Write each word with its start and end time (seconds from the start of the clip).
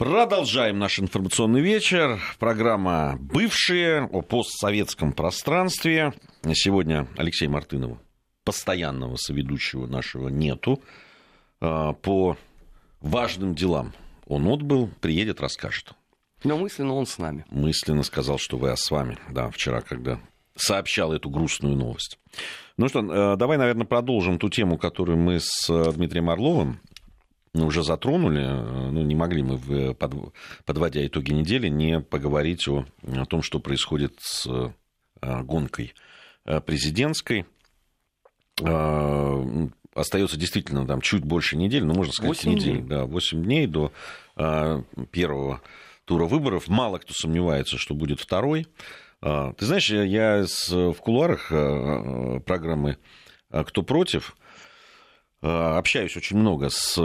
Продолжаем 0.00 0.78
наш 0.78 0.98
информационный 0.98 1.60
вечер. 1.60 2.18
Программа 2.38 3.18
«Бывшие» 3.20 4.04
о 4.04 4.22
постсоветском 4.22 5.12
пространстве. 5.12 6.14
Сегодня 6.54 7.06
Алексей 7.18 7.48
Мартынова, 7.48 8.00
постоянного 8.42 9.16
соведущего 9.16 9.86
нашего, 9.86 10.28
нету. 10.30 10.80
А, 11.60 11.92
по 11.92 12.38
важным 13.02 13.54
делам 13.54 13.92
он 14.26 14.48
отбыл, 14.48 14.88
приедет, 15.02 15.42
расскажет. 15.42 15.92
Но 16.44 16.56
мысленно 16.56 16.94
он 16.94 17.04
с 17.04 17.18
нами. 17.18 17.44
Мысленно 17.50 18.02
сказал, 18.02 18.38
что 18.38 18.56
вы, 18.56 18.70
а 18.70 18.76
с 18.78 18.90
вами, 18.90 19.18
да, 19.28 19.50
вчера, 19.50 19.82
когда 19.82 20.18
сообщал 20.56 21.12
эту 21.12 21.28
грустную 21.28 21.76
новость. 21.76 22.18
Ну 22.78 22.88
что, 22.88 23.00
э, 23.00 23.36
давай, 23.36 23.58
наверное, 23.58 23.84
продолжим 23.84 24.38
ту 24.38 24.48
тему, 24.48 24.78
которую 24.78 25.18
мы 25.18 25.40
с 25.40 25.68
э, 25.68 25.92
Дмитрием 25.92 26.30
Орловым 26.30 26.80
уже 27.54 27.82
затронули, 27.82 28.44
ну, 28.46 29.02
не 29.02 29.14
могли 29.14 29.42
мы, 29.42 29.94
подводя 30.64 31.06
итоги 31.06 31.32
недели, 31.32 31.68
не 31.68 32.00
поговорить 32.00 32.66
о, 32.68 32.86
о 33.02 33.24
том, 33.26 33.42
что 33.42 33.58
происходит 33.58 34.14
с 34.20 34.46
э, 34.46 35.42
гонкой 35.42 35.94
э, 36.44 36.60
президентской. 36.60 37.46
Э, 38.62 39.68
остается 39.94 40.36
действительно 40.36 40.86
там 40.86 41.00
чуть 41.00 41.24
больше 41.24 41.56
недели, 41.56 41.82
ну, 41.82 41.94
можно 41.94 42.12
сказать, 42.12 42.44
8 42.44 42.50
недель, 42.50 42.76
дней. 42.78 42.88
да, 42.88 43.04
8 43.06 43.42
дней 43.42 43.66
до 43.66 43.92
первого 45.10 45.60
тура 46.06 46.24
выборов. 46.24 46.68
Мало 46.68 46.98
кто 46.98 47.12
сомневается, 47.12 47.76
что 47.76 47.94
будет 47.94 48.20
второй. 48.20 48.68
Ты 49.20 49.66
знаешь, 49.66 49.90
я 49.90 50.46
в 50.68 50.94
кулуарах 50.94 51.48
программы 52.44 52.96
«Кто 53.50 53.82
против» 53.82 54.34
Э, 54.34 54.39
общаюсь 55.40 56.16
очень 56.16 56.36
много 56.36 56.68
с 56.70 56.98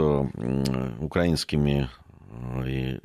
украинскими 1.00 1.88
э, 2.64 2.98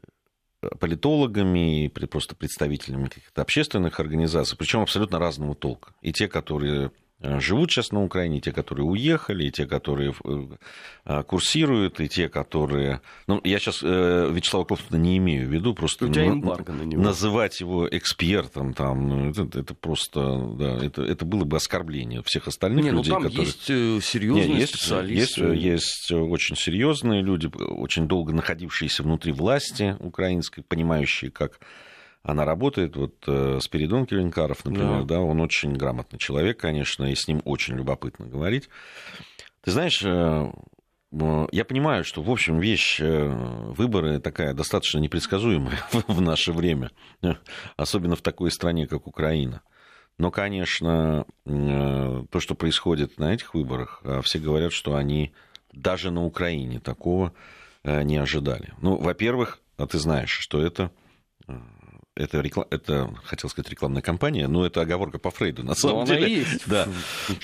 политологами, 0.80 1.86
и 1.86 1.88
просто 1.88 2.36
представителями 2.36 3.06
каких-то 3.06 3.42
общественных 3.42 4.00
организаций, 4.00 4.58
причем 4.58 4.82
абсолютно 4.82 5.20
разного 5.20 5.56
толка. 5.56 5.94
И 6.02 6.12
те, 6.12 6.28
которые 6.28 6.92
Э, 6.92 7.01
живут 7.22 7.72
сейчас 7.72 7.92
на 7.92 8.04
Украине, 8.04 8.38
и 8.38 8.42
те, 8.42 8.52
которые 8.52 8.86
уехали, 8.86 9.46
и 9.46 9.52
те, 9.52 9.66
которые 9.66 10.14
э, 10.24 10.48
э, 11.06 11.24
курсируют, 11.24 12.00
и 12.00 12.10
те, 12.10 12.30
которые... 12.30 13.02
Ну, 13.28 13.40
я 13.44 13.60
сейчас 13.60 13.82
Вячеслава 13.82 14.66
Клофтона 14.66 15.00
не 15.00 15.18
имею 15.18 15.48
в 15.48 15.52
виду, 15.52 15.74
просто 15.74 16.08
на 16.08 16.84
него. 16.84 17.02
называть 17.02 17.60
его 17.60 17.88
экспертом, 17.88 18.74
там, 18.74 19.08
ну, 19.08 19.30
это, 19.30 19.60
это 19.60 19.74
просто, 19.74 20.38
да, 20.58 20.84
это, 20.84 21.04
это 21.04 21.26
было 21.26 21.44
бы 21.44 21.58
оскорбление 21.58 22.22
всех 22.24 22.48
остальных 22.48 22.86
не, 22.86 22.92
ну, 22.92 22.98
людей, 22.98 23.12
там 23.12 23.24
которые... 23.24 23.46
есть 23.46 24.06
серьезные 24.06 24.48
не, 24.48 24.60
есть, 24.60 24.76
специалисты. 24.76 25.42
Есть, 25.42 26.10
есть 26.10 26.12
очень 26.12 26.56
серьезные 26.56 27.22
люди, 27.22 27.50
очень 27.56 28.08
долго 28.08 28.34
находившиеся 28.34 29.04
внутри 29.04 29.32
власти 29.32 29.96
украинской, 30.00 30.62
понимающие, 30.62 31.32
как 31.32 31.60
она 32.24 32.46
работает. 32.46 32.96
Вот 32.96 33.24
э, 33.28 33.60
Спиридон 33.62 34.06
Келенкаров, 34.06 34.64
например, 34.66 35.04
да. 35.04 35.16
да, 35.16 35.20
он 35.22 35.42
очень 35.42 35.74
грамотный 35.74 36.20
человек, 36.20 36.60
конечно, 36.60 37.06
и 37.06 37.16
с 37.16 37.28
ним 37.28 37.42
очень 37.46 37.76
любопытно 37.76 38.28
говорить. 38.28 38.70
Ты 39.62 39.72
знаешь, 39.72 40.02
э, 40.04 40.52
я 41.52 41.66
понимаю, 41.66 42.04
что, 42.04 42.22
в 42.22 42.30
общем, 42.30 42.60
вещь, 42.60 43.00
э, 43.02 43.28
выборы 43.28 44.20
такая 44.20 44.54
достаточно 44.54 45.00
непредсказуемая 45.00 45.80
в 46.08 46.22
наше 46.22 46.54
время, 46.54 46.92
особенно 47.76 48.16
в 48.16 48.22
такой 48.22 48.52
стране, 48.52 48.88
как 48.88 49.08
Украина. 49.08 49.62
Но, 50.18 50.30
конечно, 50.30 51.26
то, 51.46 52.40
что 52.40 52.54
происходит 52.54 53.18
на 53.18 53.34
этих 53.34 53.56
выборах, 53.56 54.04
все 54.24 54.38
говорят, 54.38 54.72
что 54.72 54.96
они 54.96 55.34
даже 55.74 56.12
на 56.12 56.24
Украине 56.24 56.80
такого 56.80 57.34
не 57.84 58.18
ожидали. 58.18 58.74
Ну, 58.82 58.98
во-первых, 58.98 59.62
а 59.78 59.88
ты 59.88 59.98
знаешь, 59.98 60.30
что 60.30 60.62
это 60.62 60.92
это, 62.22 62.40
реклам... 62.40 62.68
это, 62.70 63.10
хотел 63.24 63.50
сказать, 63.50 63.70
рекламная 63.70 64.02
кампания, 64.02 64.48
но 64.48 64.66
это 64.66 64.82
оговорка 64.82 65.18
по 65.18 65.32
Фрейду, 65.32 65.64
на 65.64 65.76
самом 65.76 66.00
но 66.00 66.06
деле. 66.06 66.26
Она 66.26 66.28
есть. 66.28 66.68
Да. 66.68 66.88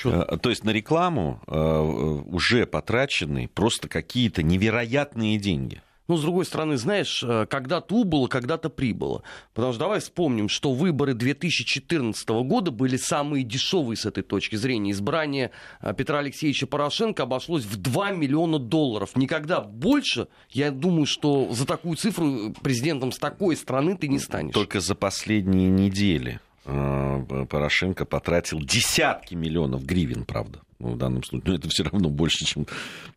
Ну, 0.04 0.12
э, 0.12 0.38
То 0.38 0.50
есть 0.50 0.64
на 0.64 0.70
рекламу 0.70 1.42
э, 1.48 1.54
уже 1.58 2.66
потрачены 2.66 3.48
просто 3.48 3.88
какие-то 3.88 4.44
невероятные 4.44 5.38
деньги. 5.38 5.82
Ну, 6.08 6.16
с 6.16 6.22
другой 6.22 6.46
стороны, 6.46 6.78
знаешь, 6.78 7.24
э, 7.24 7.46
когда-то 7.50 7.96
убыло, 7.96 8.28
когда-то 8.28 8.70
прибыло. 8.70 9.24
Потому 9.54 9.74
что 9.74 9.80
давай 9.82 10.00
вспомним, 10.00 10.48
что 10.48 10.74
выборы 10.74 11.14
2014 11.14 12.30
года 12.44 12.72
были 12.72 12.96
самые 12.96 13.44
дешевые 13.44 13.98
с 13.98 14.06
этой 14.06 14.24
точки 14.24 14.56
зрения. 14.56 14.92
Избрание 14.92 15.52
э, 15.82 15.94
Петра 15.94 16.20
Алексеевича 16.20 16.66
Порошенко 16.66 17.24
обошлось 17.24 17.66
в 17.66 17.76
2 17.76 18.12
миллиона 18.12 18.58
долларов. 18.58 19.16
Никогда 19.16 19.60
больше, 19.60 20.28
я 20.50 20.72
думаю, 20.72 21.06
что 21.06 21.50
за 21.52 21.66
такую 21.66 21.98
цифру 21.98 22.54
президентом 22.62 23.12
с 23.12 23.18
такой 23.18 23.58
страны 23.58 23.98
ты 23.98 24.08
не 24.08 24.20
станешь. 24.20 24.54
Только 24.54 24.80
за 24.80 24.96
последние 24.96 25.70
недели 25.70 26.40
э, 26.64 27.46
Порошенко 27.50 28.06
потратил 28.06 28.60
десятки 28.62 29.36
миллионов 29.36 29.86
гривен, 29.86 30.24
правда, 30.24 30.62
в 30.80 30.98
данном 30.98 31.24
случае. 31.24 31.52
Но 31.52 31.56
это 31.56 31.70
все 31.70 31.84
равно 31.84 32.10
больше, 32.10 32.46
чем 32.46 32.66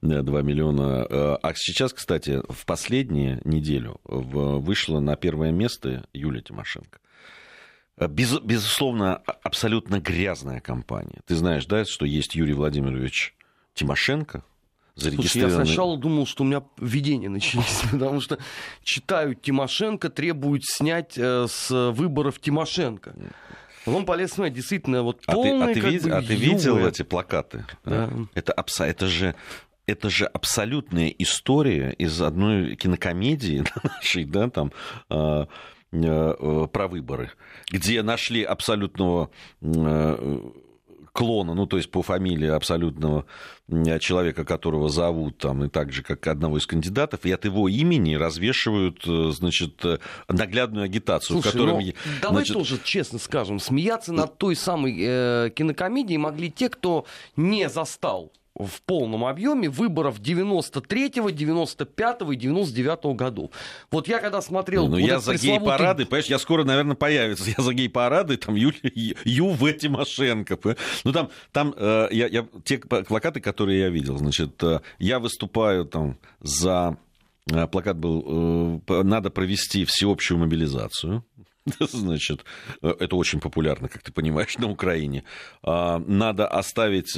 2 0.02 0.42
миллиона. 0.42 1.06
Э, 1.08 1.36
а 1.42 1.52
сейчас, 1.54 1.92
кстати, 1.92 2.40
в 2.48 2.66
последнюю 2.66 3.40
неделю 3.44 4.00
вышла 4.04 5.00
на 5.00 5.16
первое 5.16 5.50
место 5.50 6.06
Юлия 6.12 6.42
Тимошенко. 6.42 7.00
Э, 7.96 8.08
без, 8.08 8.38
безусловно, 8.40 9.16
абсолютно 9.42 10.00
грязная 10.00 10.60
компания. 10.60 11.20
Ты 11.26 11.36
знаешь, 11.36 11.66
да, 11.66 11.84
что 11.84 12.06
есть 12.06 12.34
Юрий 12.34 12.54
Владимирович 12.54 13.34
Тимошенко, 13.74 14.44
Слушай, 14.96 15.40
я 15.40 15.50
сначала 15.50 15.96
думал, 15.96 16.26
что 16.26 16.42
у 16.42 16.46
меня 16.46 16.62
видения 16.78 17.28
начались, 17.28 17.82
потому 17.92 18.20
что 18.20 18.38
читают 18.82 19.40
Тимошенко, 19.40 20.10
требуют 20.10 20.64
снять 20.64 21.16
э, 21.16 21.46
с 21.48 21.70
выборов 21.92 22.38
Тимошенко. 22.38 23.14
Он 23.86 24.04
полез 24.04 24.32
смотреть, 24.32 24.54
действительно, 24.54 25.02
вот 25.02 25.24
полный, 25.26 25.70
а 25.70 25.74
ты, 25.74 25.80
а 25.80 25.82
ты, 25.82 25.90
вид, 25.90 26.02
бы, 26.04 26.10
а 26.10 26.22
ты 26.22 26.34
видел 26.34 26.86
эти 26.86 27.02
плакаты? 27.02 27.64
Да. 27.84 28.10
Это, 28.34 28.54
это 28.78 29.06
же 29.06 29.34
это 29.86 30.08
же 30.08 30.26
абсолютная 30.26 31.08
история 31.08 31.90
из 31.92 32.20
одной 32.22 32.76
кинокомедии 32.76 33.64
нашей, 33.82 34.24
да, 34.24 34.48
там, 34.48 34.72
э, 35.10 35.46
э, 35.92 36.66
про 36.72 36.88
выборы, 36.88 37.32
где 37.70 38.02
нашли 38.02 38.42
абсолютного 38.42 39.30
э, 39.60 40.40
клона, 41.12 41.54
ну, 41.54 41.66
то 41.66 41.76
есть 41.76 41.90
по 41.90 42.02
фамилии 42.02 42.48
абсолютного 42.48 43.24
человека, 44.00 44.44
которого 44.44 44.88
зовут 44.88 45.38
там, 45.38 45.64
и 45.64 45.68
так 45.68 45.92
же, 45.92 46.02
как 46.02 46.26
одного 46.26 46.58
из 46.58 46.66
кандидатов, 46.66 47.20
и 47.24 47.32
от 47.32 47.44
его 47.44 47.68
имени 47.68 48.14
развешивают, 48.14 49.04
э, 49.06 49.30
значит, 49.32 49.84
э, 49.84 49.98
наглядную 50.28 50.84
агитацию. 50.84 51.40
Слушай, 51.40 51.48
в 51.48 51.52
котором, 51.52 51.80
ну, 51.80 51.92
давай 52.20 52.36
значит... 52.44 52.54
тоже 52.54 52.80
честно 52.82 53.18
скажем, 53.18 53.60
смеяться 53.60 54.12
над 54.12 54.38
той 54.38 54.56
самой 54.56 54.96
э, 54.98 55.50
кинокомедией 55.54 56.18
могли 56.18 56.50
те, 56.50 56.68
кто 56.68 57.06
не 57.36 57.68
застал 57.68 58.32
в 58.66 58.82
полном 58.82 59.24
объеме 59.24 59.68
выборов 59.68 60.20
93-го, 60.20 61.30
95-го 61.30 62.32
и 62.32 62.36
99-го 62.36 63.14
годов. 63.14 63.50
Вот 63.90 64.08
я 64.08 64.18
когда 64.18 64.42
смотрел... 64.42 64.84
Ну, 64.86 64.92
вот 64.92 64.98
я 64.98 65.20
за 65.20 65.32
пресловутый... 65.32 65.58
гей-парады, 65.60 66.06
понимаешь, 66.06 66.26
я 66.26 66.38
скоро, 66.38 66.64
наверное, 66.64 66.96
появится. 66.96 67.44
Я 67.56 67.62
за 67.62 67.72
гей-парады, 67.72 68.36
там, 68.36 68.54
Ю, 68.54 68.72
Ю 69.24 69.50
В. 69.50 69.72
Тимошенко. 69.72 70.58
Ну, 71.04 71.12
там, 71.12 71.30
там 71.52 71.74
э, 71.76 72.08
я, 72.10 72.26
я, 72.26 72.46
те 72.64 72.78
плакаты, 72.78 73.40
которые 73.40 73.80
я 73.80 73.88
видел, 73.88 74.18
значит, 74.18 74.62
э, 74.62 74.80
я 74.98 75.18
выступаю 75.18 75.84
там 75.84 76.18
за... 76.40 76.96
Э, 77.50 77.66
плакат 77.66 77.96
был, 77.96 78.82
э, 78.86 79.02
надо 79.02 79.30
провести 79.30 79.84
всеобщую 79.84 80.38
мобилизацию, 80.38 81.24
Значит, 81.78 82.44
это 82.80 83.16
очень 83.16 83.38
популярно, 83.38 83.88
как 83.88 84.02
ты 84.02 84.12
понимаешь, 84.12 84.56
на 84.58 84.68
Украине. 84.68 85.24
А, 85.62 85.98
надо 85.98 86.48
оставить 86.48 87.16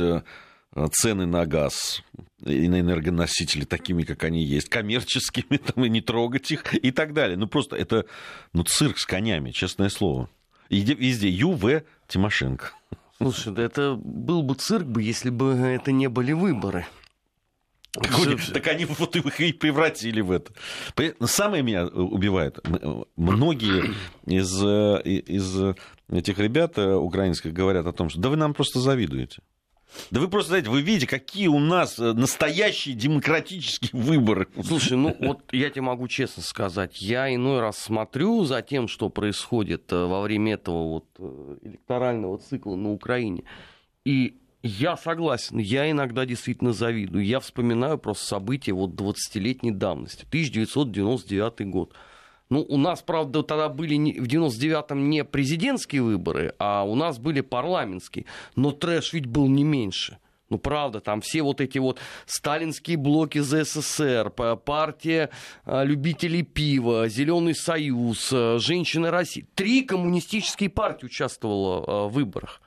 цены 0.93 1.27
на 1.27 1.47
газ 1.47 2.03
и 2.45 2.69
на 2.69 2.81
энергоносители 2.81 3.65
такими, 3.65 4.03
как 4.03 4.25
они 4.25 4.45
есть, 4.45 4.69
коммерческими, 4.69 5.57
там, 5.75 5.85
и 5.85 5.89
не 5.89 6.01
трогать 6.01 6.51
их 6.51 6.75
и 6.75 6.91
так 6.91 7.13
далее. 7.13 7.37
Ну, 7.37 7.47
просто 7.47 7.77
это 7.77 8.07
ну, 8.53 8.65
цирк 8.65 8.99
с 8.99 9.07
конями, 9.07 9.51
честное 9.51 9.89
слово. 9.89 10.29
И 10.69 10.81
везде 10.81 11.29
ЮВ 11.29 11.83
Тимошенко. 12.09 12.71
Слушай, 13.19 13.53
да 13.53 13.63
это 13.63 13.95
был 13.95 14.43
бы 14.43 14.55
цирк 14.55 14.87
бы, 14.87 15.03
если 15.03 15.31
бы 15.31 15.53
это 15.53 15.93
не 15.93 16.09
были 16.09 16.33
выборы. 16.33 16.87
Так, 17.93 18.41
так 18.55 18.67
они 18.69 18.87
вот 18.87 19.15
их 19.17 19.41
и 19.41 19.53
превратили 19.53 20.23
в 20.23 20.31
это. 20.31 20.53
Самое 21.27 21.63
меня 21.63 21.87
убивает. 21.87 22.59
Многие 23.17 23.95
из, 24.25 24.65
э, 24.65 25.03
из 25.03 25.77
этих 26.11 26.39
ребят 26.39 26.79
э, 26.79 26.95
украинских 26.95 27.53
говорят 27.53 27.87
о 27.87 27.93
том, 27.93 28.09
что 28.09 28.19
да 28.19 28.31
вы 28.31 28.37
нам 28.37 28.55
просто 28.55 28.81
завидуете. 28.81 29.43
Да 30.11 30.21
вы 30.21 30.29
просто 30.29 30.51
знаете, 30.51 30.71
вы 30.71 30.83
видите, 30.83 31.07
какие 31.07 31.49
у 31.49 31.59
нас 31.59 31.99
э, 31.99 32.13
настоящие 32.13 32.95
демократические 32.95 34.01
выборы. 34.01 34.49
Слушай, 34.65 34.97
ну 34.97 35.17
вот 35.21 35.41
я 35.53 35.71
тебе 35.71 35.83
могу 35.83 36.09
честно 36.09 36.43
сказать, 36.43 37.01
я 37.01 37.33
иной 37.35 37.61
раз 37.61 37.79
смотрю 37.79 38.45
за 38.45 38.63
тем, 38.63 38.89
что 38.89 39.09
происходит 39.09 39.93
э, 39.93 40.05
во 40.05 40.21
время 40.23 40.55
этого 40.55 40.89
вот 40.89 41.07
э, 41.19 41.57
электорального 41.63 42.39
цикла 42.39 42.77
на 42.77 42.93
Украине, 42.93 43.45
и 44.05 44.39
Я 44.63 44.97
согласен. 44.97 45.59
Я 45.59 45.91
иногда 45.91 46.25
действительно 46.25 46.73
завидую. 46.73 47.25
Я 47.25 47.41
вспоминаю 47.41 47.99
просто 47.99 48.27
события 48.27 48.73
вот 48.73 48.91
20-летней 48.93 49.73
давности. 49.73 50.25
1999 50.29 51.69
год. 51.69 51.95
Ну, 52.53 52.67
у 52.69 52.77
нас, 52.77 53.01
правда, 53.01 53.43
тогда 53.43 53.71
были 53.71 54.21
в 54.21 54.27
99-м 54.27 55.09
не 55.09 55.25
президентские 55.25 56.03
выборы, 56.03 56.55
а 56.59 56.83
у 56.83 56.95
нас 56.95 57.19
были 57.19 57.41
парламентские. 57.41 58.27
Но 58.57 58.73
трэш 58.73 59.15
ведь 59.15 59.25
был 59.25 59.49
не 59.49 59.65
меньше. 59.65 60.19
Ну, 60.51 60.59
правда, 60.59 61.01
там 61.01 61.23
все 61.23 61.41
вот 61.41 61.63
эти 61.63 61.79
вот 61.79 61.99
сталинские 62.27 62.99
блоки 62.99 63.39
за 63.39 63.65
СССР, 63.65 64.29
партия 64.29 65.31
а, 65.65 65.83
любителей 65.83 66.43
пива, 66.43 67.09
Зеленый 67.09 67.55
союз, 67.55 68.29
а, 68.31 68.59
Женщины 68.59 69.09
России. 69.09 69.47
Три 69.55 69.81
коммунистические 69.81 70.69
партии 70.69 71.07
участвовало 71.07 71.85
а, 71.87 72.09
в 72.09 72.13
выборах. 72.13 72.61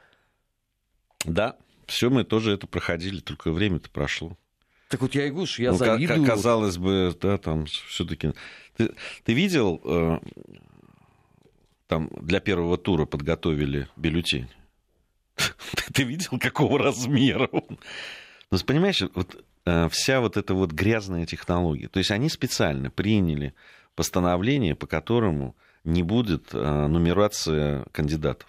Да, 1.26 1.58
все 1.86 2.10
мы 2.10 2.24
тоже 2.24 2.54
это 2.54 2.66
проходили, 2.66 3.20
только 3.20 3.52
время-то 3.52 3.92
прошло. 3.92 4.36
Так 4.96 5.02
вот 5.02 5.14
я 5.14 5.28
и 5.28 5.30
говорю, 5.30 5.46
что 5.46 5.62
я 5.62 5.72
ну, 5.72 5.78
завидую. 5.78 6.26
Казалось 6.26 6.78
бы, 6.78 7.14
да, 7.22 7.38
там 7.38 7.66
все-таки... 7.66 8.32
Ты, 8.78 8.96
ты 9.26 9.34
видел, 9.34 9.82
э, 9.84 10.20
там 11.88 12.10
для 12.22 12.40
первого 12.40 12.78
тура 12.78 13.06
подготовили 13.06 13.90
бюллетень? 13.98 14.48
Ты 15.94 16.04
видел, 16.04 16.40
какого 16.40 16.80
размера 16.80 17.50
он? 17.52 17.78
Ну, 18.52 18.58
понимаешь, 18.66 19.04
вот 19.16 19.44
э, 19.66 19.90
вся 19.90 20.22
вот 20.22 20.38
эта 20.38 20.54
вот 20.54 20.72
грязная 20.72 21.26
технология. 21.26 21.90
То 21.90 21.98
есть 21.98 22.12
они 22.12 22.30
специально 22.30 22.90
приняли 22.90 23.54
постановление, 23.96 24.76
по 24.76 24.88
которому 24.88 25.58
не 25.84 26.04
будет 26.04 26.54
э, 26.54 26.88
нумерация 26.88 27.84
кандидатов. 27.92 28.48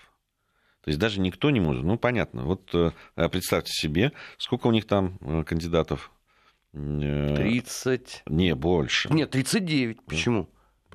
То 0.84 0.90
есть 0.90 1.00
даже 1.00 1.18
никто 1.18 1.50
не 1.50 1.58
может. 1.58 1.82
Ну, 1.82 1.98
понятно. 1.98 2.44
Вот 2.44 2.72
э, 2.72 2.92
представьте 3.16 3.72
себе, 3.72 4.12
сколько 4.38 4.68
у 4.68 4.70
них 4.70 4.86
там 4.86 5.18
кандидатов? 5.44 6.12
30. 6.76 8.22
Не, 8.26 8.54
больше. 8.54 9.12
Нет, 9.12 9.30
39. 9.30 10.02
Почему? 10.04 10.48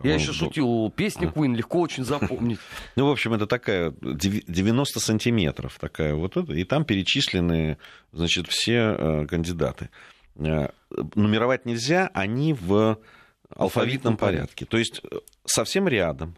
Я 0.04 0.16
еще 0.16 0.34
шутил, 0.34 0.92
песни 0.96 1.28
Queen 1.28 1.56
легко 1.56 1.80
очень 1.80 2.04
запомнить. 2.04 2.60
Ну, 2.96 3.08
в 3.08 3.12
общем, 3.12 3.34
это 3.34 3.46
такая 3.48 3.94
90 4.02 5.00
сантиметров 5.00 5.78
такая 5.80 6.16
вот 6.16 6.38
это, 6.38 6.54
и 6.54 6.64
там 6.64 6.86
перечислены, 6.86 7.78
значит, 8.12 8.48
все 8.48 8.96
э, 8.98 9.28
кандидаты. 9.28 9.90
Э, 10.36 10.70
нумеровать 11.16 11.66
нельзя, 11.66 12.10
они 12.14 12.54
в 12.54 13.00
алфавитном 13.56 14.18
порядке. 14.18 14.66
То 14.66 14.78
есть 14.78 15.02
э, 15.04 15.18
совсем 15.46 15.88
рядом. 15.88 16.36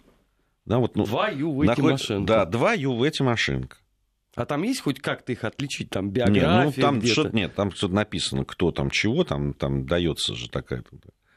Да, 0.65 0.79
вот, 0.79 0.95
ну, 0.95 1.05
два 1.05 1.29
ЮВ 1.29 1.75
Тимошенко. 1.75 2.27
Да, 2.27 2.45
два 2.45 2.73
ЮВ 2.73 3.11
Тимошенко. 3.11 3.77
А 4.35 4.45
там 4.45 4.63
есть 4.63 4.81
хоть 4.81 4.99
как-то 4.99 5.31
их 5.31 5.43
отличить, 5.43 5.89
там 5.89 6.09
биография? 6.09 6.65
Нет, 6.65 6.75
ну, 6.77 6.81
там 6.81 7.05
что-то 7.05 7.35
нет, 7.35 7.55
там 7.55 7.71
что-то 7.71 7.93
написано, 7.93 8.45
кто 8.45 8.71
там 8.71 8.89
чего, 8.89 9.23
там, 9.23 9.53
там 9.53 9.85
дается 9.85 10.33
же 10.33 10.49
такая. 10.49 10.83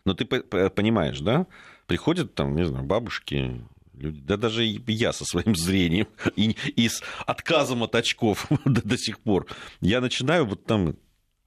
Но 0.04 0.14
ты 0.14 0.24
понимаешь, 0.24 1.20
да? 1.20 1.46
Приходят 1.86 2.34
там, 2.34 2.54
не 2.56 2.64
знаю, 2.64 2.84
бабушки, 2.86 3.60
люди, 3.92 4.20
да 4.20 4.36
даже 4.36 4.64
я 4.64 5.12
со 5.12 5.24
своим 5.24 5.54
зрением 5.54 6.08
и, 6.36 6.56
и 6.74 6.88
с 6.88 7.02
отказом 7.26 7.82
от 7.82 7.94
очков 7.94 8.46
до, 8.64 8.86
до 8.86 8.96
сих 8.96 9.20
пор, 9.20 9.46
я 9.80 10.00
начинаю 10.00 10.46
вот 10.46 10.64
там 10.64 10.96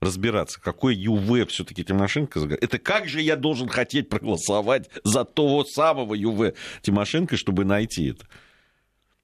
разбираться, 0.00 0.60
какой 0.60 0.96
ЮВ 0.96 1.48
все-таки 1.50 1.84
Тимошенко. 1.84 2.40
Это 2.60 2.78
как 2.78 3.08
же 3.08 3.20
я 3.20 3.36
должен 3.36 3.68
хотеть 3.68 4.08
проголосовать 4.08 4.88
за 5.04 5.24
того 5.24 5.64
самого 5.64 6.14
ЮВ 6.14 6.54
Тимошенко, 6.82 7.36
чтобы 7.36 7.64
найти 7.64 8.10
это? 8.10 8.24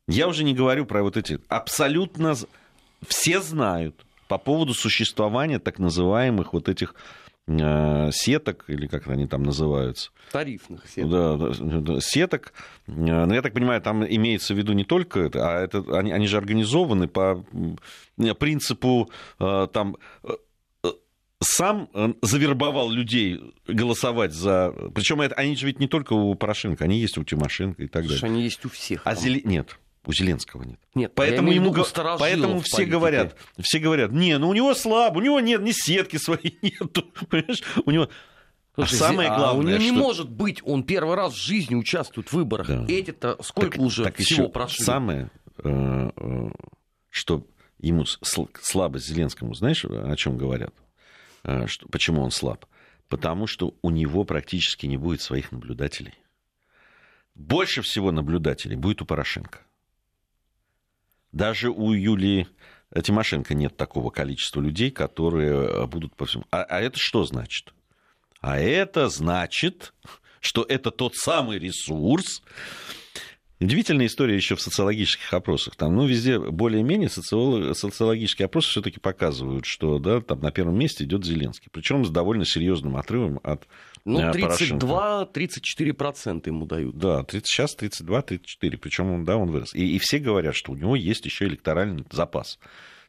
Я 0.09 0.29
уже 0.29 0.45
не 0.45 0.55
говорю 0.55 0.87
про 0.87 1.03
вот 1.03 1.17
эти... 1.17 1.39
Абсолютно 1.49 2.35
все 3.07 3.41
знают 3.41 4.05
по 4.29 4.39
поводу 4.39 4.75
существования 4.75 5.59
так 5.59 5.79
называемых 5.79 6.53
вот 6.53 6.69
этих 6.69 6.95
Э, 7.49 8.11
сеток, 8.13 8.65
или 8.67 8.89
как 8.89 9.07
они 9.07 9.29
там 9.29 9.45
называются. 9.45 10.11
Тарифных 10.33 10.89
сеток. 10.89 11.11
Да, 11.11 11.37
да, 11.37 12.01
сеток. 12.01 12.53
Э, 12.89 13.25
но 13.25 13.33
я 13.33 13.41
так 13.41 13.55
понимаю, 13.55 13.81
там 13.81 14.05
имеется 14.05 14.53
в 14.53 14.59
виду 14.59 14.73
не 14.73 14.85
только 14.85 15.21
это, 15.21 15.49
а 15.49 15.61
это, 15.61 15.85
они, 15.97 16.11
они 16.11 16.27
же 16.27 16.39
организованы 16.39 17.07
по 17.07 17.45
принципу 18.41 19.11
э, 19.39 19.69
там 19.73 19.97
сам 21.39 21.89
завербовал 22.23 22.91
людей 22.91 23.55
голосовать 23.69 24.33
за... 24.33 24.75
Причем 24.95 25.21
это, 25.21 25.35
они 25.37 25.55
же 25.55 25.67
ведь 25.67 25.79
не 25.79 25.87
только 25.87 26.15
у 26.15 26.35
Порошенко, 26.35 26.83
они 26.83 26.99
есть 26.99 27.17
у 27.19 27.23
Тимошенко 27.25 27.85
и 27.85 27.87
так 27.87 28.09
далее. 28.09 28.25
Они 28.25 28.43
есть 28.43 28.65
у 28.65 28.71
всех. 28.71 29.03
А 29.05 29.15
Зеле... 29.15 29.43
Нет, 29.45 29.79
у 30.07 30.13
Зеленского 30.13 30.63
нет. 30.63 30.79
Нет, 30.95 31.13
поэтому 31.15 31.53
ему 31.53 31.75
поэтому 32.19 32.61
все 32.61 32.85
говорят, 32.85 33.37
все 33.61 33.79
говорят, 33.79 34.13
не, 34.13 34.39
ну 34.39 34.49
у 34.49 34.55
него 34.55 34.75
слабо, 34.75 35.19
у 35.19 35.21
него 35.21 35.41
нет 35.41 35.63
ни 35.63 35.73
сетки 35.73 36.17
своей 36.17 36.59
нету, 36.63 37.05
понимаешь? 37.29 37.63
У 37.85 37.91
него 37.91 38.09
Слушай, 38.77 38.95
а 38.95 38.99
самое 38.99 39.29
главное, 39.29 39.49
а 39.49 39.53
у 39.53 39.63
него 39.63 39.81
что... 39.81 39.85
не 39.85 39.91
может 39.91 40.31
быть, 40.31 40.61
он 40.63 40.85
первый 40.85 41.17
раз 41.17 41.33
в 41.33 41.43
жизни 41.43 41.75
участвует 41.75 42.29
в 42.29 42.35
выборах. 42.35 42.69
Да. 42.69 42.85
Эти-то 42.87 43.39
сколько 43.43 43.79
так, 43.79 43.87
уже 43.87 44.05
так 44.05 44.17
всего 44.17 44.43
еще 44.45 44.53
прошли? 44.53 44.85
Самое, 44.85 45.31
э, 45.65 46.11
э, 46.15 46.51
что 47.09 47.47
ему 47.79 48.05
слабость 48.05 49.07
Зеленскому, 49.07 49.55
знаешь, 49.55 49.85
о 49.85 50.15
чем 50.17 50.37
говорят? 50.37 50.75
Э, 51.43 51.67
что, 51.67 51.89
почему 51.89 52.23
он 52.23 52.31
слаб? 52.31 52.67
Потому 53.09 53.47
что 53.47 53.75
у 53.81 53.91
него 53.91 54.25
практически 54.25 54.85
не 54.85 54.99
будет 54.99 55.23
своих 55.23 55.53
наблюдателей. 55.53 56.15
Больше 57.35 57.81
всего 57.81 58.13
наблюдателей 58.13 58.77
будет 58.77 59.01
у 59.01 59.07
Порошенко. 59.07 59.61
Даже 61.33 61.71
у 61.71 61.93
Юлии 61.93 62.49
Тимошенко 63.03 63.55
нет 63.55 63.77
такого 63.77 64.11
количества 64.11 64.61
людей, 64.61 64.91
которые 64.91 65.53
э, 65.53 65.87
будут 65.87 66.15
по 66.15 66.27
всему. 66.27 66.45
А, 66.51 66.63
а 66.63 66.81
это 66.81 66.99
что 66.99 67.25
значит? 67.25 67.75
А 68.41 68.59
это 68.59 69.09
значит, 69.09 69.93
что 70.41 70.65
это 70.69 70.91
тот 70.91 71.17
самый 71.17 71.59
ресурс, 71.59 72.43
Удивительная 73.59 74.07
история 74.07 74.37
еще 74.37 74.55
в 74.55 74.61
социологических 74.61 75.33
опросах. 75.33 75.77
Там, 75.77 75.97
ну, 75.97 76.07
везде 76.07 76.39
более-менее 76.39 77.09
социологические 77.09 78.45
опросы 78.47 78.69
все-таки 78.69 79.01
показывают, 79.01 79.65
что 79.65 79.99
да, 79.99 80.21
там 80.21 80.41
на 80.41 80.51
первом 80.51 80.79
месте 80.79 81.05
идет 81.05 81.25
Зеленский. 81.25 81.71
Причем 81.73 82.05
с 82.05 82.11
довольно 82.11 82.45
серьезным 82.45 82.97
отрывом 82.97 83.41
от 83.43 83.67
ну, 84.05 84.21
32-34% 84.21 86.43
ему 86.47 86.67
дают. 86.67 86.99
Да, 86.99 87.25
30, 87.25 87.47
сейчас 87.47 87.75
32-34, 87.79 88.77
причем 88.77 89.25
да, 89.25 89.39
он 89.39 89.51
вырос. 89.51 89.75
И, 89.75 89.97
и 89.97 89.99
все 89.99 90.19
говорят, 90.19 90.55
что 90.55 90.73
у 90.73 90.77
него 90.77 90.95
есть 90.95 91.25
еще 91.25 91.47
электоральный 91.47 92.05
запас. 92.11 92.59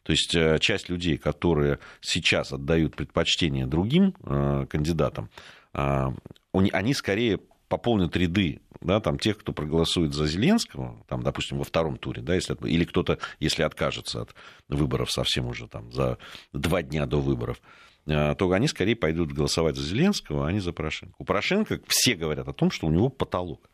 То 0.02 0.12
есть 0.12 0.34
э, 0.34 0.58
часть 0.60 0.88
людей, 0.88 1.18
которые 1.18 1.78
сейчас 2.00 2.54
отдают 2.54 2.96
предпочтение 2.96 3.66
другим 3.66 4.14
э, 4.24 4.64
кандидатам, 4.70 5.28
э, 5.74 6.06
они 6.52 6.94
скорее 6.94 7.38
пополнят 7.68 8.16
ряды 8.16 8.60
да, 8.80 9.00
там, 9.00 9.18
тех, 9.18 9.38
кто 9.38 9.52
проголосует 9.52 10.14
за 10.14 10.26
Зеленского, 10.26 11.04
там, 11.08 11.22
допустим, 11.22 11.58
во 11.58 11.64
втором 11.64 11.96
туре, 11.96 12.22
да, 12.22 12.34
если, 12.34 12.56
или 12.68 12.84
кто-то, 12.84 13.18
если 13.40 13.62
откажется 13.62 14.22
от 14.22 14.34
выборов 14.68 15.10
совсем 15.10 15.46
уже 15.46 15.68
там, 15.68 15.92
за 15.92 16.18
два 16.52 16.82
дня 16.82 17.06
до 17.06 17.20
выборов, 17.20 17.60
Э, 18.08 18.34
то 18.34 18.50
они 18.50 18.68
скорее 18.68 18.96
пойдут 18.96 19.32
голосовать 19.32 19.76
за 19.76 19.82
Зеленского, 19.82 20.46
а 20.46 20.52
не 20.52 20.60
за 20.60 20.72
Порошенко. 20.72 21.14
У 21.18 21.24
Порошенко 21.24 21.80
все 21.86 22.14
говорят 22.14 22.48
о 22.48 22.54
том, 22.54 22.70
что 22.70 22.86
у 22.86 22.90
него 22.90 23.10
потолок. 23.10 23.68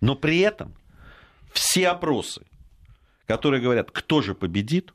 Но 0.00 0.14
при 0.14 0.40
этом 0.40 0.76
все 1.52 1.88
опросы, 1.88 2.46
которые 3.26 3.62
говорят, 3.62 3.90
кто 3.90 4.20
же 4.20 4.34
победит, 4.34 4.92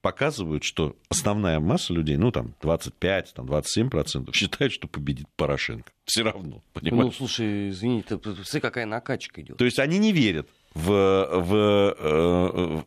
показывают, 0.00 0.64
что 0.64 0.96
основная 1.08 1.60
масса 1.60 1.92
людей, 1.92 2.16
ну 2.16 2.30
там 2.30 2.54
25, 2.62 3.34
там, 3.34 3.46
27% 3.46 4.32
считают, 4.34 4.72
что 4.72 4.88
победит 4.88 5.26
Порошенко. 5.36 5.92
Все 6.04 6.22
равно, 6.22 6.62
понимаешь? 6.72 7.04
Ну, 7.04 7.12
слушай, 7.12 7.70
извините, 7.70 8.16
ты 8.18 8.60
какая 8.60 8.86
накачка 8.86 9.40
идет. 9.42 9.56
То 9.56 9.64
есть 9.64 9.78
они 9.78 9.98
не 9.98 10.12
верят 10.12 10.48
в, 10.74 10.88
в, 11.32 11.96
э, 11.98 12.82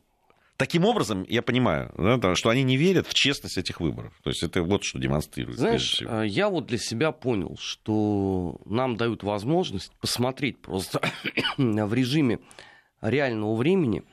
Таким 0.56 0.86
образом, 0.86 1.26
я 1.28 1.42
понимаю, 1.42 1.92
да, 1.98 2.36
что 2.36 2.50
они 2.50 2.64
не 2.64 2.78
верят 2.78 3.08
в 3.08 3.14
честность 3.14 3.58
этих 3.58 3.82
выборов. 3.82 4.14
То 4.24 4.30
есть 4.30 4.44
это 4.44 4.62
вот 4.62 4.84
что 4.84 5.00
демонстрирует. 5.00 5.58
Знаешь, 5.58 6.02
а, 6.08 6.22
я 6.22 6.48
вот 6.48 6.68
для 6.68 6.78
себя 6.78 7.12
понял, 7.12 7.58
что 7.60 8.62
нам 8.66 8.96
дают 8.96 9.24
возможность 9.24 9.92
посмотреть 10.00 10.60
просто 10.60 11.02
в 11.58 11.94
режиме 11.94 12.40
реального 13.02 13.56
времени, 13.56 14.04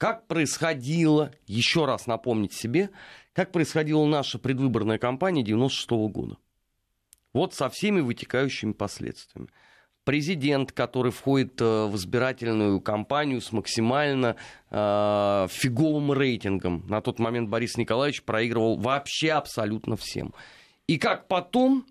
как 0.00 0.26
происходило, 0.28 1.30
еще 1.46 1.84
раз 1.84 2.06
напомнить 2.06 2.54
себе, 2.54 2.88
как 3.34 3.52
происходила 3.52 4.06
наша 4.06 4.38
предвыборная 4.38 4.96
кампания 4.96 5.42
96 5.42 5.90
-го 5.90 6.08
года. 6.08 6.38
Вот 7.34 7.52
со 7.52 7.68
всеми 7.68 8.00
вытекающими 8.00 8.72
последствиями 8.72 9.50
президент, 10.04 10.72
который 10.72 11.12
входит 11.12 11.60
э, 11.60 11.84
в 11.84 11.94
избирательную 11.96 12.80
кампанию 12.80 13.42
с 13.42 13.52
максимально 13.52 14.36
э, 14.70 15.46
фиговым 15.50 16.14
рейтингом. 16.14 16.86
На 16.88 17.02
тот 17.02 17.18
момент 17.18 17.50
Борис 17.50 17.76
Николаевич 17.76 18.22
проигрывал 18.22 18.78
вообще 18.78 19.32
абсолютно 19.32 19.96
всем. 19.96 20.32
И 20.86 20.96
как 20.96 21.28
потом 21.28 21.84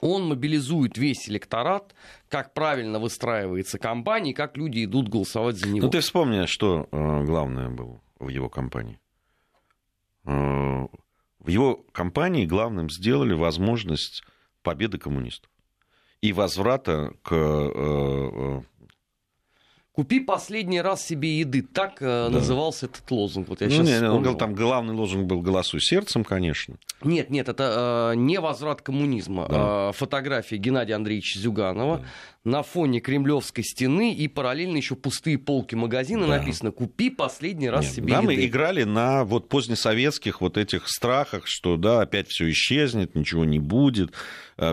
он 0.00 0.28
мобилизует 0.28 0.98
весь 0.98 1.28
электорат, 1.28 1.94
как 2.28 2.54
правильно 2.54 2.98
выстраивается 2.98 3.78
кампания, 3.78 4.34
как 4.34 4.56
люди 4.56 4.84
идут 4.84 5.08
голосовать 5.08 5.56
за 5.56 5.68
него. 5.68 5.86
Ну 5.86 5.90
ты 5.90 6.00
вспомни, 6.00 6.46
что 6.46 6.88
э, 6.90 7.24
главное 7.24 7.68
было 7.68 8.00
в 8.18 8.28
его 8.28 8.48
кампании. 8.48 8.98
в 10.24 11.48
его 11.48 11.84
кампании 11.92 12.44
главным 12.46 12.90
сделали 12.90 13.32
возможность 13.32 14.22
победы 14.62 14.98
коммунистов 14.98 15.50
и 16.20 16.32
возврата 16.32 17.12
к 17.22 18.64
Купи 19.92 20.20
последний 20.20 20.80
раз 20.80 21.04
себе 21.04 21.40
еды. 21.40 21.62
Так 21.62 22.00
э, 22.00 22.04
да. 22.04 22.30
назывался 22.30 22.86
этот 22.86 23.10
лозунг. 23.10 23.48
Вот 23.48 23.60
я 23.60 23.66
ну, 23.66 23.82
не, 23.82 23.96
он 23.96 24.22
говорил, 24.22 24.34
там 24.34 24.54
главный 24.54 24.94
лозунг 24.94 25.26
был 25.26 25.40
«Голосуй 25.40 25.80
сердцем», 25.80 26.22
конечно. 26.22 26.76
Нет, 27.02 27.30
нет, 27.30 27.48
это 27.48 28.12
э, 28.12 28.16
не 28.16 28.38
возврат 28.38 28.82
коммунизма. 28.82 29.48
Да. 29.48 29.88
Э, 29.90 29.92
фотография 29.92 30.58
Геннадия 30.58 30.94
Андреевича 30.94 31.40
Зюганова. 31.40 31.98
Да 31.98 32.06
на 32.44 32.62
фоне 32.62 33.00
Кремлевской 33.00 33.62
стены 33.62 34.14
и 34.14 34.26
параллельно 34.26 34.78
еще 34.78 34.94
пустые 34.94 35.36
полки 35.36 35.74
магазина 35.74 36.26
да. 36.26 36.38
написано 36.38 36.72
«Купи 36.72 37.10
последний 37.10 37.68
раз 37.68 37.84
Нет, 37.84 37.94
себе 37.94 38.12
Да, 38.12 38.16
еды». 38.18 38.26
мы 38.26 38.46
играли 38.46 38.84
на 38.84 39.24
вот 39.24 39.48
позднесоветских 39.48 40.40
вот 40.40 40.56
этих 40.56 40.88
страхах, 40.88 41.42
что 41.46 41.76
да, 41.76 42.00
опять 42.00 42.28
все 42.28 42.50
исчезнет, 42.50 43.14
ничего 43.14 43.44
не 43.44 43.58
будет, 43.58 44.12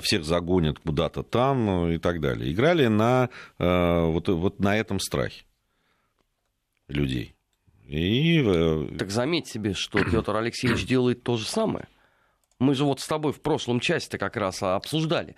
всех 0.02 0.26
загонят 0.26 0.80
куда-то 0.80 1.24
там 1.24 1.66
ну, 1.66 1.92
и 1.92 1.98
так 1.98 2.20
далее. 2.20 2.52
Играли 2.52 2.88
на 2.88 3.30
э, 3.58 4.02
вот, 4.06 4.28
вот 4.28 4.60
на 4.60 4.78
этом 4.78 5.00
страхе 5.00 5.44
людей. 6.88 7.36
И... 7.88 8.44
Э, 8.46 8.88
так 8.98 9.10
заметь 9.12 9.48
себе, 9.48 9.74
что 9.74 10.04
Петр 10.04 10.36
Алексеевич 10.36 10.86
делает 10.88 11.24
то 11.24 11.38
же 11.38 11.46
самое. 11.46 11.88
Мы 12.60 12.76
же 12.76 12.84
вот 12.86 13.00
с 13.00 13.08
тобой 13.08 13.34
в 13.34 13.42
прошлом 13.42 13.80
части 13.80 14.18
как 14.18 14.36
раз 14.36 14.62
обсуждали 14.64 15.36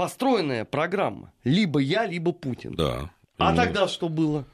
построенная 0.00 0.64
программа. 0.64 1.30
Либо 1.44 1.78
я, 1.78 2.06
либо 2.06 2.32
Путин. 2.32 2.74
Да. 2.74 3.10
А 3.36 3.54
тогда 3.54 3.86
что 3.86 4.08
было? 4.08 4.46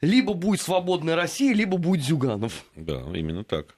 Либо 0.00 0.34
будет 0.34 0.60
свободная 0.60 1.16
Россия, 1.16 1.54
либо 1.54 1.78
будет 1.78 2.04
Зюганов. 2.04 2.64
Да, 2.76 3.02
именно 3.12 3.42
так. 3.42 3.76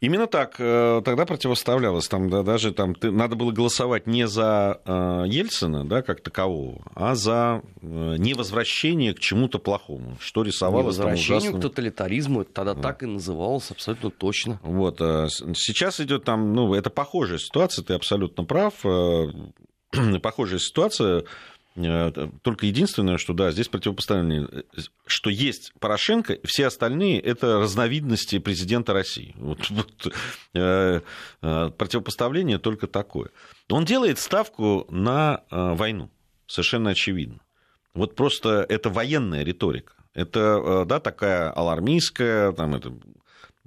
Именно 0.00 0.28
так 0.28 0.56
э, 0.60 1.02
тогда 1.04 1.26
противоставлялось. 1.26 2.06
Там, 2.06 2.30
да, 2.30 2.44
даже 2.44 2.72
там, 2.72 2.94
ты, 2.94 3.10
надо 3.10 3.34
было 3.34 3.50
голосовать 3.50 4.06
не 4.06 4.28
за 4.28 4.80
э, 4.84 5.24
Ельцина 5.26 5.84
да, 5.84 6.02
как 6.02 6.20
такового, 6.20 6.82
а 6.94 7.16
за 7.16 7.62
э, 7.82 8.14
невозвращение 8.18 9.12
к 9.12 9.18
чему-то 9.18 9.58
плохому, 9.58 10.16
что 10.20 10.42
рисовалось 10.42 10.96
там 10.96 11.14
ужасно. 11.14 11.58
к 11.58 11.60
тоталитаризму, 11.60 12.42
это 12.42 12.52
тогда 12.52 12.74
да. 12.74 12.82
так 12.82 13.02
и 13.02 13.06
называлось, 13.06 13.72
абсолютно 13.72 14.10
точно. 14.10 14.60
Вот, 14.62 15.00
э, 15.00 15.26
сейчас 15.54 15.98
идет 15.98 16.22
там, 16.22 16.52
ну, 16.52 16.74
это 16.74 16.90
похожая 16.90 17.38
ситуация, 17.38 17.84
ты 17.84 17.94
абсолютно 17.94 18.44
прав. 18.44 18.74
Э, 18.84 19.26
похожая 20.22 20.60
ситуация. 20.60 21.24
Э, 21.76 22.10
только 22.42 22.66
единственное, 22.66 23.18
что 23.18 23.34
да, 23.34 23.50
здесь 23.50 23.68
противопоставление, 23.68 24.64
что 25.06 25.30
есть 25.30 25.72
Порошенко, 25.78 26.38
все 26.44 26.66
остальные 26.66 27.20
это 27.20 27.58
разновидности 27.58 28.38
президента 28.38 28.92
России. 28.92 29.34
Вот, 29.38 29.70
вот, 29.70 30.12
э, 30.54 31.00
э, 31.42 31.70
противопоставление 31.76 32.58
только 32.58 32.86
такое. 32.86 33.30
Он 33.70 33.84
делает 33.84 34.18
ставку 34.18 34.86
на 34.90 35.42
э, 35.50 35.74
войну, 35.74 36.10
совершенно 36.46 36.90
очевидно. 36.90 37.40
Вот 37.94 38.14
просто 38.14 38.64
это 38.68 38.90
военная 38.90 39.42
риторика. 39.42 39.92
Это 40.14 40.40
э, 40.40 40.84
да, 40.86 41.00
такая 41.00 41.50
алармистская, 41.50 42.52
там, 42.52 42.74
это 42.74 42.92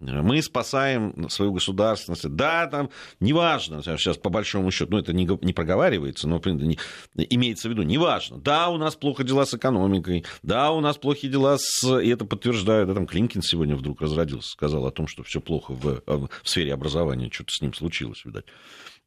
мы 0.02 0.42
спасаем 0.42 1.30
свою 1.30 1.54
государственность. 1.54 2.28
Да, 2.28 2.68
там, 2.68 2.90
неважно, 3.20 3.82
сейчас 3.84 4.18
по 4.18 4.30
большому 4.30 4.72
счету, 4.72 4.92
ну, 4.92 4.98
это 4.98 5.14
не, 5.14 5.30
не 5.42 5.54
проговаривается, 5.54 6.28
но 6.28 6.42
не, 6.46 6.78
имеется 7.16 7.68
в 7.68 7.72
виду, 7.72 7.84
неважно. 7.84 8.40
Да, 8.40 8.70
у 8.70 8.78
нас 8.78 8.96
плохо 8.96 9.24
дела 9.24 9.46
с 9.46 9.54
экономикой, 9.54 10.26
да, 10.42 10.72
у 10.72 10.82
нас 10.82 10.98
плохие 10.98 11.32
дела 11.32 11.58
с... 11.60 11.84
И 12.02 12.10
это 12.10 12.26
подтверждает, 12.26 12.88
да, 12.88 12.96
там 12.96 13.06
Клинкин 13.06 13.42
сегодня 13.42 13.76
вдруг 13.76 14.02
разродился, 14.02 14.50
сказал 14.50 14.86
о 14.86 14.92
том, 14.92 15.08
что 15.08 15.24
все 15.24 15.40
плохо 15.40 15.74
в, 15.74 16.02
в 16.06 16.30
сфере 16.44 16.74
образования, 16.74 17.30
что-то 17.32 17.52
с 17.52 17.62
ним 17.62 17.74
случилось, 17.74 18.26
видать. 18.26 18.46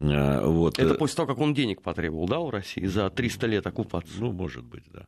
А, 0.00 0.46
вот. 0.46 0.78
Это 0.78 0.94
после 0.94 1.16
того, 1.16 1.28
как 1.28 1.38
он 1.38 1.54
денег 1.54 1.82
потребовал, 1.82 2.26
да, 2.26 2.38
у 2.38 2.50
России 2.50 2.84
за 2.86 3.10
300 3.10 3.46
лет 3.46 3.66
оккупации? 3.66 4.18
Ну, 4.18 4.32
может 4.32 4.64
быть, 4.64 4.84
да. 4.92 5.06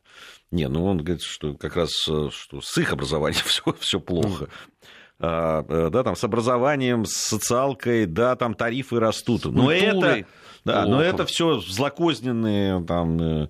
Не, 0.51 0.67
ну 0.67 0.85
он 0.85 0.97
говорит, 0.97 1.21
что 1.21 1.53
как 1.55 1.75
раз 1.75 1.91
что 1.91 2.61
с 2.61 2.77
их 2.77 2.93
образованием 2.93 3.41
все, 3.45 3.63
все 3.79 3.99
плохо. 3.99 4.45
Э, 4.45 4.87
да, 5.19 6.03
там, 6.03 6.15
с 6.15 6.23
образованием, 6.23 7.05
с 7.05 7.13
социалкой, 7.13 8.05
да, 8.05 8.35
там 8.35 8.53
тарифы 8.53 8.99
растут. 8.99 9.45
Но 9.45 9.71
это, 9.71 10.25
да, 10.63 10.85
но 10.85 11.01
это 11.01 11.25
все 11.25 11.59
злокозненные 11.59 12.83
там, 12.85 13.19
э, 13.21 13.47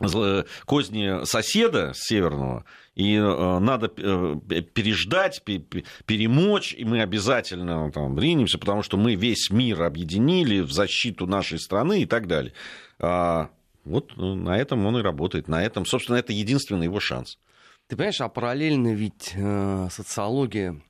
козни 0.64 1.24
соседа 1.24 1.92
северного, 1.94 2.64
и 2.94 3.14
э, 3.16 3.58
надо 3.58 3.88
переждать, 3.88 5.42
перемочь, 5.42 6.72
и 6.72 6.84
мы 6.84 7.02
обязательно 7.02 7.90
там 7.90 8.18
ринемся, 8.18 8.58
потому 8.58 8.82
что 8.82 8.96
мы 8.96 9.16
весь 9.16 9.50
мир 9.50 9.82
объединили 9.82 10.60
в 10.60 10.70
защиту 10.72 11.26
нашей 11.26 11.58
страны 11.58 12.02
и 12.02 12.06
так 12.06 12.26
далее. 12.26 12.52
А 12.98 13.50
вот 13.84 14.16
на 14.16 14.56
этом 14.56 14.84
он 14.86 14.98
и 14.98 15.02
работает, 15.02 15.48
на 15.48 15.62
этом, 15.62 15.84
собственно, 15.84 16.16
это 16.16 16.32
единственный 16.32 16.84
его 16.84 17.00
шанс. 17.00 17.38
Ты 17.86 17.94
понимаешь, 17.96 18.20
а 18.20 18.28
параллельно 18.28 18.94
ведь 18.94 19.32
э, 19.36 19.88
социология 19.90 20.80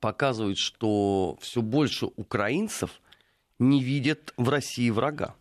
показывает, 0.00 0.58
что 0.58 1.38
все 1.40 1.62
больше 1.62 2.06
украинцев 2.16 3.00
не 3.58 3.82
видят 3.82 4.34
в 4.36 4.48
России 4.50 4.90
врага. 4.90 5.34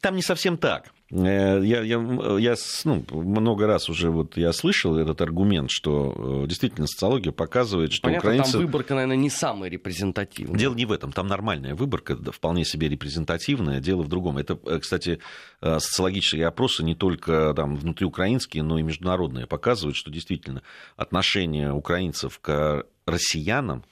Там 0.00 0.16
не 0.16 0.22
совсем 0.22 0.58
так. 0.58 0.92
Э, 1.14 1.60
я, 1.64 1.82
я, 1.82 1.98
я 2.38 2.54
ну, 2.84 3.04
много 3.10 3.66
раз 3.66 3.88
уже 3.88 4.10
вот 4.10 4.36
я 4.36 4.52
слышал 4.52 4.96
этот 4.98 5.20
аргумент, 5.20 5.70
что 5.70 6.42
э, 6.44 6.48
действительно 6.48 6.86
социология 6.86 7.32
показывает, 7.32 7.92
что 7.92 8.02
Понятно, 8.02 8.30
украинцы... 8.30 8.52
там 8.52 8.60
выборка, 8.62 8.94
наверное, 8.94 9.16
не 9.16 9.30
самая 9.30 9.70
репрезентативная. 9.70 10.58
Дело 10.58 10.74
не 10.74 10.86
в 10.86 10.92
этом, 10.92 11.12
там 11.12 11.28
нормальная 11.28 11.74
выборка, 11.74 12.16
вполне 12.32 12.64
себе 12.64 12.88
репрезентативная, 12.88 13.80
дело 13.80 14.02
в 14.02 14.08
другом. 14.08 14.38
Это, 14.38 14.58
э, 14.66 14.78
кстати, 14.80 15.20
социологические 15.60 16.46
опросы 16.46 16.82
не 16.82 16.94
только 16.94 17.54
там, 17.54 17.76
внутриукраинские, 17.76 18.62
но 18.62 18.78
и 18.78 18.82
международные 18.82 19.46
показывают, 19.46 19.96
что 19.96 20.10
действительно 20.10 20.62
отношение 20.96 21.72
украинцев 21.72 22.38
к 22.40 22.84
россиянам, 23.06 23.84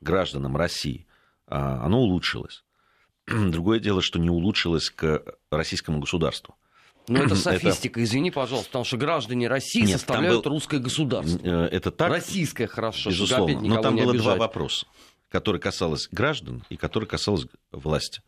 гражданам 0.00 0.56
России, 0.56 1.06
оно 1.46 2.00
улучшилось. 2.00 2.65
Другое 3.50 3.80
дело, 3.80 4.02
что 4.02 4.18
не 4.18 4.30
улучшилось 4.30 4.90
к 4.90 5.22
российскому 5.50 5.98
государству. 5.98 6.54
Ну, 7.08 7.22
это 7.22 7.34
софистика, 7.36 8.00
это... 8.00 8.04
извини, 8.04 8.30
пожалуйста, 8.30 8.68
потому 8.68 8.84
что 8.84 8.96
граждане 8.96 9.48
России 9.48 9.80
Нет, 9.82 9.92
составляют 9.92 10.44
был... 10.44 10.52
русское 10.52 10.78
государство. 10.78 11.40
Э, 11.42 11.66
это 11.66 11.90
так. 11.90 12.10
Российское 12.10 12.66
хорошо, 12.66 13.10
безусловно. 13.10 13.60
Но 13.60 13.82
там 13.82 13.96
было 13.96 14.10
обижать. 14.10 14.24
два 14.24 14.36
вопроса, 14.36 14.86
которые 15.28 15.60
касалось 15.60 16.08
граждан 16.10 16.64
и 16.68 16.76
которые 16.76 17.08
касалось 17.08 17.46
власти. 17.72 18.22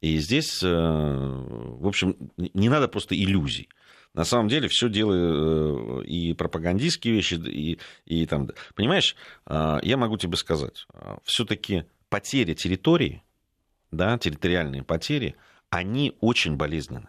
И 0.00 0.18
здесь, 0.18 0.62
э, 0.62 0.68
в 0.68 1.86
общем, 1.86 2.16
не 2.36 2.68
надо 2.68 2.88
просто 2.88 3.14
иллюзий. 3.14 3.68
На 4.14 4.24
самом 4.24 4.48
деле 4.48 4.68
все 4.68 4.90
дело 4.90 6.02
э, 6.02 6.04
и 6.04 6.34
пропагандистские 6.34 7.14
вещи, 7.14 7.34
и, 7.34 7.78
и 8.04 8.26
там... 8.26 8.50
Понимаешь, 8.74 9.16
я 9.48 9.96
могу 9.96 10.18
тебе 10.18 10.36
сказать, 10.36 10.86
все-таки 11.24 11.84
потеря 12.10 12.54
территории 12.54 13.22
да, 13.92 14.18
территориальные 14.18 14.82
потери, 14.82 15.36
они 15.70 16.16
очень 16.20 16.56
болезненны. 16.56 17.08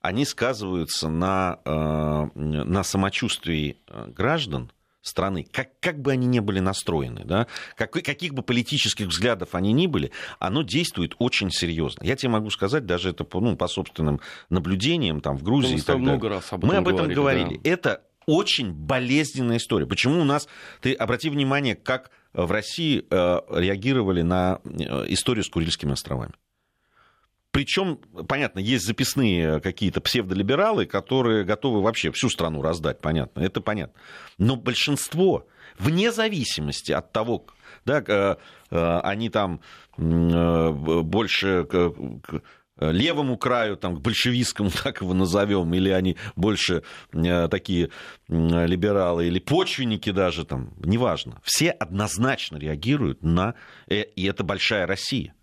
Они 0.00 0.26
сказываются 0.26 1.08
на, 1.08 1.60
э, 1.64 2.28
на 2.34 2.84
самочувствии 2.84 3.78
э, 3.88 4.10
граждан 4.14 4.70
страны, 5.00 5.46
как, 5.50 5.68
как 5.80 6.00
бы 6.00 6.12
они 6.12 6.26
ни 6.26 6.40
были 6.40 6.60
настроены, 6.60 7.22
да, 7.24 7.46
как, 7.76 7.92
каких 7.92 8.32
бы 8.34 8.42
политических 8.42 9.06
взглядов 9.06 9.54
они 9.54 9.72
ни 9.72 9.86
были, 9.86 10.12
оно 10.38 10.62
действует 10.62 11.14
очень 11.18 11.50
серьезно. 11.50 12.04
Я 12.04 12.16
тебе 12.16 12.30
могу 12.30 12.50
сказать, 12.50 12.86
даже 12.86 13.10
это 13.10 13.24
по, 13.24 13.40
ну, 13.40 13.56
по 13.56 13.66
собственным 13.66 14.20
наблюдениям 14.50 15.20
там, 15.20 15.36
в 15.36 15.42
Грузии 15.42 15.76
и 15.76 15.80
так 15.80 15.98
много 15.98 16.28
Раз 16.28 16.52
об 16.52 16.64
Мы 16.64 16.76
об 16.76 16.88
этом 16.88 17.08
говорили. 17.08 17.14
говорили. 17.14 17.60
Да. 17.62 17.70
Это 17.70 18.02
очень 18.26 18.72
болезненная 18.72 19.58
история. 19.58 19.86
Почему 19.86 20.20
у 20.20 20.24
нас, 20.24 20.48
ты 20.80 20.94
обрати 20.94 21.28
внимание, 21.28 21.74
как 21.74 22.10
в 22.34 22.50
России 22.50 23.04
э, 23.08 23.40
реагировали 23.50 24.22
на 24.22 24.60
э, 24.64 24.68
историю 25.08 25.44
с 25.44 25.48
Курильскими 25.48 25.92
островами. 25.92 26.32
Причем, 27.52 28.00
понятно, 28.26 28.58
есть 28.58 28.84
записные 28.84 29.60
какие-то 29.60 30.00
псевдолибералы, 30.00 30.86
которые 30.86 31.44
готовы 31.44 31.82
вообще 31.82 32.10
всю 32.10 32.28
страну 32.28 32.60
раздать, 32.62 33.00
понятно, 33.00 33.40
это 33.40 33.60
понятно. 33.60 33.94
Но 34.38 34.56
большинство, 34.56 35.46
вне 35.78 36.10
зависимости 36.10 36.90
от 36.90 37.12
того, 37.12 37.46
да, 37.84 38.02
э, 38.04 38.36
они 39.04 39.30
там 39.30 39.60
больше 39.96 41.68
левому 42.78 43.36
краю, 43.36 43.76
там, 43.76 43.96
к 43.96 44.00
большевистскому, 44.00 44.70
так 44.82 45.00
его 45.00 45.14
назовем, 45.14 45.72
или 45.74 45.90
они 45.90 46.16
больше 46.36 46.82
э, 47.12 47.48
такие 47.48 47.90
э, 48.28 48.66
либералы, 48.66 49.26
или 49.26 49.38
почвенники 49.38 50.10
даже, 50.10 50.44
там, 50.44 50.74
неважно. 50.78 51.40
Все 51.42 51.70
однозначно 51.70 52.56
реагируют 52.56 53.22
на... 53.22 53.54
И 53.88 54.24
это 54.24 54.44
большая 54.44 54.86
Россия. 54.86 55.34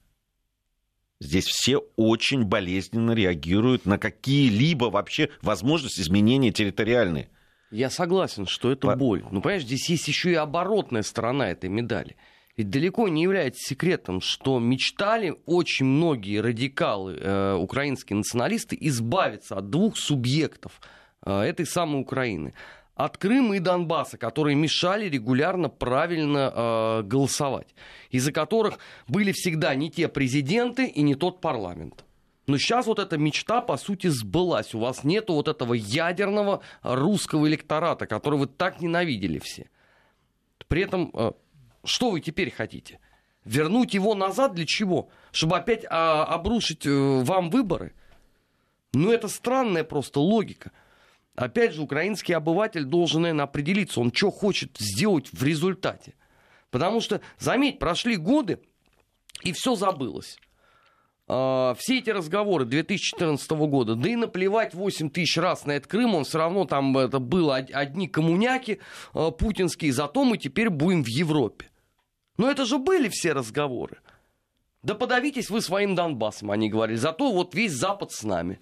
Здесь 1.22 1.46
все 1.46 1.78
очень 1.98 2.46
болезненно 2.46 3.12
реагируют 3.12 3.86
на 3.86 4.00
какие-либо 4.00 4.86
вообще 4.86 5.30
возможности 5.44 6.02
изменения 6.02 6.52
территориальные. 6.52 7.30
Я 7.70 7.92
согласен, 7.92 8.48
что 8.48 8.72
это 8.72 8.88
По... 8.88 8.96
боль. 8.96 9.24
Но, 9.30 9.40
понимаешь, 9.40 9.64
здесь 9.64 9.88
есть 9.88 10.08
еще 10.08 10.32
и 10.32 10.36
оборотная 10.36 11.04
сторона 11.04 11.52
этой 11.52 11.70
медали. 11.70 12.18
Ведь 12.62 12.70
далеко 12.70 13.08
не 13.08 13.24
является 13.24 13.70
секретом, 13.70 14.22
что 14.22 14.60
мечтали 14.60 15.36
очень 15.48 15.88
многие 15.88 16.42
радикалы, 16.42 17.18
э, 17.20 17.56
украинские 17.56 18.18
националисты, 18.18 18.78
избавиться 18.80 19.58
от 19.58 19.72
двух 19.72 19.98
субъектов 19.98 20.80
э, 21.26 21.42
этой 21.42 21.66
самой 21.66 22.02
Украины. 22.02 22.54
От 22.94 23.18
Крыма 23.18 23.56
и 23.56 23.60
Донбасса, 23.60 24.20
которые 24.20 24.56
мешали 24.56 25.10
регулярно 25.10 25.70
правильно 25.70 26.54
э, 26.54 27.02
голосовать, 27.02 27.74
из-за 28.12 28.32
которых 28.32 28.78
были 29.08 29.32
всегда 29.32 29.74
не 29.74 29.90
те 29.90 30.08
президенты 30.08 30.86
и 30.86 31.02
не 31.02 31.16
тот 31.16 31.42
парламент. 31.42 32.06
Но 32.46 32.60
сейчас 32.60 32.86
вот 32.86 33.00
эта 33.00 33.18
мечта, 33.18 33.62
по 33.62 33.76
сути, 33.78 34.06
сбылась. 34.06 34.76
У 34.76 34.80
вас 34.80 35.04
нет 35.04 35.30
вот 35.30 35.48
этого 35.48 35.74
ядерного 35.74 36.62
русского 36.84 37.48
электората, 37.48 38.06
который 38.06 38.38
вы 38.38 38.46
так 38.46 38.82
ненавидели 38.82 39.40
все. 39.40 39.68
При 40.68 40.84
этом, 40.84 41.10
э, 41.16 41.32
что 41.84 42.12
вы 42.12 42.22
теперь 42.22 42.52
хотите? 42.52 43.00
Вернуть 43.46 43.94
его 43.94 44.14
назад 44.14 44.54
для 44.54 44.66
чего? 44.66 45.10
Чтобы 45.32 45.58
опять 45.58 45.86
а, 45.90 46.26
обрушить 46.26 46.86
э, 46.86 46.90
вам 47.24 47.50
выборы? 47.50 47.94
Ну, 48.94 49.12
это 49.12 49.28
странная 49.28 49.84
просто 49.84 50.20
логика. 50.20 50.72
Опять 51.36 51.74
же, 51.74 51.82
украинский 51.82 52.36
обыватель 52.36 52.84
должен, 52.84 53.24
наверное, 53.24 53.46
определиться, 53.46 54.02
он 54.02 54.14
что 54.14 54.32
хочет 54.32 54.78
сделать 54.78 55.30
в 55.32 55.44
результате. 55.44 56.14
Потому 56.70 57.02
что, 57.02 57.22
заметь, 57.40 57.80
прошли 57.80 58.16
годы, 58.16 58.60
и 59.44 59.54
все 59.54 59.76
забылось. 59.76 60.38
А, 61.28 61.74
все 61.80 62.00
эти 62.00 62.10
разговоры 62.10 62.66
2014 62.66 63.50
года, 63.52 63.96
да 63.96 64.10
и 64.10 64.16
наплевать 64.16 64.74
8 64.74 65.10
тысяч 65.10 65.38
раз 65.38 65.66
на 65.66 65.72
этот 65.72 65.90
Крым, 65.90 66.14
он 66.14 66.26
все 66.26 66.38
равно 66.38 66.66
там 66.66 66.98
это 66.98 67.20
было 67.20 67.56
одни 67.56 68.08
коммуняки 68.08 68.80
а, 69.14 69.32
путинские, 69.32 69.94
зато 69.94 70.26
мы 70.26 70.38
теперь 70.38 70.70
будем 70.70 71.04
в 71.04 71.08
Европе. 71.08 71.71
Но 72.42 72.50
это 72.50 72.66
же 72.66 72.80
были 72.80 73.08
все 73.08 73.34
разговоры. 73.34 74.00
Да 74.82 74.96
подавитесь 74.96 75.52
вы 75.52 75.62
своим 75.62 75.94
Донбассом, 75.94 76.50
они 76.50 76.72
говорили, 76.72 76.98
зато 76.98 77.32
вот 77.32 77.54
весь 77.54 77.72
Запад 77.72 78.12
с 78.12 78.24
нами. 78.24 78.60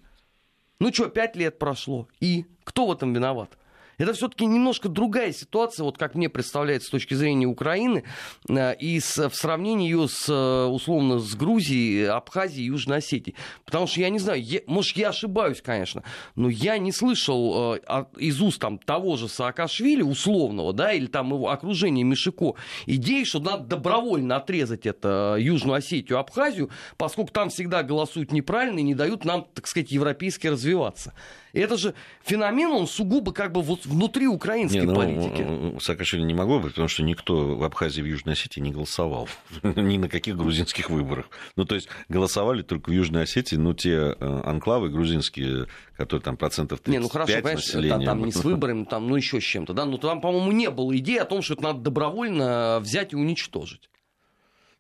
Ну 0.80 0.92
что, 0.94 1.08
пять 1.08 1.38
лет 1.38 1.58
прошло, 1.58 2.10
и 2.20 2.46
кто 2.66 2.88
в 2.88 2.92
этом 2.92 3.14
виноват? 3.14 3.58
Это 4.00 4.14
все-таки 4.14 4.46
немножко 4.46 4.88
другая 4.88 5.34
ситуация, 5.34 5.84
вот 5.84 5.98
как 5.98 6.16
мне 6.16 6.30
представляется 6.30 6.88
с 6.88 6.92
точки 6.92 7.14
зрения 7.14 7.46
Украины, 7.46 8.06
э, 8.48 8.76
и 8.78 9.00
с, 9.00 9.30
в 9.30 9.36
сравнении 9.36 9.90
ее 9.90 10.08
с, 10.08 10.28
э, 10.30 10.66
условно, 10.66 11.20
с 11.20 11.36
Грузией, 11.36 12.08
Абхазией, 12.08 12.68
Южной 12.68 13.00
Осетией. 13.00 13.36
Потому 13.66 13.88
что 13.88 14.00
я 14.00 14.10
не 14.10 14.20
знаю, 14.20 14.42
я, 14.42 14.62
может, 14.68 14.96
я 14.96 15.10
ошибаюсь, 15.10 15.62
конечно, 15.62 16.04
но 16.36 16.50
я 16.50 16.78
не 16.78 16.94
слышал 16.94 17.76
э, 17.76 18.06
из 18.18 18.42
уст 18.42 18.60
там, 18.62 18.78
того 18.80 19.18
же 19.18 19.28
Саакашвили, 19.28 20.02
условного, 20.02 20.72
да, 20.72 20.94
или 20.94 21.08
там 21.08 21.34
его 21.34 21.50
окружения 21.50 22.04
Мишико, 22.04 22.56
идеи, 22.86 23.26
что 23.26 23.42
надо 23.42 23.66
добровольно 23.66 24.38
отрезать 24.38 24.86
это 24.86 25.36
Южную 25.38 25.76
Осетию, 25.76 26.20
Абхазию, 26.20 26.70
поскольку 26.98 27.34
там 27.34 27.50
всегда 27.50 27.84
голосуют 27.84 28.32
неправильно 28.32 28.80
и 28.80 28.84
не 28.84 28.96
дают 28.96 29.26
нам, 29.26 29.46
так 29.54 29.68
сказать, 29.68 29.92
европейски 29.92 30.48
развиваться. 30.48 31.14
И 31.54 31.60
это 31.60 31.78
же 31.78 31.94
феномен, 32.24 32.70
он 32.70 32.88
сугубо 32.88 33.32
как 33.32 33.52
бы 33.52 33.62
вот 33.62 33.86
внутри 33.86 34.28
украинской 34.28 34.78
не, 34.78 34.86
ну, 34.86 34.96
политики. 34.96 35.80
Саакашвили 35.82 36.24
не 36.24 36.34
могло 36.34 36.60
быть, 36.60 36.74
потому 36.74 36.88
что 36.88 37.04
никто 37.04 37.56
в 37.56 37.64
Абхазии, 37.64 38.02
в 38.02 38.06
Южной 38.06 38.34
Осетии 38.34 38.60
не 38.60 38.72
голосовал. 38.72 39.28
Ни 39.64 39.98
на 39.98 40.10
каких 40.10 40.38
грузинских 40.38 40.90
выборах. 40.90 41.30
Ну, 41.56 41.66
то 41.66 41.76
есть 41.76 41.90
голосовали 42.08 42.62
только 42.62 42.90
в 42.90 42.94
Южной 42.94 43.24
Осетии, 43.24 43.56
ну, 43.56 43.74
те 43.74 44.16
э, 44.20 44.42
анклавы 44.46 44.90
грузинские, 44.90 45.68
которые 45.98 46.24
там 46.24 46.38
процентов 46.38 46.80
35 46.82 46.94
Не, 46.94 47.00
ну 47.00 47.10
хорошо, 47.10 47.42
населения. 47.42 47.90
Там, 47.90 48.06
там 48.06 48.26
не 48.26 48.32
с 48.32 48.44
выборами, 48.44 48.84
там, 48.86 49.08
ну, 49.08 49.16
еще 49.16 49.42
с 49.42 49.44
чем-то, 49.44 49.74
да, 49.74 49.86
но 49.86 49.98
там, 49.98 50.22
по-моему, 50.22 50.52
не 50.52 50.70
было 50.70 50.96
идеи 50.98 51.18
о 51.18 51.26
том, 51.26 51.42
что 51.42 51.56
это 51.56 51.64
надо 51.64 51.80
добровольно 51.80 52.80
взять 52.82 53.14
и 53.14 53.16
уничтожить. 53.16 53.90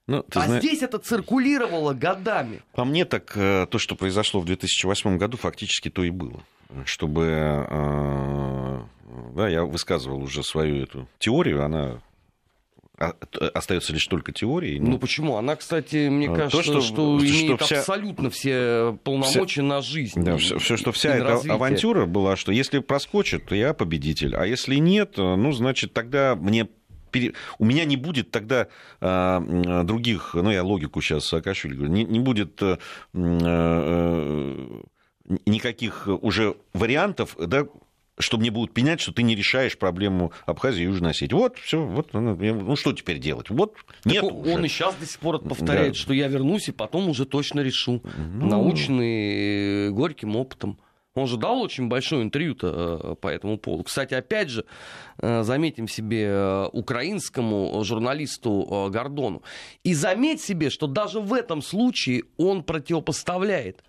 Ну, 0.09 0.25
а 0.33 0.45
знаешь, 0.45 0.63
здесь 0.63 0.81
это 0.81 0.97
циркулировало 0.97 1.93
годами. 1.93 2.61
По 2.73 2.83
мне, 2.83 3.05
так 3.05 3.31
э, 3.35 3.67
то, 3.69 3.77
что 3.77 3.95
произошло 3.95 4.41
в 4.41 4.45
2008 4.45 5.17
году, 5.17 5.37
фактически 5.37 5.89
то 5.89 6.03
и 6.03 6.09
было 6.09 6.43
чтобы... 6.85 7.65
Э, 7.69 8.79
да, 9.35 9.49
я 9.49 9.63
высказывал 9.63 10.21
уже 10.21 10.43
свою 10.43 10.83
эту 10.83 11.07
теорию, 11.17 11.63
она 11.63 11.99
остается 13.53 13.93
лишь 13.93 14.05
только 14.07 14.33
теорией. 14.33 14.79
Ну, 14.79 14.91
ну 14.91 14.99
почему? 14.99 15.37
Она, 15.37 15.55
кстати, 15.55 16.09
мне 16.09 16.27
кажется, 16.27 16.57
то, 16.57 16.81
что, 16.81 16.81
что 16.81 17.17
имеет 17.19 17.61
вся... 17.61 17.79
абсолютно 17.79 18.29
все 18.29 18.97
полномочия 19.03 19.61
вся... 19.61 19.63
на 19.63 19.81
жизнь. 19.81 20.21
Да, 20.21 20.35
все, 20.35 20.59
все, 20.59 20.75
что 20.75 20.91
вся 20.91 21.15
эта 21.15 21.23
развитие. 21.23 21.53
авантюра 21.53 22.05
была, 22.05 22.35
что 22.35 22.51
если 22.51 22.79
проскочит, 22.79 23.45
то 23.45 23.55
я 23.55 23.73
победитель, 23.73 24.35
а 24.35 24.45
если 24.45 24.75
нет, 24.75 25.13
ну, 25.15 25.51
значит, 25.53 25.93
тогда 25.93 26.35
мне 26.35 26.67
у 27.57 27.65
меня 27.65 27.85
не 27.85 27.97
будет 27.97 28.31
тогда 28.31 28.67
а, 29.01 29.83
других, 29.83 30.31
ну, 30.33 30.51
я 30.51 30.63
логику 30.63 31.01
сейчас 31.01 31.25
Саакашвили 31.25 31.75
говорю, 31.75 31.91
не, 31.91 32.03
не 32.03 32.19
будет 32.19 32.61
а, 32.61 32.77
а, 33.13 34.83
никаких 35.45 36.07
уже 36.07 36.55
вариантов, 36.73 37.35
да, 37.39 37.65
что 38.19 38.37
мне 38.37 38.51
будут 38.51 38.73
пенять, 38.73 38.99
что 38.99 39.13
ты 39.13 39.23
не 39.23 39.35
решаешь 39.35 39.77
проблему 39.77 40.33
Абхазии 40.45 40.81
и 40.81 40.85
Южной 40.85 41.11
Осетии. 41.11 41.33
Вот, 41.33 41.57
все, 41.57 41.83
вот, 41.83 42.13
ну, 42.13 42.75
что 42.75 42.93
теперь 42.93 43.17
делать? 43.17 43.49
Вот, 43.49 43.75
нет 44.05 44.23
он 44.23 44.41
уже. 44.41 44.65
и 44.65 44.67
сейчас 44.67 44.95
до 44.95 45.05
сих 45.05 45.19
пор 45.19 45.39
повторяет, 45.39 45.93
да. 45.93 45.99
что 45.99 46.13
я 46.13 46.27
вернусь 46.27 46.67
и 46.67 46.71
потом 46.71 47.09
уже 47.09 47.25
точно 47.25 47.61
решу. 47.61 48.03
Ну... 48.17 48.47
Научный, 48.47 49.87
э, 49.87 49.89
горьким 49.91 50.35
опытом. 50.35 50.77
Он 51.19 51.27
же 51.27 51.37
дал 51.37 51.61
очень 51.61 51.87
большое 51.87 52.23
интервью-то 52.23 52.67
э, 52.67 53.15
по 53.15 53.27
этому 53.27 53.57
поводу. 53.57 53.83
Кстати, 53.83 54.13
опять 54.13 54.49
же, 54.49 54.65
э, 55.19 55.43
заметим 55.43 55.87
себе 55.87 56.67
украинскому 56.71 57.83
журналисту 57.83 58.89
Гордону. 58.91 59.43
И 59.83 59.93
заметь 59.93 60.41
себе, 60.41 60.69
что 60.69 60.87
даже 60.87 61.19
в 61.19 61.33
этом 61.33 61.61
случае 61.61 62.23
он 62.37 62.63
противопоставляет 62.63 63.83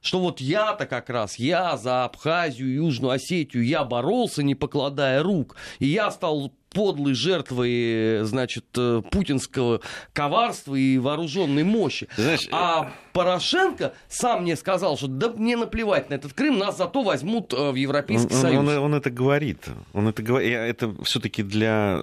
что 0.00 0.20
вот 0.20 0.40
я-то 0.40 0.86
как 0.86 1.10
раз, 1.10 1.36
я 1.38 1.76
за 1.76 2.04
Абхазию, 2.04 2.72
Южную 2.72 3.12
Осетию, 3.12 3.64
я 3.64 3.84
боролся, 3.84 4.42
не 4.42 4.54
покладая 4.54 5.22
рук, 5.22 5.56
и 5.78 5.86
я 5.86 6.10
стал 6.10 6.52
подлой 6.76 7.14
жертвой, 7.14 8.22
значит, 8.24 8.66
э, 8.76 9.00
путинского 9.10 9.80
коварства 10.12 10.74
и 10.74 10.98
вооруженной 10.98 11.64
мощи. 11.64 12.06
Знаешь, 12.18 12.48
а 12.52 12.92
Порошенко 13.14 13.94
сам 14.10 14.42
мне 14.42 14.56
сказал, 14.56 14.98
что 14.98 15.06
да 15.06 15.30
мне 15.30 15.56
наплевать 15.56 16.10
на 16.10 16.14
этот 16.14 16.34
Крым, 16.34 16.58
нас 16.58 16.76
зато 16.76 17.02
возьмут 17.02 17.54
э, 17.54 17.70
в 17.70 17.76
Европейский 17.76 18.34
он, 18.34 18.40
Союз. 18.42 18.58
Он, 18.58 18.68
он, 18.68 18.76
он 18.76 18.94
это 18.94 19.10
говорит. 19.10 19.64
Он 19.94 20.06
это 20.08 20.22
говорит. 20.22 20.52
Это 20.52 20.94
все-таки 21.02 21.42
для, 21.42 21.98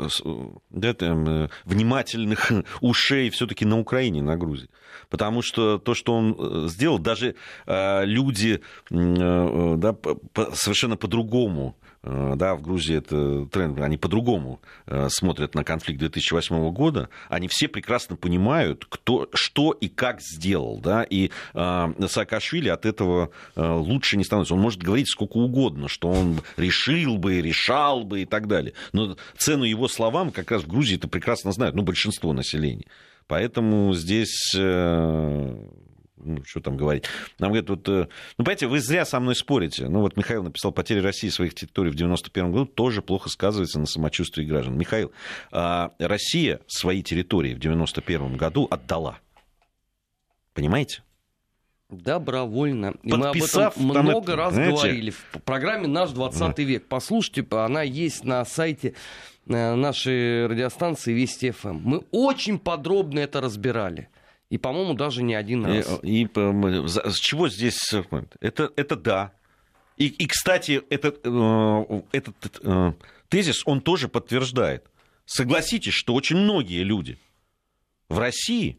для 0.72 0.96
там, 0.96 1.28
э, 1.28 1.50
внимательных 1.66 2.52
ушей 2.82 3.30
все-таки 3.30 3.66
на 3.66 3.80
Украине, 3.80 4.24
на 4.24 4.38
Грузии. 4.38 4.70
Потому 5.10 5.44
что 5.44 5.78
то, 5.78 5.94
что 5.94 6.16
он 6.16 6.68
сделал, 6.68 6.98
даже 6.98 7.36
э, 7.68 8.06
люди 8.06 8.60
э, 8.90 9.76
да, 9.78 9.96
совершенно 10.56 10.98
по-другому 10.98 11.76
Э, 11.84 11.93
да, 12.04 12.56
в 12.56 12.62
Грузии 12.62 12.98
это 12.98 13.46
тренд, 13.46 13.80
они 13.80 13.98
по-другому 13.98 14.62
э, 14.88 15.08
смотрят 15.10 15.56
на 15.56 15.64
конфликт 15.64 16.00
2008 16.00 16.72
года, 16.72 17.10
они 17.30 17.48
все 17.48 17.70
прекрасно 17.70 18.18
понимают, 18.18 18.86
кто, 18.90 19.30
что 19.34 19.72
и 19.72 19.88
как 19.88 20.22
сделал, 20.22 20.80
да, 20.80 21.04
и 21.04 21.32
э, 21.54 22.08
Саакашвили 22.08 22.68
от 22.68 22.86
этого 22.86 23.32
э, 23.56 23.66
лучше 23.66 24.18
не 24.18 24.26
становится. 24.26 24.54
Он 24.54 24.60
может 24.60 24.84
говорить 24.84 25.10
сколько 25.10 25.38
угодно, 25.38 25.88
что 25.88 26.10
он 26.10 26.42
решил 26.58 27.18
бы, 27.18 27.42
решал 27.42 28.04
бы 28.04 28.24
и 28.24 28.26
так 28.26 28.48
далее, 28.48 28.74
но 28.92 29.16
цену 29.38 29.64
его 29.64 29.88
словам 29.88 30.32
как 30.32 30.52
раз 30.52 30.64
в 30.64 30.68
Грузии 30.68 30.98
это 30.98 31.08
прекрасно 31.08 31.52
знают, 31.54 31.76
ну, 31.76 31.84
большинство 31.84 32.34
населения. 32.34 32.86
Поэтому 33.28 33.94
здесь 33.94 34.54
э, 34.58 35.56
ну, 36.24 36.44
что 36.46 36.60
там 36.60 36.78
говорить. 36.78 37.06
Нам 37.40 37.52
говорят, 37.52 37.70
вот, 37.70 37.88
э, 37.90 38.08
ну, 38.38 38.46
понимаете, 38.46 38.68
вы 38.68 38.80
зря 38.80 39.06
со 39.06 39.20
мной 39.20 39.36
спорите. 39.36 39.88
Ну, 39.88 40.02
вот 40.02 40.18
Михаил 40.18 40.44
написал, 40.44 40.72
потеря 40.72 41.02
России 41.02 41.30
своих 41.30 41.54
территорий 41.54 41.90
в 41.90 41.96
91 41.96 42.52
году 42.52 42.66
тоже 42.66 43.02
плохо 43.02 43.30
сказывается 43.30 43.80
на 43.80 43.86
самочувствии 43.86 44.44
граждан. 44.44 44.78
Михаил, 44.78 45.12
а 45.52 45.92
Россия 46.00 46.60
свои 46.68 47.04
территории 47.04 47.54
в 47.54 47.60
91 47.60 48.38
году 48.38 48.68
отдала. 48.70 49.20
Понимаете? 50.54 51.04
Добровольно. 51.90 52.94
И 53.04 53.12
Подписав, 53.12 53.78
мы 53.78 53.92
об 53.92 53.92
этом 53.92 54.06
много 54.06 54.32
это, 54.32 54.36
раз 54.36 54.54
знаете... 54.54 54.76
говорили 54.76 55.10
в 55.12 55.42
программе 55.44 55.88
«Наш 55.88 56.12
20 56.12 56.40
да. 56.56 56.64
век». 56.64 56.86
Послушайте, 56.88 57.46
она 57.52 57.82
есть 57.84 58.24
на 58.24 58.44
сайте 58.46 58.96
э, 59.48 59.76
нашей 59.76 60.48
радиостанции 60.48 61.14
Вести 61.14 61.52
ФМ. 61.52 61.80
Мы 61.84 62.04
очень 62.12 62.58
подробно 62.58 63.20
это 63.20 63.42
разбирали. 63.42 64.10
И, 64.54 64.60
по-моему, 64.60 64.94
даже 64.94 65.24
не 65.24 65.34
один 65.34 65.66
раз. 65.66 66.00
И, 66.04 66.26
и 66.26 66.28
с 66.28 67.16
чего 67.16 67.50
здесь... 67.50 67.92
Это, 68.40 68.72
это 68.76 68.96
да. 68.96 69.34
И, 69.98 70.06
и 70.06 70.28
кстати, 70.28 70.84
этот, 70.92 71.22
э, 71.24 72.02
этот 72.12 72.62
э, 72.62 72.94
тезис 73.30 73.64
он 73.66 73.82
тоже 73.82 74.10
подтверждает. 74.10 74.86
Согласитесь, 75.26 75.96
что 75.96 76.14
очень 76.14 76.38
многие 76.38 76.84
люди 76.84 77.18
в 78.10 78.20
России 78.20 78.78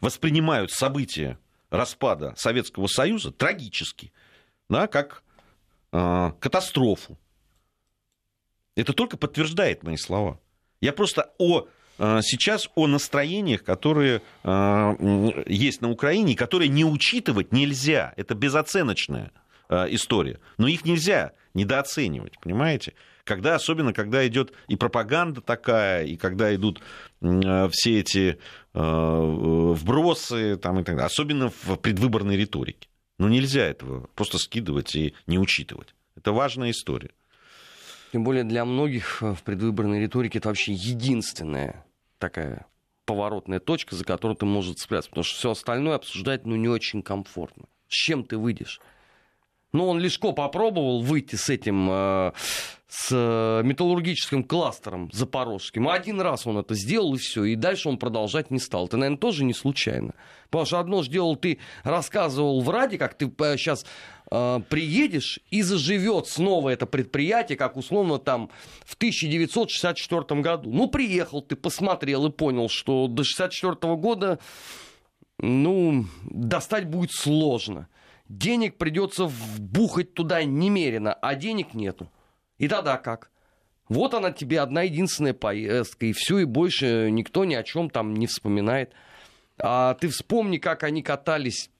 воспринимают 0.00 0.70
события 0.70 1.40
распада 1.70 2.34
Советского 2.36 2.86
Союза 2.86 3.32
трагически, 3.32 4.12
да, 4.68 4.86
как 4.86 5.24
э, 5.90 6.30
катастрофу. 6.38 7.18
Это 8.76 8.92
только 8.92 9.16
подтверждает 9.16 9.82
мои 9.82 9.96
слова. 9.96 10.38
Я 10.80 10.92
просто 10.92 11.34
о 11.38 11.66
сейчас 12.22 12.70
о 12.76 12.86
настроениях, 12.86 13.62
которые 13.62 14.22
а, 14.42 14.96
есть 15.46 15.82
на 15.82 15.90
Украине, 15.90 16.34
которые 16.34 16.68
не 16.68 16.84
учитывать 16.84 17.52
нельзя. 17.52 18.14
Это 18.16 18.34
безоценочная 18.34 19.32
а, 19.68 19.86
история. 19.90 20.40
Но 20.56 20.66
их 20.66 20.86
нельзя 20.86 21.32
недооценивать, 21.52 22.40
понимаете? 22.40 22.94
Когда, 23.24 23.54
особенно 23.54 23.92
когда 23.92 24.26
идет 24.26 24.54
и 24.66 24.76
пропаганда 24.76 25.42
такая, 25.42 26.06
и 26.06 26.16
когда 26.16 26.54
идут 26.54 26.80
все 27.20 28.00
эти 28.00 28.38
вбросы 28.72 30.56
там, 30.56 30.78
и 30.80 30.84
так 30.84 30.96
далее, 30.96 31.06
особенно 31.06 31.50
в 31.50 31.76
предвыборной 31.76 32.36
риторике. 32.36 32.88
Но 33.18 33.28
нельзя 33.28 33.66
этого 33.66 34.08
просто 34.14 34.38
скидывать 34.38 34.96
и 34.96 35.12
не 35.26 35.38
учитывать. 35.38 35.94
Это 36.16 36.32
важная 36.32 36.70
история. 36.70 37.10
Тем 38.12 38.24
более 38.24 38.44
для 38.44 38.64
многих 38.64 39.20
в 39.20 39.42
предвыборной 39.44 40.00
риторике 40.00 40.38
это 40.38 40.48
вообще 40.48 40.72
единственная 40.72 41.84
такая 42.20 42.66
поворотная 43.06 43.58
точка, 43.58 43.96
за 43.96 44.04
которую 44.04 44.36
ты 44.36 44.46
можешь 44.46 44.76
цепляться. 44.76 45.10
Потому 45.10 45.24
что 45.24 45.36
все 45.36 45.50
остальное 45.50 45.96
обсуждать 45.96 46.46
ну, 46.46 46.54
не 46.54 46.68
очень 46.68 47.02
комфортно. 47.02 47.64
С 47.88 47.94
чем 47.94 48.22
ты 48.22 48.38
выйдешь? 48.38 48.80
Ну, 49.72 49.88
он 49.88 49.98
легко 49.98 50.32
попробовал 50.32 51.00
выйти 51.00 51.36
с 51.36 51.48
этим, 51.48 51.88
э, 51.90 52.32
с 52.88 53.62
металлургическим 53.64 54.42
кластером 54.42 55.10
запорожским. 55.12 55.88
Один 55.88 56.20
раз 56.20 56.46
он 56.46 56.58
это 56.58 56.74
сделал, 56.74 57.14
и 57.14 57.18
все. 57.18 57.44
И 57.44 57.54
дальше 57.54 57.88
он 57.88 57.96
продолжать 57.96 58.50
не 58.50 58.58
стал. 58.58 58.86
Это, 58.86 58.96
наверное, 58.96 59.18
тоже 59.18 59.44
не 59.44 59.54
случайно. 59.54 60.14
Потому 60.50 60.66
что 60.66 60.80
одно 60.80 61.04
сделал 61.04 61.36
ты, 61.36 61.58
рассказывал 61.84 62.60
в 62.60 62.70
Раде, 62.70 62.98
как 62.98 63.14
ты 63.14 63.26
сейчас 63.56 63.84
э, 63.84 63.86
э, 63.86 64.19
приедешь, 64.30 65.40
и 65.50 65.62
заживет 65.62 66.26
снова 66.26 66.70
это 66.70 66.86
предприятие, 66.86 67.58
как 67.58 67.76
условно 67.76 68.18
там 68.18 68.50
в 68.84 68.94
1964 68.94 70.40
году. 70.40 70.70
Ну, 70.72 70.88
приехал 70.88 71.42
ты, 71.42 71.56
посмотрел 71.56 72.26
и 72.26 72.30
понял, 72.30 72.68
что 72.68 73.06
до 73.08 73.22
1964 73.22 73.96
года, 73.96 74.38
ну, 75.38 76.06
достать 76.24 76.88
будет 76.88 77.10
сложно 77.12 77.88
денег 78.30 78.78
придется 78.78 79.24
вбухать 79.24 80.14
туда 80.14 80.42
немерено, 80.44 81.12
а 81.12 81.34
денег 81.34 81.74
нету. 81.74 82.10
И 82.58 82.68
тогда 82.68 82.96
как? 82.96 83.30
Вот 83.88 84.14
она 84.14 84.30
тебе 84.30 84.60
одна 84.60 84.82
единственная 84.82 85.34
поездка, 85.34 86.06
и 86.06 86.12
все, 86.12 86.38
и 86.38 86.44
больше 86.44 87.10
никто 87.10 87.44
ни 87.44 87.54
о 87.54 87.64
чем 87.64 87.90
там 87.90 88.14
не 88.14 88.28
вспоминает. 88.28 88.92
А 89.58 89.94
ты 89.94 90.08
вспомни, 90.08 90.58
как 90.58 90.84
они 90.84 91.02
катались 91.02 91.70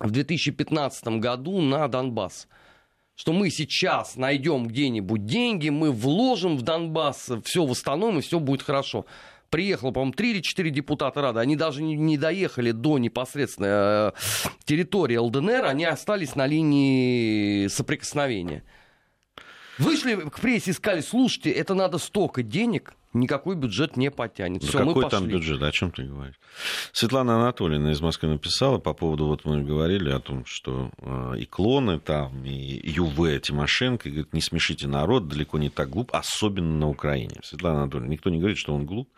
в 0.00 0.10
2015 0.10 1.06
году 1.18 1.60
на 1.60 1.88
Донбасс. 1.88 2.48
Что 3.16 3.32
мы 3.32 3.50
сейчас 3.50 4.16
найдем 4.16 4.66
где-нибудь 4.66 5.24
деньги, 5.24 5.68
мы 5.68 5.92
вложим 5.92 6.56
в 6.56 6.62
Донбасс, 6.62 7.30
все 7.44 7.64
восстановим, 7.64 8.18
и 8.18 8.22
все 8.22 8.40
будет 8.40 8.62
хорошо 8.62 9.06
приехало, 9.54 9.92
по-моему, 9.92 10.12
три 10.14 10.32
или 10.32 10.40
четыре 10.40 10.70
депутата 10.70 11.22
Рады, 11.22 11.38
они 11.38 11.54
даже 11.54 11.80
не, 11.80 12.18
доехали 12.18 12.72
до 12.72 12.98
непосредственно 12.98 14.12
э, 14.12 14.12
территории 14.64 15.16
ЛДНР, 15.16 15.64
они 15.64 15.84
остались 15.84 16.34
на 16.34 16.44
линии 16.44 17.68
соприкосновения. 17.68 18.64
Вышли 19.78 20.16
к 20.28 20.40
прессе 20.40 20.72
и 20.72 20.74
сказали, 20.74 21.02
слушайте, 21.02 21.52
это 21.52 21.74
надо 21.74 21.98
столько 21.98 22.42
денег, 22.42 22.94
никакой 23.14 23.56
бюджет 23.56 23.96
не 23.96 24.10
потянет. 24.10 24.60
Да 24.60 24.68
Все, 24.68 24.78
какой 24.78 25.04
мы 25.04 25.10
там 25.10 25.26
бюджет? 25.26 25.62
О 25.62 25.72
чем 25.72 25.90
ты 25.90 26.02
говоришь? 26.02 26.38
Светлана 26.92 27.36
Анатольевна 27.36 27.92
из 27.92 28.00
Москвы 28.00 28.28
написала 28.28 28.78
по 28.78 28.92
поводу, 28.92 29.26
вот 29.26 29.44
мы 29.44 29.62
говорили 29.62 30.10
о 30.10 30.20
том, 30.20 30.44
что 30.44 30.90
э, 30.98 31.34
и 31.38 31.46
клоны 31.46 31.98
там, 32.00 32.44
и 32.44 32.80
ЮВ 32.90 33.40
Тимошенко, 33.40 34.08
и 34.08 34.12
говорит, 34.12 34.32
не 34.34 34.40
смешите 34.40 34.86
народ, 34.86 35.28
далеко 35.28 35.58
не 35.58 35.70
так 35.70 35.90
глуп, 35.90 36.10
особенно 36.12 36.76
на 36.76 36.88
Украине. 36.88 37.40
Светлана 37.42 37.82
Анатольевна, 37.82 38.10
никто 38.10 38.30
не 38.30 38.38
говорит, 38.38 38.58
что 38.58 38.74
он 38.74 38.84
глуп. 38.84 39.08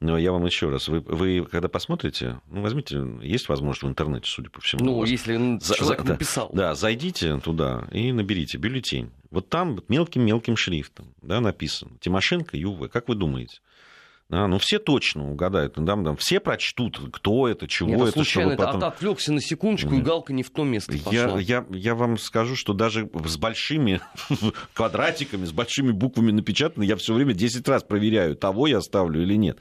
Но 0.00 0.18
я 0.18 0.32
вам 0.32 0.44
еще 0.44 0.68
раз, 0.68 0.88
вы, 0.88 1.00
вы 1.00 1.46
когда 1.46 1.68
посмотрите, 1.68 2.40
ну, 2.48 2.62
возьмите, 2.62 3.02
есть 3.22 3.48
возможность 3.48 3.84
в 3.84 3.88
интернете, 3.88 4.28
судя 4.28 4.50
по 4.50 4.60
всему. 4.60 4.84
Ну, 4.84 5.04
если 5.04 5.58
за, 5.60 5.74
человек 5.74 6.02
за, 6.02 6.08
написал. 6.08 6.50
Да, 6.52 6.68
да, 6.68 6.74
зайдите 6.74 7.38
туда 7.38 7.88
и 7.90 8.12
наберите 8.12 8.58
бюллетень. 8.58 9.12
Вот 9.30 9.48
там 9.48 9.80
мелким-мелким 9.88 10.56
шрифтом 10.56 11.14
да, 11.22 11.40
написано 11.40 11.92
Тимошенко, 12.00 12.56
ЮВ. 12.56 12.90
Как 12.90 13.08
вы 13.08 13.14
думаете? 13.14 13.60
Да, 14.30 14.46
ну, 14.48 14.58
все 14.58 14.78
точно 14.78 15.30
угадают. 15.30 15.74
Да, 15.76 15.96
да, 15.96 16.14
все 16.16 16.40
прочтут, 16.40 16.98
кто 17.12 17.46
это, 17.46 17.68
чего 17.68 17.90
Нет, 17.90 18.00
это. 18.00 18.12
Случайно, 18.12 18.52
это 18.52 18.64
потом... 18.64 18.84
отвлекся 18.84 19.32
на 19.32 19.40
секундочку, 19.40 19.94
и 19.94 20.00
галка 20.00 20.32
не 20.32 20.42
в 20.42 20.50
то 20.50 20.64
место 20.64 20.92
пошла. 20.92 21.38
Я, 21.38 21.38
я, 21.38 21.66
я 21.70 21.94
вам 21.94 22.16
скажу, 22.16 22.56
что 22.56 22.72
даже 22.72 23.08
с 23.26 23.36
большими 23.36 24.00
квадратиками, 24.74 25.44
с 25.44 25.52
большими 25.52 25.92
буквами 25.92 26.30
напечатано, 26.30 26.84
я 26.84 26.96
все 26.96 27.12
время 27.12 27.34
10 27.34 27.68
раз 27.68 27.84
проверяю, 27.84 28.34
того 28.34 28.66
я 28.66 28.80
ставлю 28.80 29.22
или 29.22 29.34
нет. 29.34 29.58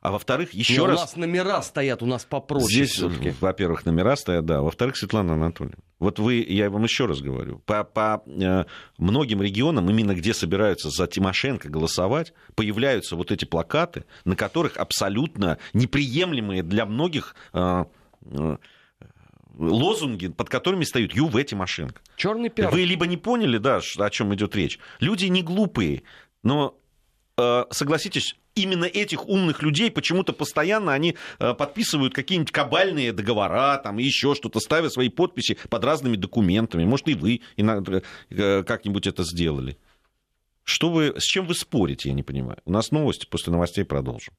А 0.00 0.12
во-вторых, 0.12 0.52
еще 0.52 0.82
Но 0.82 0.86
раз... 0.86 0.98
У 0.98 1.00
нас 1.00 1.16
номера 1.16 1.62
стоят, 1.62 2.02
у 2.02 2.06
нас 2.06 2.24
попроще 2.24 2.86
Здесь, 2.86 3.00
во-первых, 3.40 3.86
номера 3.86 4.14
стоят, 4.14 4.44
да. 4.44 4.62
Во-вторых, 4.62 4.96
Светлана 4.96 5.34
Анатольевна, 5.34 5.78
вот 5.98 6.18
вы, 6.18 6.44
я 6.48 6.70
вам 6.70 6.84
еще 6.84 7.06
раз 7.06 7.20
говорю, 7.20 7.58
по, 7.66 7.82
по 7.82 8.22
э, 8.26 8.66
многим 8.98 9.42
регионам, 9.42 9.88
именно 9.90 10.14
где 10.14 10.34
собираются 10.34 10.90
за 10.90 11.06
Тимошенко 11.06 11.68
голосовать, 11.68 12.34
появляются 12.54 13.16
вот 13.16 13.32
эти 13.32 13.46
плакаты, 13.46 14.04
на 14.24 14.36
которых 14.36 14.76
абсолютно 14.76 15.58
неприемлемые 15.72 16.62
для 16.62 16.86
многих 16.86 17.34
э, 17.52 17.84
э, 18.22 18.56
лозунги, 19.58 20.28
под 20.28 20.48
которыми 20.48 20.84
стоят 20.84 21.14
ЮВ 21.14 21.42
Тимошенко. 21.44 22.00
Черный 22.16 22.50
пиар. 22.50 22.70
Вы 22.70 22.84
либо 22.84 23.06
не 23.06 23.16
поняли, 23.16 23.58
да, 23.58 23.80
о 23.96 24.10
чем 24.10 24.34
идет 24.34 24.54
речь. 24.54 24.78
Люди 25.00 25.26
не 25.26 25.42
глупые, 25.42 26.02
но 26.42 26.78
э, 27.38 27.64
согласитесь, 27.70 28.36
именно 28.56 28.86
этих 28.86 29.28
умных 29.28 29.62
людей 29.62 29.90
почему-то 29.90 30.32
постоянно 30.32 30.92
они 30.92 31.16
э, 31.38 31.54
подписывают 31.54 32.14
какие-нибудь 32.14 32.50
кабальные 32.50 33.12
договора, 33.12 33.78
там, 33.78 34.00
и 34.00 34.02
еще 34.02 34.34
что-то, 34.34 34.58
ставя 34.58 34.88
свои 34.88 35.08
подписи 35.08 35.56
под 35.68 35.84
разными 35.84 36.16
документами. 36.16 36.84
Может, 36.84 37.08
и 37.08 37.14
вы 37.14 37.42
э, 37.56 38.62
как-нибудь 38.64 39.06
это 39.06 39.22
сделали. 39.22 39.78
Что 40.64 40.90
вы, 40.90 41.14
с 41.16 41.22
чем 41.22 41.46
вы 41.46 41.54
спорите, 41.54 42.08
я 42.08 42.14
не 42.14 42.24
понимаю. 42.24 42.58
У 42.64 42.72
нас 42.72 42.90
новости, 42.90 43.26
после 43.26 43.52
новостей 43.52 43.84
продолжим. 43.84 44.34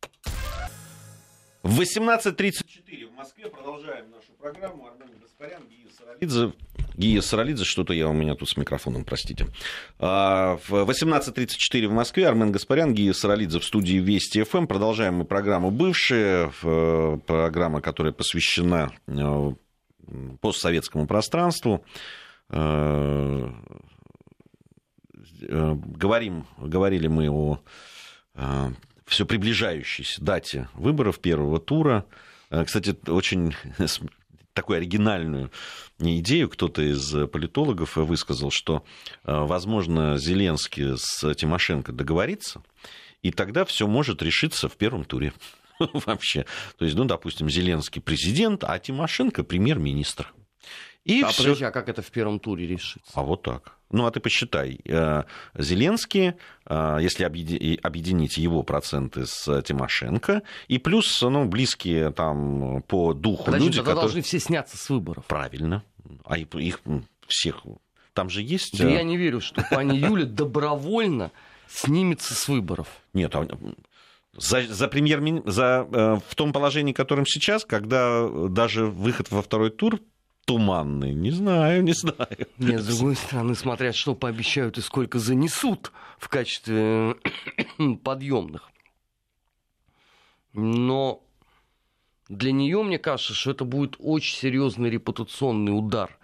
В 1.63 1.79
18.34 1.79 3.07
в 3.07 3.13
Москве 3.13 3.47
продолжаем 3.49 4.11
нашу 4.11 4.33
программу. 4.39 4.87
Армен 4.87 5.09
Гаспарян, 5.21 5.63
Гия 5.69 5.89
Саралидзе. 5.97 6.53
Гия 6.97 7.21
Саралидзе, 7.21 7.63
что-то 7.63 7.93
я 7.93 8.09
у 8.09 8.13
меня 8.13 8.33
тут 8.33 8.49
с 8.49 8.57
микрофоном, 8.57 9.05
простите. 9.05 9.47
А, 9.99 10.57
в 10.67 10.73
18.34 10.73 11.87
в 11.87 11.91
Москве 11.91 12.27
Армен 12.27 12.51
Гаспарян, 12.51 12.93
Гия 12.93 13.13
Саралидзе 13.13 13.59
в 13.59 13.63
студии 13.63 13.97
Вести 13.97 14.41
ФМ. 14.41 14.65
Продолжаем 14.65 15.15
мы 15.15 15.25
программу 15.25 15.69
«Бывшие», 15.69 16.51
программа, 17.27 17.81
которая 17.81 18.13
посвящена 18.13 18.91
э, 19.07 19.51
постсоветскому 20.41 21.05
пространству. 21.05 21.85
Э, 22.49 23.49
э, 25.41 25.75
говорим, 25.75 26.47
говорили 26.57 27.07
мы 27.07 27.29
о 27.29 27.59
все 29.05 29.25
приближающейся 29.25 30.21
дате 30.21 30.67
выборов 30.73 31.19
первого 31.19 31.59
тура. 31.59 32.05
Кстати, 32.49 32.95
очень 33.07 33.55
такую 34.57 34.77
оригинальную 34.77 35.51
идею 35.99 36.49
кто-то 36.49 36.81
из 36.81 37.11
политологов 37.29 37.95
высказал, 37.95 38.49
что, 38.49 38.83
э, 39.23 39.31
возможно, 39.31 40.17
Зеленский 40.17 40.97
с 40.97 41.35
Тимошенко 41.35 41.91
договорится, 41.91 42.63
и 43.21 43.31
тогда 43.31 43.65
все 43.65 43.85
может 43.85 44.23
решиться 44.23 44.67
в 44.67 44.75
первом 44.75 45.05
туре. 45.05 45.31
Вообще. 45.79 46.45
То 46.79 46.85
есть, 46.85 46.97
ну, 46.97 47.05
допустим, 47.05 47.51
Зеленский 47.51 48.01
президент, 48.01 48.63
а 48.63 48.79
Тимошенко 48.79 49.43
премьер-министр. 49.43 50.33
И 51.03 51.21
а, 51.21 51.27
всё... 51.27 51.43
подожди, 51.43 51.63
а 51.65 51.71
как 51.71 51.87
это 51.87 52.01
в 52.01 52.09
первом 52.09 52.39
туре 52.39 52.65
решится? 52.65 53.11
А 53.13 53.21
вот 53.21 53.43
так. 53.43 53.76
Ну, 53.89 54.05
а 54.05 54.11
ты 54.11 54.19
посчитай, 54.19 54.79
э, 54.83 55.23
Зеленский, 55.55 56.33
э, 56.65 56.97
если 56.99 57.23
объединить 57.23 58.37
его 58.37 58.63
проценты 58.63 59.25
с 59.25 59.61
Тимошенко, 59.61 60.43
и 60.67 60.77
плюс, 60.77 61.21
ну, 61.21 61.45
близкие 61.45 62.11
там 62.11 62.81
по 62.83 63.13
духу 63.13 63.45
Подожди, 63.45 63.65
люди, 63.67 63.79
которые... 63.79 64.01
должны 64.01 64.21
все 64.21 64.39
сняться 64.39 64.77
с 64.77 64.89
выборов. 64.89 65.25
Правильно. 65.25 65.83
А 66.25 66.37
их 66.37 66.81
всех... 67.27 67.61
Там 68.13 68.29
же 68.29 68.41
есть... 68.41 68.77
Да 68.77 68.89
я 68.89 69.01
э, 69.01 69.03
не 69.03 69.15
верю, 69.15 69.39
что 69.39 69.65
пани 69.69 69.95
Юля 69.95 70.25
добровольно 70.25 71.31
снимется 71.69 72.33
с 72.33 72.47
выборов. 72.49 72.87
Нет, 73.13 73.33
а 73.35 73.47
за, 74.33 74.63
за 74.67 74.87
премьер 74.87 75.21
за, 75.49 75.87
в 76.27 76.35
том 76.35 76.51
положении, 76.51 76.93
которым 76.93 77.25
сейчас, 77.25 77.63
когда 77.63 78.27
даже 78.49 78.85
выход 78.85 79.31
во 79.31 79.41
второй 79.41 79.69
тур 79.69 79.99
туманный. 80.47 81.13
Не 81.13 81.31
знаю, 81.31 81.83
не 81.83 81.91
знаю. 81.91 82.47
Нет, 82.57 82.81
с 82.81 82.87
другой 82.87 83.15
стороны, 83.17 83.53
смотря 83.53 83.91
что 83.91 84.15
пообещают 84.15 84.77
и 84.77 84.81
сколько 84.81 85.19
занесут 85.19 85.91
в 86.17 86.29
качестве 86.29 87.17
подъемных. 88.03 88.71
Но 90.53 91.21
для 92.29 92.53
нее, 92.53 92.81
мне 92.81 92.97
кажется, 92.97 93.33
что 93.33 93.51
это 93.51 93.65
будет 93.65 93.97
очень 93.99 94.37
серьезный 94.37 94.89
репутационный 94.89 95.77
удар 95.77 96.17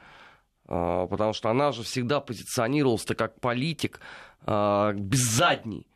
а, 0.65 1.05
потому 1.07 1.33
что 1.33 1.49
она 1.49 1.73
же 1.73 1.83
всегда 1.83 2.21
позиционировалась-то 2.21 3.15
как 3.15 3.39
политик 3.41 3.99
а, 4.45 4.93
беззадний, 4.93 5.85
а, 5.85 5.92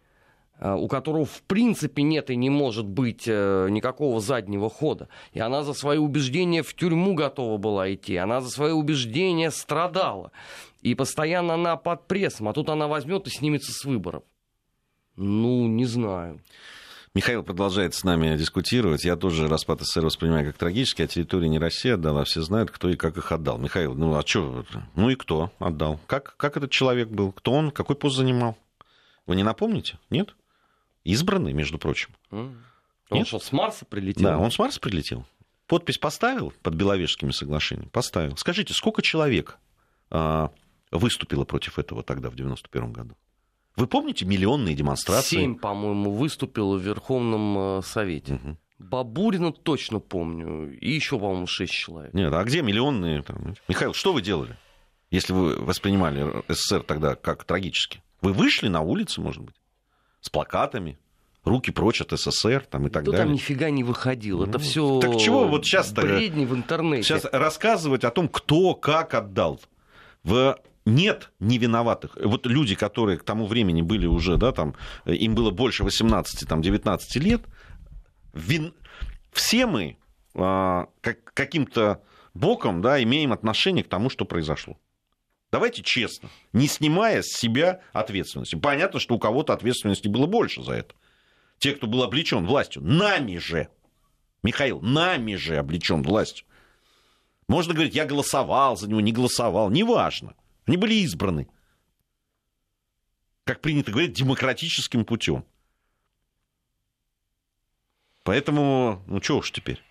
у 0.59 0.87
которого 0.87 1.25
в 1.25 1.41
принципе 1.43 2.03
нет 2.03 2.29
и 2.29 2.35
не 2.35 2.49
может 2.49 2.85
быть 2.85 3.23
э, 3.27 3.67
никакого 3.69 4.19
заднего 4.19 4.69
хода. 4.69 5.07
И 5.33 5.39
она 5.39 5.63
за 5.63 5.73
свои 5.73 5.97
убеждения 5.97 6.63
в 6.63 6.73
тюрьму 6.73 7.13
готова 7.13 7.57
была 7.57 7.93
идти, 7.93 8.15
она 8.15 8.41
за 8.41 8.49
свои 8.49 8.71
убеждения 8.71 9.51
страдала. 9.51 10.31
И 10.81 10.95
постоянно 10.95 11.55
она 11.55 11.75
под 11.75 12.07
прессом, 12.07 12.47
а 12.47 12.53
тут 12.53 12.69
она 12.69 12.87
возьмет 12.87 13.27
и 13.27 13.29
снимется 13.29 13.71
с 13.71 13.85
выборов. 13.85 14.23
Ну, 15.15 15.67
не 15.67 15.85
знаю. 15.85 16.41
Михаил 17.13 17.41
продолжает 17.41 17.95
с 17.95 18.03
нами 18.03 18.37
дискутировать. 18.37 19.03
Я 19.03 19.15
тоже 19.15 19.47
распад 19.47 19.81
СССР 19.81 20.05
воспринимаю 20.05 20.45
как 20.45 20.57
трагический, 20.57 21.05
а 21.05 21.07
территории 21.07 21.47
не 21.47 21.57
Россия 21.57 21.95
отдала, 21.95 22.23
все 22.25 22.43
знают, 22.43 22.69
кто 22.69 22.89
и 22.89 22.95
как 22.95 23.17
их 23.17 23.31
отдал. 23.31 23.57
Михаил, 23.57 23.95
ну 23.95 24.15
а 24.15 24.21
что? 24.23 24.65
Ну 24.95 25.09
и 25.09 25.15
кто 25.15 25.51
отдал? 25.57 25.99
Как, 26.05 26.35
как 26.37 26.57
этот 26.57 26.69
человек 26.69 27.09
был? 27.09 27.31
Кто 27.31 27.53
он? 27.53 27.71
Какой 27.71 27.95
пост 27.95 28.17
занимал? 28.17 28.55
Вы 29.25 29.35
не 29.35 29.41
напомните? 29.41 29.97
Нет? 30.11 30.35
Избранный, 31.07 31.53
между 31.53 31.77
прочим. 31.77 32.09
Mm. 32.31 32.57
Он 33.11 33.25
что, 33.25 33.39
с 33.39 33.53
Марса 33.53 33.85
прилетел? 33.85 34.23
Да, 34.23 34.37
он 34.37 34.51
с 34.51 34.59
Марса 34.59 34.81
прилетел. 34.81 35.25
Подпись 35.65 35.97
поставил 35.97 36.53
под 36.61 36.75
Беловежскими 36.75 37.31
соглашениями? 37.31 37.87
Поставил. 37.87 38.35
Скажите, 38.35 38.73
сколько 38.73 39.01
человек 39.01 39.57
а, 40.09 40.51
выступило 40.91 41.45
против 41.45 41.79
этого 41.79 42.03
тогда, 42.03 42.29
в 42.29 42.35
91 42.35 42.91
году? 42.91 43.15
Вы 43.77 43.87
помните 43.87 44.25
миллионные 44.25 44.75
демонстрации? 44.75 45.37
Семь, 45.37 45.55
по-моему, 45.55 46.11
выступило 46.11 46.75
в 46.75 46.81
Верховном 46.81 47.79
э, 47.79 47.81
Совете. 47.83 48.33
Угу. 48.33 48.57
Бабурина 48.79 49.53
точно 49.53 49.99
помню. 49.99 50.77
И 50.77 50.91
еще, 50.91 51.17
по-моему, 51.17 51.47
шесть 51.47 51.73
человек. 51.73 52.13
Нет, 52.13 52.33
а 52.33 52.43
где 52.43 52.61
миллионные? 52.61 53.21
Там... 53.21 53.55
Михаил, 53.69 53.93
что 53.93 54.11
вы 54.11 54.21
делали, 54.21 54.57
если 55.09 55.31
вы 55.31 55.55
воспринимали 55.55 56.43
СССР 56.49 56.83
тогда 56.83 57.15
как 57.15 57.45
трагически? 57.45 58.01
Вы 58.21 58.33
вышли 58.33 58.67
на 58.67 58.81
улицы, 58.81 59.21
может 59.21 59.43
быть, 59.43 59.55
с 60.27 60.29
плакатами, 60.29 60.97
руки 61.43 61.71
прочь 61.71 62.01
от 62.01 62.11
СССР 62.11 62.65
там, 62.69 62.87
и 62.87 62.89
так 62.89 63.03
Кто 63.03 63.11
далее. 63.11 63.25
там 63.25 63.33
нифига 63.33 63.69
не 63.69 63.83
выходил. 63.83 64.43
Это 64.43 64.59
все 64.59 64.85
ну, 64.85 64.99
так 64.99 65.17
чего 65.17 65.47
вот 65.47 65.65
сейчас 65.65 65.91
бредни 65.91 66.45
в 66.45 66.53
интернете. 66.53 67.03
Сейчас 67.03 67.25
рассказывать 67.31 68.03
о 68.03 68.11
том, 68.11 68.27
кто 68.27 68.75
как 68.75 69.13
отдал. 69.13 69.61
В 70.23 70.59
нет 70.85 71.31
невиноватых. 71.39 72.17
Вот 72.21 72.45
люди, 72.45 72.75
которые 72.75 73.17
к 73.17 73.23
тому 73.23 73.45
времени 73.47 73.81
были 73.81 74.05
уже, 74.05 74.37
да, 74.37 74.51
там, 74.51 74.75
им 75.05 75.35
было 75.35 75.51
больше 75.51 75.83
18, 75.83 76.47
там, 76.47 76.61
19 76.61 77.15
лет, 77.17 77.41
вин... 78.33 78.73
все 79.31 79.65
мы 79.65 79.97
а, 80.33 80.87
как, 81.01 81.33
каким-то 81.33 82.01
боком, 82.33 82.81
да, 82.81 83.01
имеем 83.03 83.33
отношение 83.33 83.83
к 83.83 83.89
тому, 83.89 84.09
что 84.09 84.25
произошло. 84.25 84.77
Давайте 85.51 85.81
честно, 85.81 86.29
не 86.51 86.67
снимая 86.67 87.21
с 87.21 87.27
себя 87.27 87.81
ответственности. 87.93 88.55
Понятно, 88.55 88.99
что 88.99 89.15
у 89.15 89.19
кого-то 89.19 89.53
ответственности 89.53 90.07
было 90.07 90.25
больше 90.25 90.61
за 90.61 90.73
это. 90.73 90.95
Те, 91.57 91.73
кто 91.73 91.87
был 91.87 92.03
облечен 92.03 92.45
властью, 92.45 92.83
нами 92.83 93.37
же, 93.37 93.69
Михаил, 94.43 94.81
нами 94.81 95.35
же 95.35 95.57
облечен 95.57 96.03
властью. 96.03 96.45
Можно 97.47 97.73
говорить, 97.73 97.95
я 97.95 98.05
голосовал 98.05 98.75
за 98.75 98.89
него, 98.89 98.99
не 98.99 99.13
голосовал, 99.13 99.69
неважно. 99.69 100.35
Они 100.65 100.75
были 100.75 100.95
избраны, 100.95 101.47
как 103.45 103.61
принято 103.61 103.91
говорить, 103.91 104.11
демократическим 104.11 105.05
путем. 105.05 105.45
Поэтому, 108.23 109.01
ну 109.07 109.21
что 109.21 109.37
уж 109.37 109.51
теперь. 109.51 109.81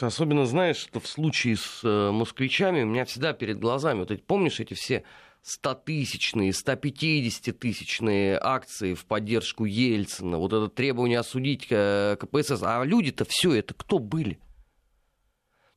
Особенно, 0.00 0.46
знаешь, 0.46 0.76
что 0.76 1.00
в 1.00 1.06
случае 1.06 1.56
с 1.56 1.80
э, 1.82 2.10
москвичами 2.10 2.82
у 2.82 2.86
меня 2.86 3.04
всегда 3.04 3.32
перед 3.32 3.58
глазами, 3.58 4.00
вот 4.00 4.10
эти, 4.10 4.20
помнишь 4.20 4.60
эти 4.60 4.74
все 4.74 5.04
100-тысячные, 5.44 6.50
150-тысячные 6.50 8.38
акции 8.40 8.94
в 8.94 9.06
поддержку 9.06 9.64
Ельцина, 9.64 10.38
вот 10.38 10.52
это 10.52 10.68
требование 10.68 11.20
осудить 11.20 11.66
э, 11.70 12.16
КПСС, 12.20 12.62
а 12.62 12.82
люди-то 12.84 13.24
все 13.28 13.54
это 13.54 13.74
кто 13.74 13.98
были? 13.98 14.38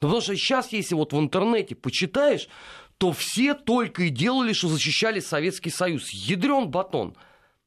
Ну, 0.02 0.08
потому 0.08 0.22
что 0.22 0.36
сейчас, 0.36 0.74
если 0.74 0.96
вот 0.96 1.14
в 1.14 1.20
интернете 1.20 1.76
почитаешь, 1.76 2.50
то 2.98 3.12
все 3.14 3.54
только 3.54 4.04
и 4.04 4.10
делали, 4.10 4.54
что 4.54 4.68
защищали 4.68 5.20
Советский 5.20 5.70
Союз. 5.70 6.10
Ядрен 6.12 6.70
батон. 6.70 7.16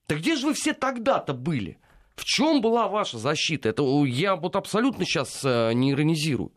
Да 0.08 0.16
где 0.16 0.36
же 0.36 0.48
вы 0.48 0.54
все 0.54 0.74
тогда-то 0.74 1.32
были? 1.32 1.78
В 2.14 2.24
чем 2.24 2.60
была 2.60 2.88
ваша 2.88 3.18
защита? 3.18 3.68
Это 3.68 3.82
я 4.04 4.36
вот 4.36 4.56
абсолютно 4.56 5.04
сейчас 5.04 5.44
э, 5.44 5.72
не 5.72 5.92
иронизирую. 5.92 6.52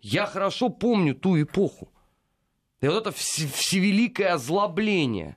Я 0.00 0.26
хорошо 0.26 0.68
помню 0.68 1.14
ту 1.14 1.40
эпоху. 1.40 1.92
И 2.80 2.88
вот 2.88 2.96
это 2.96 3.12
все, 3.12 3.46
всевеликое 3.46 4.34
озлобление 4.34 5.36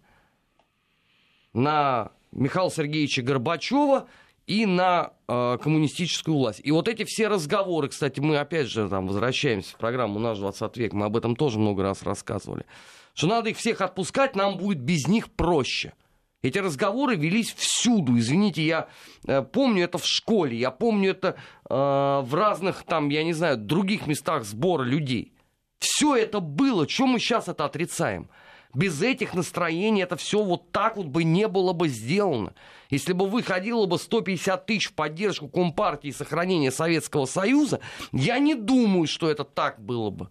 на 1.53 2.11
Михаила 2.31 2.69
Сергеевича 2.69 3.21
Горбачева 3.21 4.07
и 4.45 4.65
на 4.65 5.13
э, 5.27 5.57
коммунистическую 5.61 6.35
власть. 6.35 6.61
И 6.63 6.71
вот 6.71 6.87
эти 6.87 7.03
все 7.05 7.27
разговоры, 7.27 7.89
кстати, 7.89 8.19
мы 8.19 8.37
опять 8.37 8.67
же 8.67 8.89
там 8.89 9.07
возвращаемся 9.07 9.75
в 9.75 9.77
программу 9.77 10.19
«Наш 10.19 10.39
20 10.39 10.77
век», 10.77 10.93
мы 10.93 11.05
об 11.05 11.15
этом 11.15 11.35
тоже 11.35 11.59
много 11.59 11.83
раз 11.83 12.03
рассказывали, 12.03 12.65
что 13.13 13.27
надо 13.27 13.49
их 13.51 13.57
всех 13.57 13.81
отпускать, 13.81 14.35
нам 14.35 14.57
будет 14.57 14.79
без 14.79 15.07
них 15.07 15.31
проще. 15.31 15.93
Эти 16.41 16.57
разговоры 16.57 17.15
велись 17.15 17.53
всюду. 17.53 18.17
Извините, 18.17 18.63
я 18.65 18.87
э, 19.27 19.41
помню 19.41 19.83
это 19.83 19.97
в 19.97 20.05
школе, 20.05 20.57
я 20.57 20.71
помню 20.71 21.11
это 21.11 21.35
э, 21.69 21.73
в 21.73 22.29
разных 22.33 22.83
там, 22.83 23.09
я 23.09 23.23
не 23.23 23.33
знаю, 23.33 23.57
других 23.57 24.07
местах 24.07 24.45
сбора 24.45 24.83
людей. 24.83 25.33
Все 25.79 26.15
это 26.15 26.39
было. 26.39 26.87
Чем 26.87 27.09
мы 27.09 27.19
сейчас 27.19 27.49
это 27.49 27.65
отрицаем? 27.65 28.29
Без 28.73 29.01
этих 29.01 29.33
настроений 29.33 30.03
это 30.03 30.15
все 30.15 30.43
вот 30.43 30.71
так 30.71 30.95
вот 30.95 31.07
бы 31.07 31.23
не 31.23 31.47
было 31.47 31.73
бы 31.73 31.87
сделано. 31.87 32.53
Если 32.89 33.13
бы 33.13 33.27
выходило 33.27 33.85
бы 33.85 33.97
150 33.97 34.65
тысяч 34.65 34.89
в 34.89 34.93
поддержку 34.93 35.49
Компартии 35.49 36.09
и 36.09 36.13
сохранения 36.13 36.71
Советского 36.71 37.25
Союза, 37.25 37.81
я 38.11 38.37
не 38.37 38.55
думаю, 38.55 39.07
что 39.07 39.29
это 39.29 39.43
так 39.43 39.81
было 39.81 40.11
бы. 40.11 40.29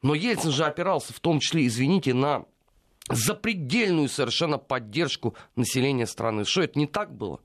Но 0.00 0.14
Ельцин 0.14 0.50
же 0.50 0.64
опирался 0.64 1.12
в 1.12 1.20
том 1.20 1.38
числе, 1.38 1.66
извините, 1.66 2.14
на 2.14 2.46
запредельную 3.10 4.08
совершенно 4.08 4.58
поддержку 4.58 5.36
населения 5.56 6.06
страны. 6.06 6.44
Что 6.44 6.62
это 6.62 6.78
не 6.78 6.86
так 6.86 7.14
было? 7.14 7.40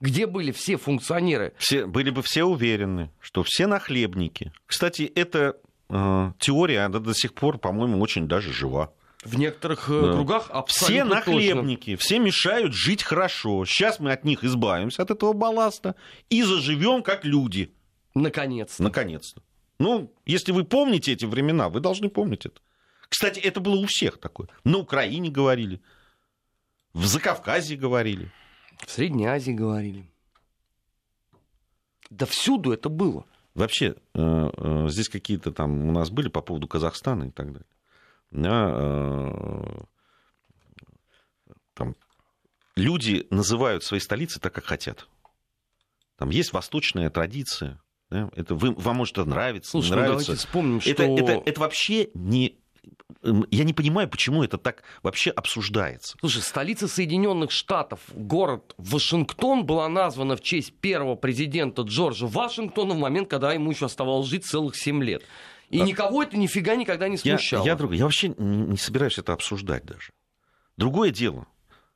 Где 0.00 0.26
были 0.26 0.52
все 0.52 0.76
функционеры? 0.76 1.54
Все, 1.58 1.86
были 1.86 2.10
бы 2.10 2.22
все 2.22 2.44
уверены, 2.44 3.10
что 3.20 3.42
все 3.42 3.66
нахлебники. 3.66 4.52
Кстати, 4.66 5.10
эта 5.14 5.56
э, 5.88 6.32
теория 6.38 6.80
она 6.80 6.98
до 6.98 7.14
сих 7.14 7.32
пор, 7.34 7.58
по-моему, 7.58 8.00
очень 8.00 8.28
даже 8.28 8.52
жива. 8.52 8.92
В 9.24 9.38
некоторых 9.38 9.88
э, 9.88 10.00
да. 10.02 10.12
кругах 10.12 10.50
абсолютно 10.50 10.94
Все 10.94 11.04
нахлебники, 11.04 11.92
точно. 11.92 12.04
все 12.04 12.18
мешают 12.18 12.74
жить 12.74 13.02
хорошо. 13.02 13.64
Сейчас 13.64 13.98
мы 13.98 14.12
от 14.12 14.24
них 14.24 14.44
избавимся, 14.44 15.02
от 15.02 15.10
этого 15.10 15.32
балласта, 15.32 15.94
и 16.28 16.42
заживем 16.42 17.02
как 17.02 17.24
люди. 17.24 17.72
Наконец-то. 18.14 18.82
Наконец-то. 18.82 19.42
Ну, 19.78 20.12
если 20.26 20.52
вы 20.52 20.64
помните 20.64 21.12
эти 21.12 21.24
времена, 21.24 21.68
вы 21.70 21.80
должны 21.80 22.08
помнить 22.08 22.46
это. 22.46 22.60
Кстати, 23.08 23.40
это 23.40 23.60
было 23.60 23.76
у 23.76 23.86
всех 23.86 24.18
такое. 24.18 24.48
На 24.64 24.78
Украине 24.78 25.30
говорили, 25.30 25.80
в 26.92 27.04
Закавказье 27.06 27.76
говорили. 27.76 28.32
В 28.84 28.90
Средней 28.90 29.26
Азии 29.26 29.52
говорили. 29.52 30.06
Да 32.10 32.26
всюду 32.26 32.72
это 32.72 32.88
было. 32.88 33.24
Вообще, 33.54 33.96
э, 34.14 34.20
э, 34.20 34.88
здесь 34.88 35.08
какие-то 35.08 35.50
там 35.50 35.88
у 35.88 35.92
нас 35.92 36.10
были 36.10 36.28
по 36.28 36.42
поводу 36.42 36.68
Казахстана 36.68 37.24
и 37.24 37.30
так 37.30 37.52
далее 37.52 37.66
да, 38.30 38.70
э, 38.74 39.80
там, 41.74 41.96
люди 42.74 43.26
называют 43.30 43.84
свои 43.84 44.00
столицы 44.00 44.40
так, 44.40 44.52
как 44.54 44.64
хотят. 44.64 45.08
Там 46.16 46.30
есть 46.30 46.52
восточная 46.52 47.10
традиция. 47.10 47.80
Да? 48.10 48.30
Это 48.34 48.54
вы, 48.54 48.72
вам 48.72 48.96
может 48.96 49.18
это 49.18 49.28
нравиться, 49.28 49.70
Слушай, 49.70 49.90
не 49.90 49.90
ну 49.96 50.02
нравится. 50.02 50.26
давайте 50.26 50.46
вспомним, 50.46 50.80
что... 50.80 50.90
это, 50.90 51.02
это, 51.02 51.42
это 51.44 51.60
вообще 51.60 52.10
не 52.14 52.58
я 53.50 53.64
не 53.64 53.72
понимаю, 53.72 54.08
почему 54.08 54.44
это 54.44 54.58
так 54.58 54.82
вообще 55.02 55.30
обсуждается. 55.30 56.16
Слушай, 56.20 56.42
столица 56.42 56.88
Соединенных 56.88 57.50
Штатов, 57.50 58.00
город 58.14 58.74
Вашингтон, 58.78 59.64
была 59.64 59.88
названа 59.88 60.36
в 60.36 60.40
честь 60.40 60.74
первого 60.74 61.16
президента 61.16 61.82
Джорджа 61.82 62.26
Вашингтона 62.26 62.94
в 62.94 62.98
момент, 62.98 63.28
когда 63.28 63.52
ему 63.52 63.70
еще 63.70 63.86
оставалось 63.86 64.28
жить 64.28 64.44
целых 64.44 64.76
7 64.76 65.02
лет. 65.02 65.22
И 65.70 65.80
а... 65.80 65.84
никого 65.84 66.22
это 66.22 66.36
нифига 66.36 66.76
никогда 66.76 67.08
не 67.08 67.16
смущало. 67.16 67.64
Я, 67.64 67.72
я, 67.72 67.76
друг, 67.76 67.92
я 67.92 68.04
вообще 68.04 68.28
не 68.28 68.76
собираюсь 68.76 69.18
это 69.18 69.32
обсуждать 69.32 69.84
даже. 69.84 70.12
Другое 70.76 71.10
дело, 71.10 71.46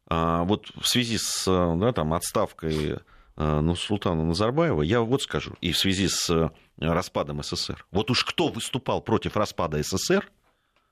а, 0.07 0.43
вот 0.45 0.73
в 0.81 0.89
связи 0.89 1.19
с 1.19 1.45
да, 1.47 1.93
там, 1.93 2.15
отставкой 2.15 2.99
а, 3.37 3.61
ну, 3.61 3.77
Султана 3.77 4.25
Назарбаева, 4.25 4.83
я 4.83 5.01
вот 5.03 5.23
скажу, 5.23 5.55
и 5.61 5.73
в 5.73 5.79
связи 5.79 6.09
с 6.09 6.51
распадом 6.79 7.43
СССР. 7.43 7.87
Вот 7.91 8.11
уж 8.11 8.25
кто 8.25 8.49
выступал 8.49 9.03
против 9.03 9.37
распада 9.37 9.81
СССР, 9.83 10.29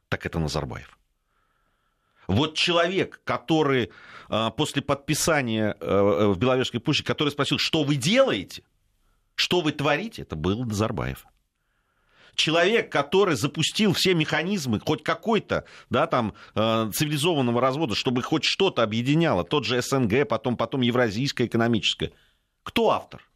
так 0.08 0.26
это 0.26 0.38
Назарбаев. 0.38 0.98
Вот 2.26 2.56
человек, 2.56 3.20
который 3.24 3.90
а, 4.28 4.50
после 4.50 4.82
подписания 4.82 5.76
в 5.80 6.36
Беловежской 6.36 6.80
площади, 6.80 7.06
который 7.06 7.30
спросил, 7.30 7.58
что 7.58 7.84
вы 7.84 7.96
делаете, 7.96 8.62
что 9.34 9.60
вы 9.60 9.72
творите, 9.72 10.22
это 10.22 10.36
был 10.36 10.64
Назарбаев. 10.64 11.26
человек, 12.34 12.90
который 12.90 13.34
запустил 13.36 13.92
все 13.92 14.14
механизмы 14.14 14.80
хоть 14.80 15.02
какой-то, 15.02 15.64
да, 15.90 16.06
там, 16.06 16.34
э, 16.54 16.90
цивилизованного 16.94 17.60
развода, 17.60 17.94
чтобы 17.94 18.22
хоть 18.22 18.44
что-то 18.44 18.82
объединяло, 18.82 19.44
тот 19.44 19.64
же 19.64 19.80
СНГ, 19.82 20.26
потом, 20.28 20.56
потом 20.56 20.80
Евразийское 20.80 21.46
экономическое. 21.46 22.12
Кто 22.62 22.90
автор? 22.90 23.28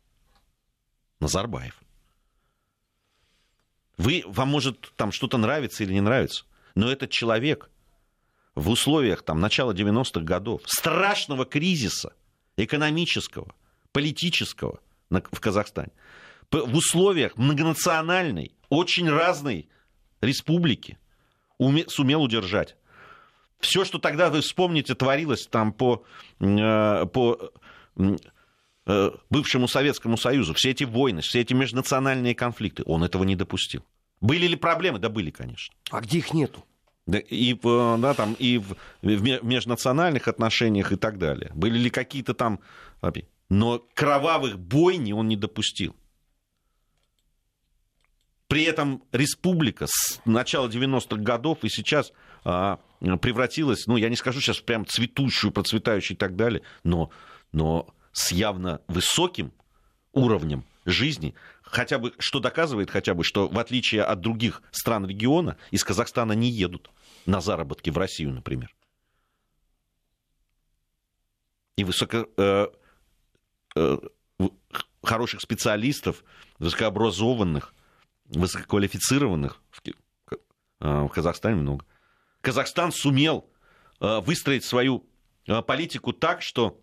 Назарбаев. 1.20 1.80
Вы, 3.96 4.24
вам 4.26 4.48
может 4.48 4.92
там 4.96 5.12
что-то 5.12 5.36
нравится 5.36 5.84
или 5.84 5.92
не 5.92 6.00
нравится, 6.00 6.44
но 6.74 6.90
этот 6.90 7.10
человек 7.10 7.70
в 8.54 8.68
условиях 8.68 9.22
там, 9.22 9.40
начала 9.40 9.72
90-х 9.72 10.20
годов, 10.20 10.62
страшного 10.66 11.44
кризиса 11.44 12.12
экономического, 12.56 13.54
политического 13.92 14.80
в 15.10 15.40
Казахстане, 15.40 15.92
в 16.50 16.76
условиях 16.76 17.36
многонациональной, 17.36 18.52
очень 18.68 19.08
разной 19.08 19.68
республики 20.20 20.98
сумел 21.88 22.22
удержать. 22.22 22.76
Все, 23.60 23.84
что 23.84 23.98
тогда, 23.98 24.28
вы 24.28 24.40
вспомните, 24.40 24.94
творилось 24.94 25.46
там 25.46 25.72
по, 25.72 26.04
э, 26.40 27.06
по 27.06 27.52
э, 28.86 29.10
бывшему 29.30 29.68
Советскому 29.68 30.16
Союзу, 30.16 30.52
все 30.54 30.70
эти 30.70 30.82
войны, 30.82 31.20
все 31.20 31.40
эти 31.40 31.54
межнациональные 31.54 32.34
конфликты, 32.34 32.82
он 32.86 33.04
этого 33.04 33.22
не 33.22 33.36
допустил. 33.36 33.84
Были 34.22 34.46
ли 34.46 34.56
проблемы? 34.56 35.00
Да 35.00 35.08
были, 35.08 35.30
конечно. 35.30 35.74
А 35.90 36.00
где 36.00 36.18
их 36.18 36.32
нету? 36.32 36.64
И, 37.08 37.58
да, 37.62 38.14
там, 38.14 38.34
и 38.34 38.58
в, 38.58 38.76
в 39.02 39.44
межнациональных 39.44 40.28
отношениях 40.28 40.92
и 40.92 40.96
так 40.96 41.18
далее. 41.18 41.50
Были 41.54 41.76
ли 41.76 41.90
какие-то 41.90 42.32
там... 42.32 42.60
Но 43.50 43.84
кровавых 43.94 44.58
бойни 44.58 45.12
он 45.12 45.28
не 45.28 45.36
допустил. 45.36 45.94
При 48.46 48.62
этом 48.62 49.02
республика 49.12 49.86
с 49.88 50.20
начала 50.24 50.68
90-х 50.68 51.16
годов 51.16 51.58
и 51.62 51.68
сейчас 51.68 52.12
а, 52.44 52.78
превратилась, 53.20 53.86
ну, 53.86 53.96
я 53.96 54.08
не 54.08 54.16
скажу 54.16 54.40
сейчас 54.40 54.60
прям 54.60 54.86
цветущую, 54.86 55.50
процветающую 55.50 56.16
и 56.16 56.18
так 56.18 56.36
далее, 56.36 56.62
но, 56.84 57.10
но 57.50 57.92
с 58.12 58.30
явно 58.30 58.80
высоким 58.88 59.52
уровнем 60.12 60.64
жизни, 60.84 61.34
хотя 61.72 61.98
бы, 61.98 62.12
что 62.18 62.38
доказывает 62.38 62.90
хотя 62.90 63.14
бы, 63.14 63.24
что 63.24 63.48
в 63.48 63.58
отличие 63.58 64.02
от 64.02 64.20
других 64.20 64.62
стран 64.70 65.06
региона, 65.06 65.56
из 65.70 65.82
Казахстана 65.82 66.32
не 66.32 66.50
едут 66.50 66.90
на 67.24 67.40
заработки 67.40 67.88
в 67.88 67.96
Россию, 67.96 68.32
например. 68.34 68.74
И 71.76 71.84
высоко, 71.84 72.28
э, 72.36 72.66
э, 73.74 73.98
хороших 75.02 75.40
специалистов, 75.40 76.24
высокообразованных, 76.58 77.74
высококвалифицированных 78.26 79.62
в, 79.70 79.80
э, 79.88 79.92
в 80.80 81.08
Казахстане 81.08 81.56
много. 81.56 81.86
Казахстан 82.42 82.92
сумел 82.92 83.50
э, 84.00 84.20
выстроить 84.20 84.64
свою 84.64 85.08
э, 85.46 85.62
политику 85.62 86.12
так, 86.12 86.42
что 86.42 86.78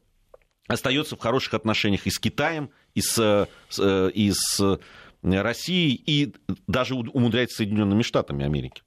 остается 0.67 1.15
в 1.15 1.19
хороших 1.19 1.53
отношениях 1.53 2.07
и 2.07 2.09
с 2.09 2.17
Китаем, 2.17 2.71
и 2.95 3.01
с, 3.01 3.47
и 3.79 4.31
с 4.33 4.79
Россией, 5.21 6.01
и 6.05 6.33
даже 6.67 6.95
умудряется 6.95 7.57
Соединенными 7.57 8.03
Штатами 8.03 8.45
Америки 8.45 8.83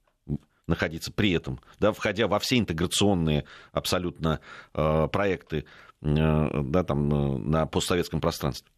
находиться 0.67 1.11
при 1.11 1.31
этом, 1.31 1.59
да, 1.79 1.91
входя 1.91 2.27
во 2.27 2.39
все 2.39 2.57
интеграционные 2.57 3.45
абсолютно 3.71 4.39
э, 4.73 5.07
проекты 5.11 5.65
э, 6.01 6.61
да, 6.63 6.83
там, 6.83 7.13
э, 7.13 7.37
на 7.39 7.65
постсоветском 7.65 8.21
пространстве. 8.21 8.71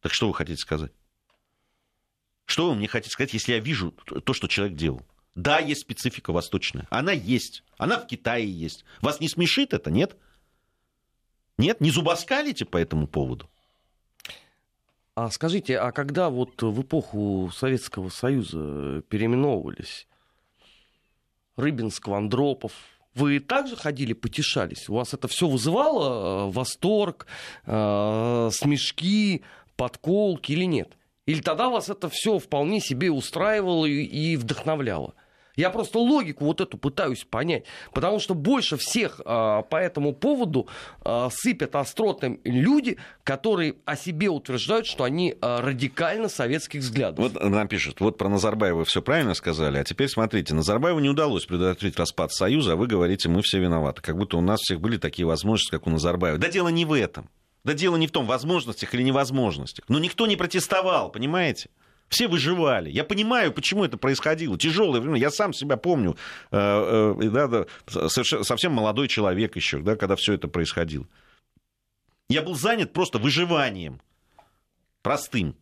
Так 0.00 0.12
что 0.12 0.28
вы 0.28 0.34
хотите 0.34 0.58
сказать? 0.58 0.92
Что 2.44 2.68
вы 2.68 2.76
мне 2.76 2.88
хотите 2.88 3.12
сказать, 3.12 3.32
если 3.32 3.52
я 3.52 3.60
вижу 3.60 3.92
то, 3.92 4.32
что 4.32 4.46
человек 4.46 4.76
делал? 4.76 5.02
Да, 5.34 5.58
есть 5.58 5.82
специфика 5.82 6.32
восточная. 6.32 6.86
Она 6.90 7.12
есть. 7.12 7.62
Она 7.76 7.98
в 7.98 8.06
Китае 8.06 8.50
есть. 8.50 8.84
Вас 9.00 9.20
не 9.20 9.28
смешит 9.28 9.72
это, 9.72 9.90
нет? 9.90 10.16
Нет? 11.58 11.80
Не 11.80 11.90
зубоскалите 11.90 12.64
по 12.64 12.76
этому 12.76 13.06
поводу? 13.06 13.48
А 15.20 15.30
скажите, 15.30 15.76
а 15.80 15.90
когда 15.90 16.30
вот 16.30 16.62
в 16.62 16.80
эпоху 16.80 17.50
Советского 17.52 18.08
Союза 18.08 19.02
переименовывались 19.08 20.06
Рыбинск, 21.56 22.06
Андропов, 22.06 22.70
вы 23.16 23.40
также 23.40 23.74
ходили, 23.74 24.12
потешались? 24.12 24.88
У 24.88 24.94
вас 24.94 25.14
это 25.14 25.26
все 25.26 25.48
вызывало 25.48 26.46
э, 26.46 26.52
восторг, 26.52 27.26
э, 27.66 28.50
смешки, 28.52 29.42
подколки 29.74 30.52
или 30.52 30.66
нет? 30.66 30.96
Или 31.26 31.40
тогда 31.40 31.68
вас 31.68 31.88
это 31.88 32.08
все 32.08 32.38
вполне 32.38 32.78
себе 32.78 33.10
устраивало 33.10 33.86
и 33.86 34.36
вдохновляло? 34.36 35.14
Я 35.58 35.70
просто 35.70 35.98
логику 35.98 36.44
вот 36.44 36.60
эту 36.60 36.78
пытаюсь 36.78 37.24
понять. 37.24 37.64
Потому 37.92 38.20
что 38.20 38.34
больше 38.34 38.76
всех 38.76 39.20
а, 39.24 39.62
по 39.62 39.74
этому 39.74 40.14
поводу 40.14 40.68
а, 41.02 41.28
сыпят 41.32 41.74
остротным 41.74 42.40
люди, 42.44 42.96
которые 43.24 43.74
о 43.84 43.96
себе 43.96 44.28
утверждают, 44.28 44.86
что 44.86 45.02
они 45.02 45.34
а, 45.40 45.60
радикально 45.60 46.28
советских 46.28 46.80
взглядов. 46.80 47.18
Вот 47.18 47.42
нам 47.42 47.66
пишут, 47.66 48.00
вот 48.00 48.16
про 48.16 48.28
Назарбаева 48.28 48.84
все 48.84 49.02
правильно 49.02 49.34
сказали, 49.34 49.78
а 49.78 49.84
теперь 49.84 50.08
смотрите, 50.08 50.54
Назарбаеву 50.54 51.00
не 51.00 51.08
удалось 51.08 51.44
предотвратить 51.44 51.98
распад 51.98 52.32
Союза, 52.32 52.74
а 52.74 52.76
вы 52.76 52.86
говорите, 52.86 53.28
мы 53.28 53.42
все 53.42 53.58
виноваты. 53.58 54.00
Как 54.00 54.16
будто 54.16 54.36
у 54.36 54.40
нас 54.40 54.60
всех 54.60 54.80
были 54.80 54.96
такие 54.96 55.26
возможности, 55.26 55.72
как 55.72 55.88
у 55.88 55.90
Назарбаева. 55.90 56.38
Да 56.38 56.48
дело 56.48 56.68
не 56.68 56.84
в 56.84 56.92
этом. 56.92 57.28
Да 57.64 57.74
дело 57.74 57.96
не 57.96 58.06
в 58.06 58.12
том, 58.12 58.26
возможностях 58.26 58.94
или 58.94 59.02
невозможностях. 59.02 59.84
Но 59.88 59.98
никто 59.98 60.28
не 60.28 60.36
протестовал, 60.36 61.10
понимаете? 61.10 61.68
Все 62.08 62.28
выживали. 62.28 62.90
Я 62.90 63.04
понимаю, 63.04 63.52
почему 63.52 63.84
это 63.84 63.98
происходило. 63.98 64.58
Тяжелое 64.58 65.00
время. 65.00 65.18
Я 65.18 65.30
сам 65.30 65.52
себя 65.52 65.76
помню. 65.76 66.16
Э, 66.50 67.14
э, 67.20 67.28
да, 67.28 67.46
да, 67.48 67.66
совсем 68.08 68.72
молодой 68.72 69.08
человек 69.08 69.56
еще, 69.56 69.80
да, 69.80 69.96
когда 69.96 70.16
все 70.16 70.34
это 70.34 70.48
происходило. 70.48 71.06
Я 72.28 72.42
был 72.42 72.54
занят 72.54 72.92
просто 72.92 73.18
выживанием. 73.18 74.00
Простым. 75.02 75.54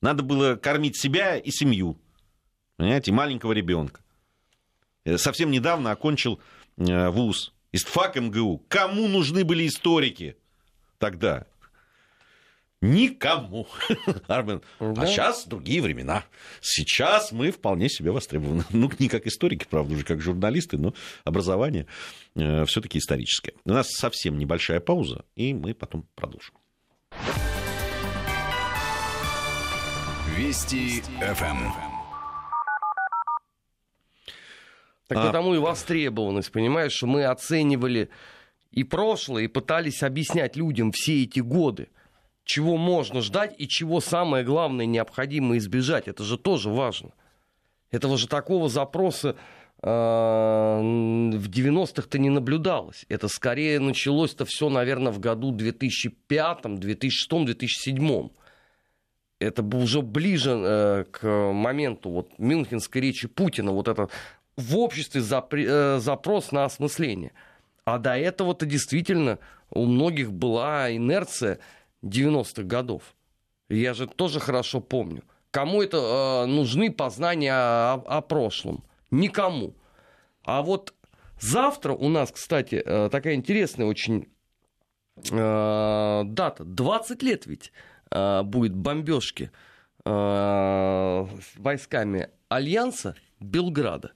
Надо 0.00 0.22
было 0.22 0.56
кормить 0.56 0.96
себя 0.96 1.36
и 1.36 1.50
семью. 1.50 1.98
Понимаете, 2.76 3.12
маленького 3.12 3.52
ребенка. 3.52 4.00
Э, 5.04 5.18
совсем 5.18 5.50
недавно 5.50 5.90
окончил 5.90 6.40
вуз. 6.76 7.52
Истфак 7.72 8.16
МГУ. 8.16 8.64
Кому 8.68 9.08
нужны 9.08 9.44
были 9.44 9.66
историки? 9.66 10.36
тогда? 11.02 11.46
Никому. 12.82 13.68
Армен. 14.26 14.60
А 14.80 14.92
да. 14.92 15.02
А 15.02 15.06
сейчас 15.06 15.46
другие 15.46 15.80
времена. 15.80 16.24
Сейчас 16.60 17.30
мы 17.30 17.52
вполне 17.52 17.88
себе 17.88 18.10
востребованы. 18.10 18.64
Ну, 18.70 18.90
не 18.98 19.08
как 19.08 19.26
историки, 19.28 19.64
правда, 19.70 19.94
уже 19.94 20.04
как 20.04 20.20
журналисты, 20.20 20.78
но 20.78 20.92
образование 21.24 21.86
э, 22.34 22.64
все-таки 22.64 22.98
историческое. 22.98 23.54
У 23.64 23.70
нас 23.70 23.88
совсем 23.88 24.36
небольшая 24.36 24.80
пауза, 24.80 25.24
и 25.36 25.54
мы 25.54 25.74
потом 25.74 26.08
продолжим. 26.16 26.56
Вести 30.36 31.02
ФМ. 31.20 31.70
Так 35.06 35.18
а... 35.18 35.26
потому 35.26 35.54
и 35.54 35.58
востребованность, 35.58 36.50
понимаешь, 36.50 36.92
что 36.92 37.06
мы 37.06 37.26
оценивали 37.26 38.10
и 38.72 38.82
прошлое, 38.82 39.44
и 39.44 39.46
пытались 39.46 40.02
объяснять 40.02 40.56
людям 40.56 40.90
все 40.90 41.22
эти 41.22 41.38
годы, 41.38 41.88
чего 42.44 42.76
можно 42.76 43.20
ждать 43.20 43.54
и 43.58 43.68
чего 43.68 44.00
самое 44.00 44.44
главное 44.44 44.86
необходимо 44.86 45.56
избежать. 45.58 46.08
Это 46.08 46.24
же 46.24 46.38
тоже 46.38 46.70
важно. 46.70 47.12
Этого 47.90 48.16
же 48.16 48.26
такого 48.26 48.68
запроса 48.68 49.36
э, 49.82 49.86
в 49.86 51.48
90-х-то 51.48 52.18
не 52.18 52.30
наблюдалось. 52.30 53.04
Это 53.08 53.28
скорее 53.28 53.80
началось-то 53.80 54.44
все, 54.44 54.68
наверное, 54.68 55.12
в 55.12 55.20
году 55.20 55.52
2005, 55.52 56.78
2006, 56.78 57.44
2007. 57.44 58.28
Это 59.38 59.62
уже 59.62 60.02
ближе 60.02 60.50
э, 60.52 61.04
к 61.10 61.26
моменту 61.26 62.10
вот, 62.10 62.38
Мюнхенской 62.38 63.02
речи 63.02 63.28
Путина, 63.28 63.72
вот 63.72 63.88
это 63.88 64.08
в 64.56 64.76
обществе 64.78 65.20
запри, 65.20 65.66
э, 65.68 65.98
запрос 65.98 66.52
на 66.52 66.64
осмысление. 66.64 67.32
А 67.84 67.98
до 67.98 68.16
этого-то 68.16 68.66
действительно 68.66 69.38
у 69.70 69.86
многих 69.86 70.32
была 70.32 70.94
инерция 70.94 71.58
90-х 72.02 72.62
годов. 72.62 73.14
Я 73.68 73.94
же 73.94 74.06
тоже 74.06 74.40
хорошо 74.40 74.80
помню. 74.80 75.22
Кому 75.50 75.82
это 75.82 75.98
э, 75.98 76.46
нужны 76.46 76.90
познания 76.90 77.52
о, 77.52 78.02
о 78.06 78.20
прошлом? 78.22 78.84
Никому. 79.10 79.74
А 80.44 80.62
вот 80.62 80.94
завтра 81.40 81.92
у 81.92 82.08
нас, 82.08 82.32
кстати, 82.32 82.76
э, 82.76 83.08
такая 83.10 83.34
интересная 83.34 83.86
очень 83.86 84.28
э, 85.30 86.22
дата. 86.24 86.64
20 86.64 87.22
лет 87.22 87.46
ведь 87.46 87.72
э, 88.10 88.42
будет 88.42 88.74
бомбежки 88.74 89.50
э, 90.04 91.26
войсками 91.56 92.30
Альянса 92.48 93.14
Белграда. 93.40 94.12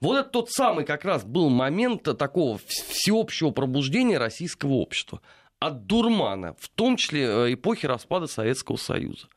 Вот 0.00 0.16
это 0.16 0.30
тот 0.30 0.50
самый 0.50 0.84
как 0.84 1.04
раз 1.04 1.24
был 1.24 1.50
момент 1.50 2.04
такого 2.04 2.58
всеобщего 2.66 3.50
пробуждения 3.50 4.18
российского 4.18 4.74
общества. 4.74 5.20
От 5.60 5.86
дурмана, 5.86 6.54
в 6.58 6.68
том 6.68 6.96
числе 6.96 7.24
э, 7.24 7.54
эпохи 7.54 7.86
распада 7.86 8.26
Советского 8.26 8.76
Союза. 8.76 9.28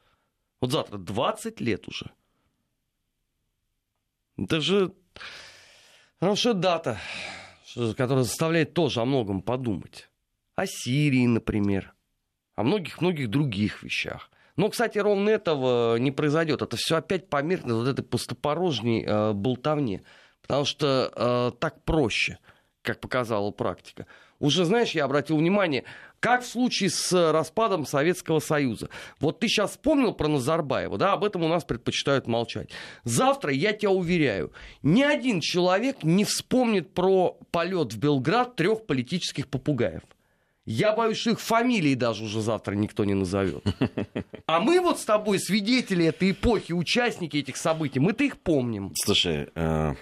Вот 0.60 0.72
завтра 0.72 0.98
20 0.98 1.60
лет 1.60 1.88
уже. 1.88 2.12
Это 4.38 4.62
же 4.62 4.94
хорошая 6.20 6.54
дата, 6.54 7.00
которая 7.98 8.24
заставляет 8.24 8.74
тоже 8.74 9.02
о 9.02 9.06
многом 9.06 9.42
подумать. 9.42 10.10
О 10.56 10.66
Сирии, 10.68 11.26
например. 11.26 11.94
О 12.56 12.64
многих-многих 12.64 13.30
других 13.30 13.82
вещах. 13.82 14.30
Но, 14.58 14.70
кстати, 14.70 15.00
ровно 15.00 15.30
этого 15.30 15.98
не 15.98 16.12
произойдет. 16.12 16.62
Это 16.62 16.76
все 16.78 16.98
опять 16.98 17.30
померкнет 17.30 17.74
вот 17.74 17.88
этой 17.88 18.04
пустопорожней 18.04 19.04
э, 19.04 19.34
болтовне. 19.34 20.04
Потому 20.42 20.66
что 20.66 21.12
э, 21.16 21.58
так 21.60 21.84
проще, 21.84 22.38
как 22.82 23.00
показала 23.00 23.52
практика. 23.52 24.06
Уже, 24.42 24.66
знаешь, 24.66 24.92
я 24.92 25.06
обратил 25.06 25.38
внимание, 25.38 25.86
как 26.20 26.42
в 26.42 26.48
случае 26.48 26.90
с 26.90 27.32
распадом 27.32 27.86
Советского 27.86 28.40
Союза. 28.40 28.90
Вот 29.20 29.40
ты 29.40 29.48
сейчас 29.48 29.72
вспомнил 29.72 30.14
про 30.14 30.28
Назарбаева, 30.28 30.98
да, 30.98 31.14
об 31.14 31.24
этом 31.24 31.44
у 31.44 31.48
нас 31.48 31.64
предпочитают 31.64 32.28
молчать. 32.28 32.70
Завтра, 33.04 33.54
я 33.54 33.72
тебя 33.72 33.92
уверяю, 33.92 34.52
ни 34.82 35.04
один 35.04 35.42
человек 35.42 36.04
не 36.04 36.26
вспомнит 36.26 36.94
про 36.94 37.38
полет 37.52 37.94
в 37.94 38.00
Белград 38.00 38.56
трех 38.56 38.88
политических 38.88 39.48
попугаев. 39.48 40.02
Я 40.66 40.96
боюсь, 40.96 41.18
что 41.18 41.32
их 41.32 41.40
фамилии 41.40 41.96
даже 41.96 42.24
уже 42.24 42.42
завтра 42.42 42.74
никто 42.74 43.04
не 43.04 43.14
назовет. 43.14 43.64
А 44.46 44.60
мы 44.60 44.80
вот 44.80 45.00
с 45.00 45.06
тобой 45.06 45.40
свидетели 45.40 46.06
этой 46.06 46.32
эпохи, 46.32 46.74
участники 46.74 47.38
этих 47.38 47.58
событий, 47.58 48.00
мы-то 48.00 48.24
их 48.24 48.38
помним. 48.38 48.92
Слушай, 48.96 49.50
э, 49.56 49.94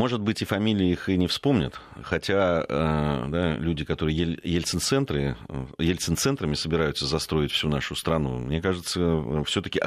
может 0.00 0.22
быть, 0.22 0.40
и 0.40 0.46
фамилии 0.46 0.92
их 0.92 1.10
и 1.10 1.18
не 1.18 1.26
вспомнят, 1.26 1.78
хотя 2.02 2.64
э, 2.66 3.24
да, 3.28 3.56
люди, 3.56 3.84
которые 3.84 4.16
ель, 4.16 4.40
Ельцин-центры, 4.42 5.36
э, 5.46 5.66
Ельцин-центрами 5.76 6.54
собираются 6.54 7.04
застроить 7.04 7.52
всю 7.52 7.68
нашу 7.68 7.94
страну, 7.94 8.38
мне 8.38 8.62
кажется, 8.62 9.44
все-таки 9.44 9.78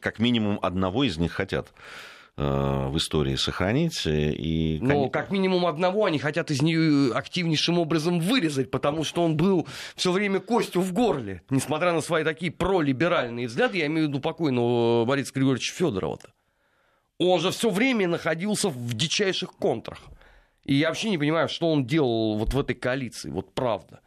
как 0.00 0.18
минимум 0.18 0.58
одного 0.60 1.04
из 1.04 1.16
них 1.16 1.32
хотят 1.32 1.72
э, 2.36 2.42
в 2.42 2.94
истории 2.98 3.36
сохранить. 3.36 4.02
И... 4.04 4.78
Но 4.82 5.08
как 5.08 5.30
минимум 5.30 5.64
одного 5.64 6.04
они 6.04 6.18
хотят 6.18 6.50
из 6.50 6.60
нее 6.60 7.14
активнейшим 7.14 7.78
образом 7.78 8.20
вырезать, 8.20 8.70
потому 8.70 9.02
что 9.02 9.22
он 9.24 9.38
был 9.38 9.66
все 9.96 10.12
время 10.12 10.40
костью 10.40 10.82
в 10.82 10.92
горле, 10.92 11.40
несмотря 11.48 11.92
на 11.92 12.02
свои 12.02 12.22
такие 12.22 12.52
пролиберальные 12.52 13.46
взгляды, 13.46 13.78
я 13.78 13.86
имею 13.86 14.08
в 14.08 14.10
виду 14.10 14.20
покойного 14.20 15.06
Бориса 15.06 15.32
Григорьевича 15.32 15.72
Федорова-то. 15.72 16.34
Он 17.24 17.40
же 17.40 17.50
все 17.50 17.70
время 17.70 18.08
находился 18.08 18.68
в 18.68 18.94
дичайших 18.94 19.52
контрах. 19.52 20.00
И 20.64 20.74
я 20.74 20.88
вообще 20.88 21.10
не 21.10 21.18
понимаю, 21.18 21.48
что 21.48 21.70
он 21.70 21.86
делал 21.86 22.36
вот 22.36 22.52
в 22.54 22.58
этой 22.58 22.74
коалиции, 22.74 23.30
вот 23.30 23.52
правда. 23.54 24.00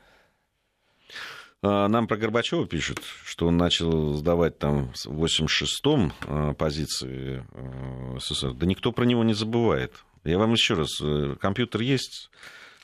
А, 1.61 1.87
нам 1.87 2.07
про 2.07 2.17
Горбачева 2.17 2.67
пишут, 2.67 3.01
что 3.23 3.47
он 3.47 3.57
начал 3.57 4.13
сдавать 4.13 4.59
там 4.59 4.91
в 4.93 5.23
86-м 5.23 6.13
а, 6.27 6.53
позиции 6.53 7.45
а, 7.53 8.17
СССР. 8.19 8.53
Да 8.53 8.65
никто 8.65 8.91
про 8.91 9.05
него 9.05 9.23
не 9.23 9.33
забывает. 9.33 9.93
Я 10.23 10.37
вам 10.37 10.53
еще 10.53 10.73
раз, 10.73 10.99
э, 11.01 11.35
компьютер 11.39 11.81
есть, 11.81 12.31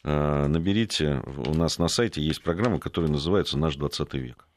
наберите, 0.04 1.24
у 1.26 1.56
нас 1.56 1.80
на 1.80 1.88
сайте 1.88 2.22
есть 2.22 2.44
программа, 2.44 2.80
которая 2.80 3.10
называется 3.10 3.58
«Наш 3.58 3.76
20 3.78 4.14
век». 4.14 4.48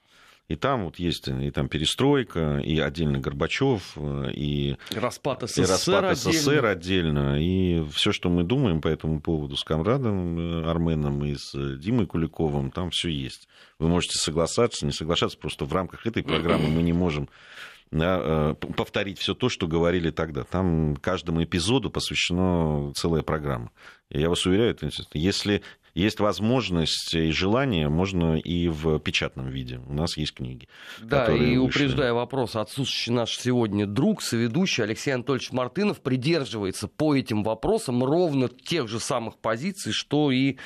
И 0.49 0.57
там 0.57 0.85
вот 0.85 0.99
есть 0.99 1.27
и 1.29 1.51
там 1.51 1.69
перестройка, 1.69 2.59
и 2.59 2.79
отдельно 2.79 3.19
Горбачев, 3.19 3.97
и 3.97 4.77
распад 4.95 5.43
СССР, 5.43 5.63
и 5.63 5.67
распад 5.67 6.19
СССР 6.19 6.67
отдельно. 6.67 7.35
отдельно. 7.35 7.43
И 7.43 7.83
все, 7.93 8.13
что 8.13 8.29
мы 8.29 8.45
думаем 8.45 8.83
по 8.83 8.89
этому 8.89 9.23
поводу 9.23 9.57
с 9.57 9.65
Камрадом 9.65 10.39
э, 10.39 10.71
Арменом 10.71 11.25
и 11.25 11.35
с 11.35 11.53
Димой 11.79 12.07
Куликовым, 12.07 12.71
там 12.71 12.91
все 12.91 13.09
есть. 13.09 13.49
Вы 13.79 13.89
можете 13.89 14.19
соглашаться, 14.19 14.85
не 14.85 14.93
соглашаться, 14.93 15.39
просто 15.39 15.65
в 15.65 15.73
рамках 15.73 16.07
этой 16.07 16.23
программы 16.23 16.69
мы 16.69 16.83
не 16.83 16.93
можем 16.93 17.31
да, 17.91 18.21
э, 18.23 18.55
повторить 18.55 19.19
все 19.19 19.35
то, 19.35 19.49
что 19.49 19.67
говорили 19.67 20.11
тогда. 20.11 20.45
Там 20.45 20.97
каждому 20.97 21.43
эпизоду 21.43 21.91
посвящена 21.91 22.93
целая 22.93 23.23
программа. 23.23 23.71
И 24.11 24.21
я 24.21 24.29
вас 24.29 24.45
уверяю, 24.45 24.77
если 25.15 25.63
есть 25.95 26.21
возможность 26.21 27.15
и 27.15 27.31
желание, 27.31 27.89
можно 27.89 28.37
и 28.37 28.69
в 28.69 28.99
печатном 28.99 29.49
виде. 29.49 29.81
У 29.87 29.93
нас 29.93 30.17
есть 30.17 30.35
книги. 30.35 30.69
Да, 31.01 31.27
и 31.33 31.57
вышли. 31.57 31.57
упреждая 31.57 32.13
вопрос, 32.13 32.57
отсутствующий 32.57 33.13
наш 33.13 33.39
сегодня 33.39 33.87
друг, 33.87 34.21
соведущий 34.23 34.83
Алексей 34.83 35.13
Анатольевич 35.13 35.53
Мартынов 35.53 36.01
придерживается 36.01 36.89
по 36.89 37.15
этим 37.15 37.45
вопросам 37.45 38.03
ровно 38.03 38.49
тех 38.49 38.89
же 38.89 38.99
самых 38.99 39.39
позиций, 39.39 39.93
что 39.93 40.33
и 40.33 40.57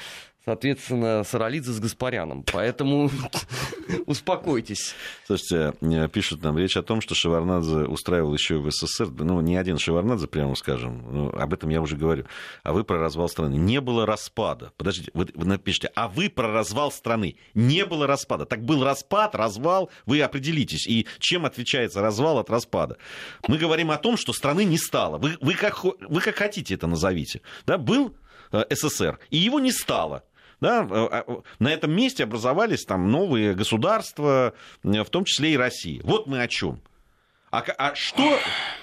соответственно, 0.48 1.24
Саралидзе 1.24 1.72
с 1.72 1.78
Гаспаряном. 1.78 2.42
Поэтому 2.50 3.10
успокойтесь. 4.06 4.94
Слушайте, 5.26 5.74
э, 5.82 6.08
пишут 6.08 6.42
нам 6.42 6.56
речь 6.56 6.74
о 6.78 6.82
том, 6.82 7.02
что 7.02 7.14
Шеварнадзе 7.14 7.84
устраивал 7.84 8.32
еще 8.32 8.56
в 8.56 8.70
СССР, 8.70 9.10
ну, 9.10 9.42
не 9.42 9.56
один 9.56 9.76
Шеварнадзе, 9.76 10.26
прямо 10.26 10.54
скажем, 10.54 11.04
ну, 11.12 11.28
об 11.28 11.52
этом 11.52 11.68
я 11.68 11.82
уже 11.82 11.96
говорю. 11.96 12.24
А 12.62 12.72
вы 12.72 12.82
про 12.82 12.98
развал 12.98 13.28
страны. 13.28 13.56
Не 13.56 13.82
было 13.82 14.06
распада. 14.06 14.72
Подождите, 14.78 15.10
вы, 15.12 15.26
вы 15.34 15.44
напишите, 15.44 15.90
а 15.94 16.08
вы 16.08 16.30
про 16.30 16.50
развал 16.50 16.90
страны. 16.90 17.36
Не 17.52 17.84
было 17.84 18.06
распада. 18.06 18.46
Так 18.46 18.64
был 18.64 18.82
распад, 18.82 19.34
развал, 19.34 19.90
вы 20.06 20.22
определитесь. 20.22 20.86
И 20.86 21.06
чем 21.18 21.44
отличается 21.44 22.00
развал 22.00 22.38
от 22.38 22.48
распада? 22.48 22.96
Мы 23.46 23.58
говорим 23.58 23.90
о 23.90 23.98
том, 23.98 24.16
что 24.16 24.32
страны 24.32 24.64
не 24.64 24.78
стало. 24.78 25.18
Вы, 25.18 25.36
вы, 25.42 25.52
как, 25.52 25.84
вы 25.84 26.20
как 26.22 26.36
хотите 26.36 26.72
это 26.72 26.86
назовите. 26.86 27.42
Да, 27.66 27.76
был 27.76 28.14
э, 28.50 28.64
СССР, 28.70 29.18
и 29.28 29.36
его 29.36 29.60
не 29.60 29.72
стало. 29.72 30.24
Да, 30.60 30.86
э, 30.90 31.22
э, 31.28 31.36
на 31.60 31.68
этом 31.68 31.92
месте 31.92 32.24
образовались 32.24 32.84
там 32.84 33.10
новые 33.10 33.54
государства, 33.54 34.54
э, 34.82 35.04
в 35.04 35.10
том 35.10 35.24
числе 35.24 35.52
и 35.52 35.56
Россия. 35.56 36.00
Вот 36.02 36.26
мы 36.26 36.42
о 36.42 36.48
чем. 36.48 36.80
А, 37.50 37.64
а 37.78 37.94
что, 37.94 38.38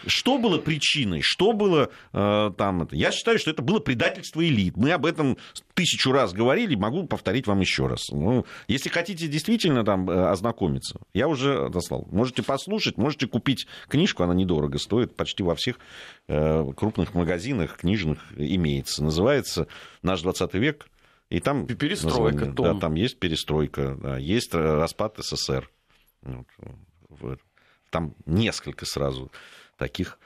что 0.07 0.39
было 0.39 0.57
причиной? 0.57 1.21
Что 1.21 1.53
было 1.53 1.89
э, 2.13 2.51
там? 2.57 2.81
Это? 2.81 2.95
Я 2.95 3.11
считаю, 3.11 3.37
что 3.37 3.51
это 3.51 3.61
было 3.61 3.79
предательство 3.79 4.43
элит. 4.43 4.75
Мы 4.75 4.91
об 4.91 5.05
этом 5.05 5.37
тысячу 5.75 6.11
раз 6.11 6.33
говорили, 6.33 6.73
могу 6.73 7.05
повторить 7.05 7.45
вам 7.45 7.59
еще 7.59 7.85
раз. 7.85 8.09
Ну, 8.09 8.45
если 8.67 8.89
хотите 8.89 9.27
действительно 9.27 9.83
там 9.83 10.09
ознакомиться, 10.09 10.99
я 11.13 11.27
уже 11.27 11.69
дослал. 11.69 12.07
Можете 12.11 12.41
послушать, 12.41 12.97
можете 12.97 13.27
купить 13.27 13.67
книжку, 13.87 14.23
она 14.23 14.33
недорого 14.33 14.79
стоит, 14.79 15.15
почти 15.15 15.43
во 15.43 15.53
всех 15.53 15.77
э, 16.27 16.65
крупных 16.75 17.13
магазинах 17.13 17.77
книжных 17.77 18.19
имеется. 18.35 19.03
Называется 19.03 19.67
«Наш 20.01 20.21
20 20.21 20.53
век. 20.55 20.87
И 21.35 21.41
там 21.41 21.67
перестройка. 21.67 22.45
Том. 22.45 22.75
Да, 22.75 22.79
там 22.79 22.95
есть 22.95 23.19
перестройка, 23.19 23.97
да, 24.01 24.17
есть 24.17 24.53
распад 24.53 25.17
СССР. 25.17 25.69
Вот, 27.09 27.39
там 27.89 28.15
несколько 28.25 28.85
сразу 28.85 29.29
таких 29.77 30.17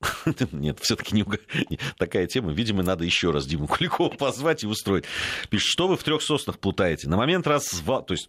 Нет, 0.52 0.78
все-таки 0.80 1.14
не 1.14 1.24
такая 1.98 2.26
тема. 2.26 2.52
Видимо, 2.52 2.82
надо 2.82 3.04
еще 3.04 3.30
раз 3.30 3.46
Диму 3.46 3.66
Куликова 3.66 4.08
позвать 4.18 4.64
и 4.64 4.66
устроить. 4.66 5.04
Пишет, 5.48 5.68
что 5.68 5.88
вы 5.88 5.96
в 5.96 6.04
трех 6.04 6.22
соснах 6.22 6.58
плутаете? 6.58 7.08
На 7.08 7.16
момент 7.16 7.46
развала, 7.46 8.02
то 8.02 8.12
есть 8.12 8.28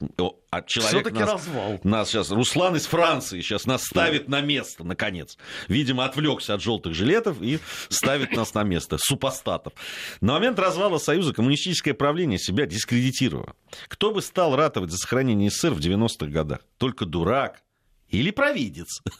а 0.50 0.62
человек 0.64 1.12
нас, 1.12 1.30
развал. 1.30 1.80
нас 1.84 2.10
сейчас, 2.10 2.32
Руслан 2.32 2.76
из 2.76 2.86
Франции 2.86 3.42
сейчас 3.42 3.66
нас 3.66 3.84
ставит 3.84 4.30
на 4.30 4.42
место, 4.42 4.84
наконец. 4.84 5.38
Видимо, 5.68 6.06
отвлекся 6.06 6.54
от 6.54 6.62
желтых 6.62 6.94
жилетов 6.94 7.42
и 7.42 7.60
ставит 7.90 8.32
нас 8.32 8.54
на 8.54 8.64
место, 8.64 8.98
супостатов. 9.00 9.74
На 10.22 10.34
момент 10.34 10.60
развала 10.60 10.98
Союза 10.98 11.34
коммунистическое 11.34 11.94
правление 11.94 12.40
себя 12.40 12.66
дискредитировало. 12.66 13.54
Кто 13.88 14.12
бы 14.12 14.22
стал 14.22 14.56
ратовать 14.56 14.92
за 14.92 14.98
сохранение 14.98 15.50
СССР 15.50 15.74
в 15.74 15.80
90-х 15.80 16.28
годах? 16.28 16.60
Только 16.78 17.06
дурак, 17.06 17.62
или 18.10 18.32
провидец. 18.32 19.02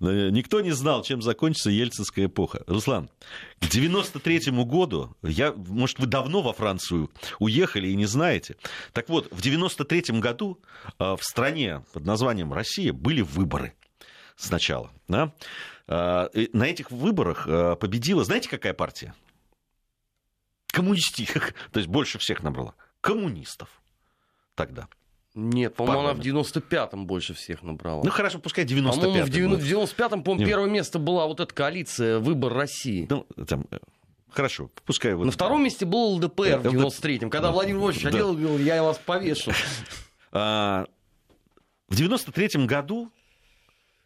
Никто 0.00 0.60
не 0.60 0.70
знал, 0.70 1.02
чем 1.02 1.22
закончится 1.22 1.70
ельцинская 1.70 2.26
эпоха. 2.26 2.62
Руслан, 2.66 3.10
к 3.60 3.68
93 3.68 4.50
году, 4.64 5.14
я, 5.22 5.52
может, 5.52 5.98
вы 5.98 6.06
давно 6.06 6.42
во 6.42 6.52
Францию 6.52 7.10
уехали 7.38 7.88
и 7.88 7.96
не 7.96 8.06
знаете. 8.06 8.56
Так 8.92 9.08
вот, 9.08 9.28
в 9.30 9.40
93 9.42 10.18
году 10.20 10.60
а, 10.98 11.16
в 11.16 11.22
стране 11.22 11.84
под 11.92 12.04
названием 12.04 12.52
Россия 12.52 12.92
были 12.92 13.20
выборы 13.20 13.74
сначала. 14.36 14.90
Да? 15.08 15.34
А, 15.86 16.30
на 16.52 16.64
этих 16.64 16.90
выборах 16.90 17.46
а, 17.46 17.76
победила, 17.76 18.24
знаете, 18.24 18.48
какая 18.48 18.72
партия? 18.72 19.14
Коммунистических, 20.68 21.54
то 21.72 21.78
есть 21.78 21.88
больше 21.88 22.18
всех 22.18 22.42
набрала. 22.42 22.74
Коммунистов 23.00 23.68
тогда. 24.54 24.88
Нет, 25.34 25.74
по-моему, 25.74 26.00
она 26.00 26.12
в 26.12 26.20
95-м 26.20 27.06
больше 27.06 27.32
всех 27.32 27.62
набрала. 27.62 28.02
Ну 28.04 28.10
хорошо, 28.10 28.38
пускай 28.38 28.66
95-м. 28.66 29.00
По-моему, 29.00 29.56
в 29.56 29.60
95-м, 29.60 30.22
по-моему, 30.22 30.46
первое 30.46 30.68
место 30.68 30.98
была 30.98 31.26
вот 31.26 31.40
эта 31.40 31.54
коалиция 31.54 32.18
«Выбор 32.18 32.52
России». 32.52 33.06
Ну, 33.08 33.26
там, 33.46 33.64
э, 33.70 33.78
Хорошо, 34.30 34.70
пускай 34.86 35.14
вот... 35.14 35.24
На 35.24 35.30
втором 35.30 35.62
месте 35.62 35.84
был 35.84 36.14
ЛДПР 36.16 36.58
в 36.58 36.66
93-м, 36.66 37.30
когда 37.30 37.50
Владимир 37.50 37.80
Владимирович 37.80 38.02
ходил 38.02 38.32
и 38.32 38.36
говорил, 38.36 38.58
я 38.58 38.82
вас 38.82 38.98
повешу. 38.98 39.52
А, 40.34 40.86
в 41.88 42.00
93-м 42.00 42.66
году 42.66 43.10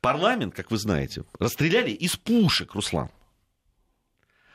парламент, 0.01 0.57
как 0.57 0.73
вы 0.73 0.77
знаете, 0.77 1.23
расстреляли 1.39 1.91
из 1.91 2.17
пушек, 2.17 2.75
Руслан. 2.75 3.11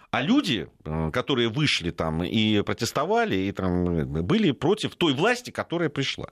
А 0.09 0.22
люди, 0.22 0.67
э, 0.84 1.11
которые 1.11 1.47
вышли 1.47 1.91
там 1.91 2.26
и 2.26 2.61
протестовали, 2.63 3.38
и 3.38 3.53
там, 3.53 4.05
были 4.05 4.51
против 4.51 4.97
той 4.97 5.13
власти, 5.13 5.49
которая 5.49 5.88
пришла. 5.88 6.32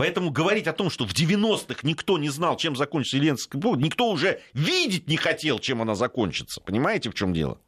Поэтому 0.00 0.30
говорить 0.30 0.66
о 0.66 0.72
том, 0.72 0.88
что 0.88 1.06
в 1.06 1.12
90-х 1.12 1.80
никто 1.82 2.16
не 2.16 2.30
знал, 2.30 2.56
чем 2.56 2.74
закончится 2.74 3.18
Елецкая 3.18 3.60
повод, 3.60 3.80
никто 3.80 4.08
уже 4.10 4.40
видеть 4.54 5.08
не 5.08 5.18
хотел, 5.18 5.58
чем 5.58 5.82
она 5.82 5.94
закончится. 5.94 6.62
Понимаете, 6.62 7.10
в 7.10 7.14
чем 7.14 7.34
дело? 7.34 7.60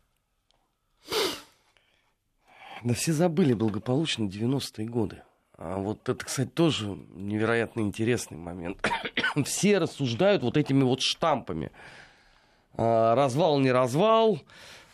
Да 2.82 2.94
все 2.94 3.12
забыли 3.12 3.52
благополучно 3.52 4.24
90-е 4.24 4.86
годы. 4.86 5.22
А 5.58 5.76
вот 5.76 6.08
это, 6.08 6.24
кстати, 6.24 6.48
тоже 6.48 6.96
невероятно 7.14 7.80
интересный 7.80 8.38
момент. 8.38 8.78
все 9.44 9.76
рассуждают 9.76 10.42
вот 10.42 10.56
этими 10.56 10.84
вот 10.84 11.02
штампами. 11.02 11.70
А, 12.78 13.14
развал, 13.14 13.58
не 13.58 13.70
развал, 13.70 14.40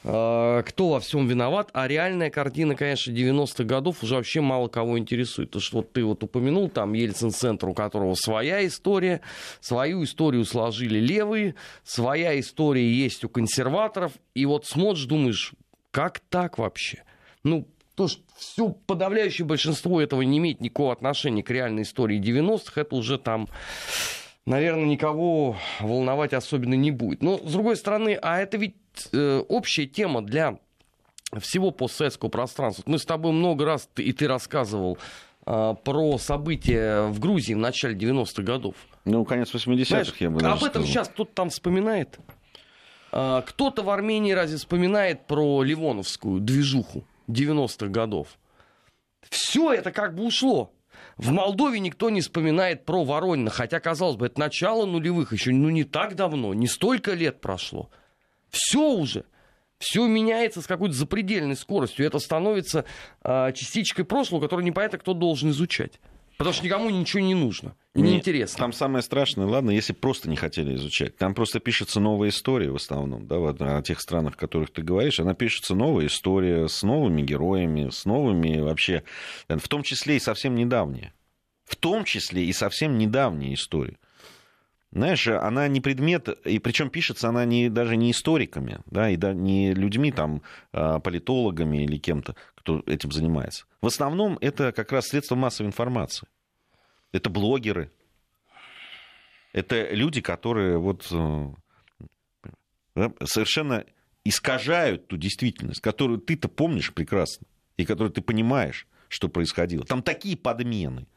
кто 0.09 0.89
во 0.89 1.01
всем 1.01 1.27
виноват, 1.27 1.69
а 1.75 1.87
реальная 1.87 2.31
картина, 2.31 2.75
конечно, 2.75 3.13
90-х 3.13 3.65
годов 3.65 4.03
уже 4.03 4.15
вообще 4.15 4.41
мало 4.41 4.69
кого 4.69 4.99
интересует. 4.99 5.51
То, 5.51 5.61
что 5.61 5.79
вот 5.79 5.93
ты 5.93 6.03
вот 6.03 6.23
упомянул, 6.23 6.71
там 6.71 6.95
Ельцин-центр, 6.95 7.69
у 7.69 7.75
которого 7.75 8.15
своя 8.15 8.67
история, 8.67 9.21
свою 9.61 10.03
историю 10.03 10.47
сложили 10.47 10.99
левые, 10.99 11.57
своя 11.85 12.41
история 12.41 12.91
есть 12.91 13.23
у 13.25 13.29
консерваторов, 13.29 14.13
и 14.35 14.47
вот 14.47 14.65
смотришь, 14.65 15.05
думаешь, 15.05 15.53
как 15.91 16.21
так 16.21 16.57
вообще? 16.57 17.05
Ну, 17.45 17.69
то, 17.95 18.09
что 18.09 18.23
все 18.39 18.71
подавляющее 18.71 19.47
большинство 19.47 20.01
этого 20.01 20.23
не 20.23 20.39
имеет 20.39 20.63
никакого 20.63 20.95
отношения 20.95 21.43
к 21.43 21.51
реальной 21.51 21.83
истории 21.83 22.19
90-х, 22.19 22.81
это 22.81 22.97
уже 22.97 23.19
там 23.19 23.47
наверное, 24.47 24.87
никого 24.87 25.57
волновать 25.79 26.33
особенно 26.33 26.73
не 26.73 26.91
будет. 26.91 27.23
Но, 27.23 27.37
с 27.37 27.53
другой 27.53 27.77
стороны, 27.77 28.19
а 28.21 28.41
это 28.41 28.57
ведь 28.57 28.77
общая 29.13 29.87
тема 29.87 30.23
для 30.23 30.59
всего 31.39 31.71
постсоветского 31.71 32.29
пространства. 32.29 32.83
Мы 32.87 32.99
с 32.99 33.05
тобой 33.05 33.33
много 33.33 33.65
раз, 33.65 33.89
и 33.97 34.13
ты 34.13 34.27
рассказывал 34.27 34.99
э, 35.47 35.75
про 35.85 36.19
события 36.19 37.07
в 37.09 37.21
Грузии 37.21 37.55
в 37.55 37.59
начале 37.59 37.95
90-х 37.95 38.43
годов. 38.43 38.75
Ну, 39.05 39.25
конец 39.25 39.53
80-х, 39.53 40.17
я 40.21 40.31
бы 40.31 40.41
Об 40.41 40.65
этом 40.65 40.85
сейчас 40.85 41.09
кто-то 41.09 41.31
там 41.35 41.51
вспоминает. 41.51 42.19
Э, 43.13 43.43
кто-то 43.47 43.83
в 43.83 43.91
Армении 43.91 44.33
разве 44.33 44.57
вспоминает 44.57 45.27
про 45.27 45.63
Ливоновскую 45.63 46.41
движуху 46.41 47.05
90-х 47.29 47.89
годов? 47.89 48.29
Все 49.29 49.73
это 49.73 49.93
как 49.93 50.15
бы 50.15 50.25
ушло. 50.25 50.73
В 51.19 51.31
Молдове 51.31 51.81
никто 51.81 52.11
не 52.11 52.21
вспоминает 52.21 52.85
про 52.85 53.05
Воронина, 53.05 53.51
хотя, 53.51 53.81
казалось 53.81 54.17
бы, 54.17 54.27
это 54.27 54.39
начало 54.41 54.87
нулевых, 54.87 55.33
еще 55.33 55.53
ну, 55.53 55.69
не 55.69 55.85
так 55.85 56.15
давно, 56.15 56.55
не 56.55 56.67
столько 56.67 57.13
лет 57.13 57.41
прошло. 57.41 57.91
Все 58.51 58.93
уже. 58.93 59.25
Все 59.79 60.07
меняется 60.07 60.61
с 60.61 60.67
какой-то 60.67 60.95
запредельной 60.95 61.57
скоростью. 61.57 62.05
Это 62.05 62.19
становится 62.19 62.85
э, 63.23 63.53
частичкой 63.55 64.05
прошлого, 64.05 64.41
которую 64.41 64.67
непонятно 64.67 64.99
кто 64.99 65.15
должен 65.15 65.51
изучать. 65.51 66.01
Потому 66.39 66.55
что 66.55 66.65
никому 66.65 66.89
ничего 66.89 67.21
не 67.21 67.35
нужно. 67.35 67.75
Не, 67.95 68.13
неинтересно. 68.13 68.59
Там 68.59 68.73
самое 68.73 69.03
страшное, 69.03 69.47
ладно, 69.47 69.71
если 69.71 69.93
просто 69.93 70.31
не 70.31 70.37
хотели 70.37 70.77
изучать. 70.77 71.17
Там 71.17 71.35
просто 71.35 71.59
пишется 71.59 71.99
новая 71.99 72.29
история 72.29 72.71
в 72.71 72.77
основном, 72.77 73.27
да, 73.27 73.39
вот 73.39 73.61
о 73.61 73.83
тех 73.83 74.01
странах, 74.01 74.35
о 74.35 74.39
которых 74.39 74.71
ты 74.71 74.83
говоришь. 74.83 75.19
Она 75.19 75.35
пишется 75.35 75.75
новая 75.75 76.07
история 76.07 76.69
с 76.69 76.85
новыми 76.85 77.23
героями, 77.23 77.91
с 77.91 78.05
новыми 78.05 78.61
вообще, 78.61 79.03
в 79.49 79.67
том 79.69 79.83
числе 79.83 80.17
и 80.17 80.21
совсем 80.21 80.55
недавняя. 80.55 81.13
В 81.65 81.75
том 81.75 82.05
числе 82.05 82.45
и 82.45 82.53
совсем 82.53 82.99
недавняя 82.99 83.55
история. 83.55 83.99
Знаешь, 84.91 85.29
она 85.29 85.69
не 85.69 85.83
предмет, 85.83 86.29
и 86.47 86.59
причем 86.59 86.89
пишется 86.89 87.29
она 87.29 87.45
не, 87.45 87.69
даже 87.69 87.97
не 87.97 88.11
историками, 88.11 88.81
да, 88.87 89.11
и 89.11 89.17
да, 89.17 89.35
не 89.35 89.75
людьми, 89.75 90.11
там, 90.13 90.43
а, 90.73 90.99
политологами 90.99 91.85
или 91.85 91.99
кем-то, 91.99 92.37
кто 92.55 92.83
этим 92.87 93.13
занимается. 93.13 93.67
В 93.83 93.87
основном 93.87 94.39
это 94.41 94.73
как 94.73 94.91
раз 94.91 95.09
средства 95.09 95.35
массовой 95.35 95.67
информации. 95.69 96.27
Это 97.13 97.29
блогеры. 97.29 97.93
Это 99.53 99.93
люди, 99.93 100.23
которые 100.23 100.79
вот 100.79 101.07
э, 101.11 101.49
совершенно 103.25 103.85
искажают 104.25 105.09
ту 105.09 105.19
действительность, 105.19 105.81
которую 105.81 106.19
ты-то 106.19 106.49
помнишь 106.49 106.95
прекрасно, 106.95 107.47
и 107.77 107.85
которую 107.85 108.13
ты 108.13 108.23
понимаешь, 108.23 108.87
что 109.09 109.29
происходило. 109.29 109.85
Там 109.85 110.03
такие 110.03 110.37
подмены– 110.37 111.07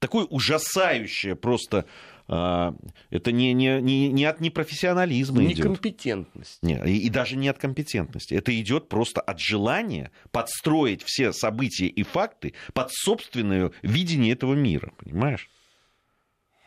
такое 0.00 0.24
ужасающее 0.24 1.36
просто... 1.36 1.84
А, 2.32 2.76
это 3.10 3.32
не, 3.32 3.52
не, 3.52 3.80
не, 3.80 4.06
не 4.06 4.24
от 4.24 4.40
непрофессионализма 4.40 5.44
идет. 5.44 5.58
Некомпетентность. 5.58 6.62
Не, 6.62 6.80
и, 6.86 6.98
и 6.98 7.10
даже 7.10 7.34
не 7.34 7.48
от 7.48 7.58
компетентности. 7.58 8.34
Это 8.34 8.58
идет 8.60 8.88
просто 8.88 9.20
от 9.20 9.40
желания 9.40 10.12
подстроить 10.30 11.02
все 11.02 11.32
события 11.32 11.88
и 11.88 12.04
факты 12.04 12.54
под 12.72 12.92
собственное 12.92 13.72
видение 13.82 14.32
этого 14.34 14.54
мира. 14.54 14.92
Понимаешь? 14.98 15.50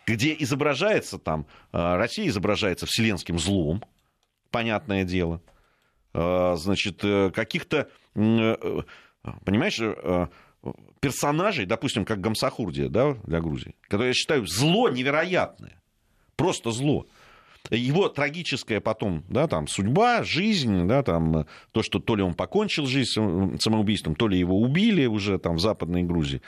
Где 0.06 0.36
изображается 0.38 1.18
там... 1.18 1.48
А, 1.72 1.96
Россия 1.96 2.28
изображается 2.28 2.86
вселенским 2.86 3.40
злом, 3.40 3.86
понятное 4.52 5.06
дело. 5.06 5.42
А, 6.14 6.58
значит, 6.58 7.00
э, 7.06 7.32
каких-то... 7.34 7.90
Э, 8.16 8.82
понимаешь, 9.46 9.80
э, 9.80 10.28
персонажей, 11.00 11.66
допустим, 11.66 12.06
как 12.06 12.22
Гамсахурдия, 12.22 12.90
да, 12.90 13.16
для 13.26 13.42
Грузии, 13.42 13.76
который 13.82 14.08
я 14.08 14.14
считаю 14.14 14.46
зло 14.46 14.90
невероятное, 14.90 15.82
просто 16.36 16.72
зло. 16.72 17.08
Его 17.70 18.10
трагическая 18.10 18.82
потом, 18.82 19.24
да, 19.30 19.48
там, 19.48 19.68
судьба, 19.68 20.24
жизнь, 20.24 20.86
да, 20.86 21.02
там, 21.02 21.46
то, 21.72 21.82
что 21.82 22.00
то 22.00 22.16
ли 22.16 22.24
он 22.24 22.34
покончил 22.34 22.86
жизнь 22.86 23.10
самоубийством, 23.60 24.16
то 24.16 24.28
ли 24.28 24.38
его 24.38 24.60
убили 24.60 25.06
уже 25.06 25.40
там 25.40 25.56
в 25.56 25.60
Западной 25.60 26.04
Грузии, 26.04 26.42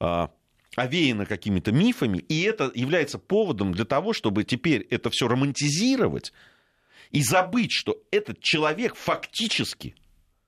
а, 0.00 0.30
овеяно 0.76 1.26
какими-то 1.26 1.70
мифами, 1.70 2.18
и 2.18 2.42
это 2.42 2.70
является 2.74 3.18
поводом 3.18 3.72
для 3.72 3.84
того, 3.84 4.12
чтобы 4.12 4.44
теперь 4.44 4.86
это 4.90 5.10
все 5.10 5.28
романтизировать 5.28 6.32
и 7.10 7.22
забыть, 7.22 7.70
что 7.70 7.98
этот 8.10 8.40
человек 8.40 8.96
фактически, 8.96 9.94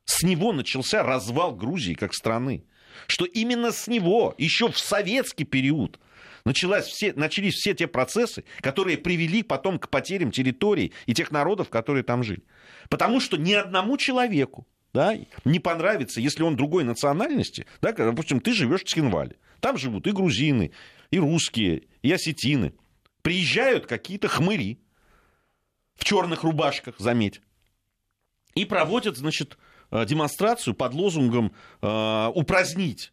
с 0.04 0.22
него 0.22 0.52
начался 0.52 1.02
развал 1.02 1.54
Грузии 1.54 1.94
как 1.94 2.14
страны 2.14 2.64
что 3.06 3.24
именно 3.24 3.72
с 3.72 3.86
него 3.86 4.34
еще 4.38 4.70
в 4.70 4.78
советский 4.78 5.44
период 5.44 5.98
началась 6.44 6.86
все, 6.86 7.12
начались 7.14 7.54
все 7.54 7.74
те 7.74 7.86
процессы, 7.86 8.44
которые 8.60 8.98
привели 8.98 9.42
потом 9.42 9.78
к 9.78 9.88
потерям 9.88 10.30
территорий 10.30 10.92
и 11.06 11.14
тех 11.14 11.30
народов, 11.30 11.68
которые 11.68 12.04
там 12.04 12.22
жили. 12.22 12.42
Потому 12.88 13.20
что 13.20 13.36
ни 13.36 13.52
одному 13.52 13.96
человеку 13.96 14.66
да, 14.96 15.14
не 15.44 15.58
понравится, 15.58 16.22
если 16.22 16.42
он 16.42 16.56
другой 16.56 16.82
национальности, 16.82 17.66
да, 17.82 17.92
допустим, 17.92 18.40
ты 18.40 18.54
живешь 18.54 18.82
в 18.82 18.88
Цхинвале, 18.88 19.36
там 19.60 19.76
живут 19.76 20.06
и 20.06 20.12
грузины, 20.12 20.72
и 21.10 21.18
русские, 21.18 21.82
и 22.00 22.10
осетины. 22.10 22.72
Приезжают 23.20 23.86
какие-то 23.86 24.28
хмыри 24.28 24.80
в 25.96 26.04
черных 26.04 26.44
рубашках, 26.44 26.94
заметь, 26.98 27.42
и 28.54 28.64
проводят, 28.64 29.18
значит, 29.18 29.58
демонстрацию 29.90 30.74
под 30.74 30.94
лозунгом 30.94 31.52
э, 31.82 32.30
упразднить 32.34 33.12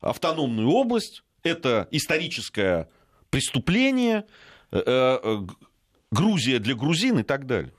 автономную 0.00 0.68
область. 0.68 1.24
Это 1.42 1.88
историческое 1.90 2.88
преступление, 3.30 4.26
э, 4.70 5.38
Грузия 6.14 6.60
для 6.60 6.76
грузин 6.76 7.18
и 7.18 7.22
так 7.24 7.44
далее. 7.46 7.72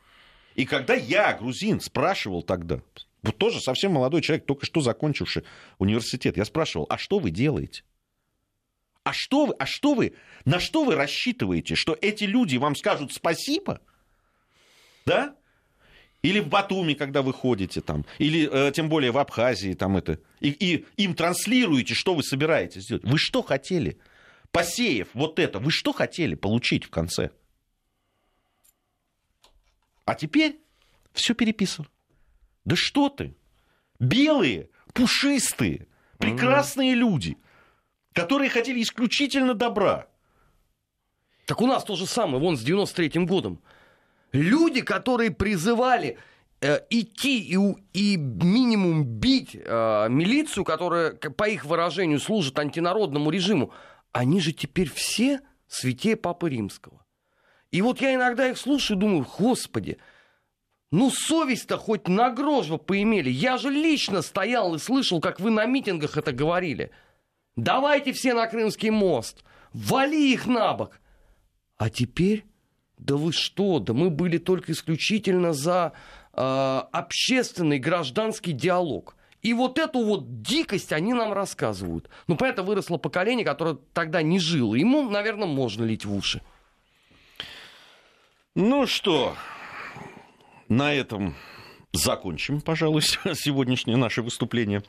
И 0.55 0.65
когда 0.65 0.93
я, 0.93 1.33
грузин, 1.33 1.79
спрашивал 1.79 2.43
тогда, 2.43 2.81
вот 3.23 3.37
тоже 3.37 3.61
совсем 3.61 3.93
молодой 3.93 4.21
человек, 4.21 4.45
только 4.45 4.65
что 4.65 4.81
закончивший 4.81 5.43
университет, 5.77 6.35
я 6.35 6.43
спрашивал, 6.43 6.85
а 6.89 6.97
что 6.97 7.19
вы 7.19 7.31
делаете? 7.31 7.83
А 9.03 9.13
что 9.13 9.45
вы, 9.45 9.55
а 9.57 9.65
что 9.65 9.93
вы, 9.93 10.15
на 10.43 10.59
что 10.59 10.83
вы 10.83 10.95
рассчитываете, 10.95 11.75
что 11.75 11.97
эти 12.01 12.25
люди 12.25 12.57
вам 12.57 12.75
скажут 12.75 13.13
спасибо? 13.13 13.79
Да? 15.05 15.35
Или 16.25 16.39
в 16.39 16.47
Батуми, 16.47 16.95
когда 16.95 17.21
вы 17.21 17.33
ходите 17.33 17.81
там, 17.81 18.03
или 18.17 18.49
э, 18.51 18.71
тем 18.71 18.89
более 18.89 19.11
в 19.11 19.17
Абхазии 19.19 19.73
там 19.73 19.95
это, 19.95 20.19
и, 20.39 20.49
и 20.49 20.85
им 20.97 21.13
транслируете, 21.13 21.93
что 21.93 22.15
вы 22.15 22.23
собираетесь 22.23 22.85
сделать. 22.85 23.03
Вы 23.03 23.19
что 23.19 23.43
хотели? 23.43 23.99
Посеяв 24.51 25.07
вот 25.13 25.37
это, 25.37 25.59
вы 25.59 25.69
что 25.69 25.93
хотели 25.93 26.33
получить 26.33 26.85
в 26.85 26.89
конце? 26.89 27.29
А 30.05 30.15
теперь 30.15 30.59
все 31.13 31.35
переписано. 31.35 31.87
Да 32.63 32.75
что 32.75 33.09
ты? 33.09 33.35
Белые, 33.99 34.69
пушистые, 34.93 35.87
прекрасные 36.17 36.93
mm-hmm. 36.93 36.99
люди, 36.99 37.37
которые 38.13 38.49
хотели 38.49 38.81
исключительно 38.81 39.53
добра. 39.53 40.07
Так 41.45 41.61
у 41.61 41.67
нас 41.67 41.83
то 41.83 41.95
же 41.95 42.07
самое, 42.07 42.39
вон 42.39 42.57
с 42.57 42.65
93-м 42.65 43.27
годом. 43.27 43.61
Люди, 44.35 44.81
которые 44.81 45.31
призывали 45.31 46.17
э, 46.59 46.79
идти 46.89 47.39
и, 47.39 47.57
и 47.93 48.17
минимум 48.17 49.05
бить 49.05 49.55
э, 49.55 50.07
милицию, 50.09 50.65
которая, 50.65 51.13
по 51.13 51.47
их 51.47 51.63
выражению, 51.63 52.19
служит 52.19 52.59
антинародному 52.59 53.29
режиму, 53.29 53.71
они 54.11 54.41
же 54.41 54.51
теперь 54.51 54.91
все 54.93 55.39
святее 55.69 56.17
Папы 56.17 56.49
Римского. 56.49 57.05
И 57.71 57.81
вот 57.81 58.01
я 58.01 58.13
иногда 58.13 58.49
их 58.49 58.57
слушаю 58.57 58.97
и 58.97 58.99
думаю, 58.99 59.25
господи, 59.37 59.99
ну 60.91 61.09
совесть-то 61.11 61.77
хоть 61.77 62.09
на 62.09 62.29
грош 62.29 62.67
вы 62.67 62.77
поимели. 62.77 63.29
Я 63.29 63.57
же 63.57 63.69
лично 63.69 64.21
стоял 64.21 64.75
и 64.75 64.79
слышал, 64.79 65.21
как 65.21 65.39
вы 65.39 65.49
на 65.49 65.65
митингах 65.65 66.17
это 66.17 66.33
говорили. 66.33 66.91
давайте 67.55 68.11
все 68.11 68.33
на 68.33 68.47
Крымский 68.47 68.89
мост, 68.89 69.45
вали 69.71 70.33
их 70.33 70.45
на 70.45 70.73
бок. 70.73 70.99
А 71.77 71.89
теперь, 71.89 72.45
да 72.97 73.15
вы 73.15 73.31
что, 73.33 73.79
да 73.79 73.93
мы 73.93 74.09
были 74.09 74.37
только 74.37 74.71
исключительно 74.71 75.53
за 75.53 75.93
э, 76.33 76.39
общественный 76.39 77.79
гражданский 77.79 78.53
диалог. 78.53 79.15
И 79.41 79.53
вот 79.53 79.77
эту 79.77 80.03
вот 80.03 80.41
дикость 80.41 80.91
они 80.91 81.13
нам 81.13 81.31
рассказывают. 81.31 82.09
Ну, 82.27 82.35
понятно, 82.35 82.63
выросло 82.63 82.97
поколение, 82.97 83.45
которое 83.45 83.77
тогда 83.93 84.23
не 84.23 84.39
жило. 84.39 84.73
Ему, 84.73 85.07
наверное, 85.09 85.47
можно 85.47 85.83
лить 85.83 86.03
в 86.03 86.15
уши. 86.15 86.41
Ну 88.55 88.87
что, 88.87 89.35
на 90.67 90.93
этом 90.93 91.35
закончим, 91.91 92.61
пожалуй, 92.61 93.01
сегодняшнее 93.33 93.97
наше 93.97 94.21
выступление. 94.21 94.81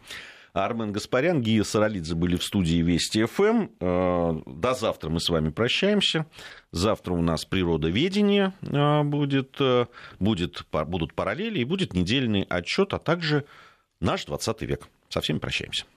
Армен 0.56 0.90
Гаспарян, 0.90 1.42
Гия 1.42 1.64
Саралидзе 1.64 2.14
были 2.14 2.36
в 2.36 2.42
студии 2.42 2.80
Вести 2.80 3.26
ФМ. 3.26 3.68
Э, 3.78 4.40
до 4.46 4.74
завтра 4.74 5.10
мы 5.10 5.20
с 5.20 5.28
вами 5.28 5.50
прощаемся. 5.50 6.24
Завтра 6.72 7.12
у 7.12 7.20
нас 7.20 7.44
природоведение 7.44 8.54
э, 8.62 9.02
будет, 9.02 9.56
э, 9.60 9.84
будет, 10.18 10.64
будут 10.72 11.12
параллели 11.12 11.58
и 11.58 11.64
будет 11.64 11.92
недельный 11.92 12.42
отчет, 12.48 12.94
а 12.94 12.98
также 12.98 13.44
наш 14.00 14.24
20 14.24 14.62
век. 14.62 14.88
Со 15.10 15.20
всеми 15.20 15.38
прощаемся. 15.38 15.84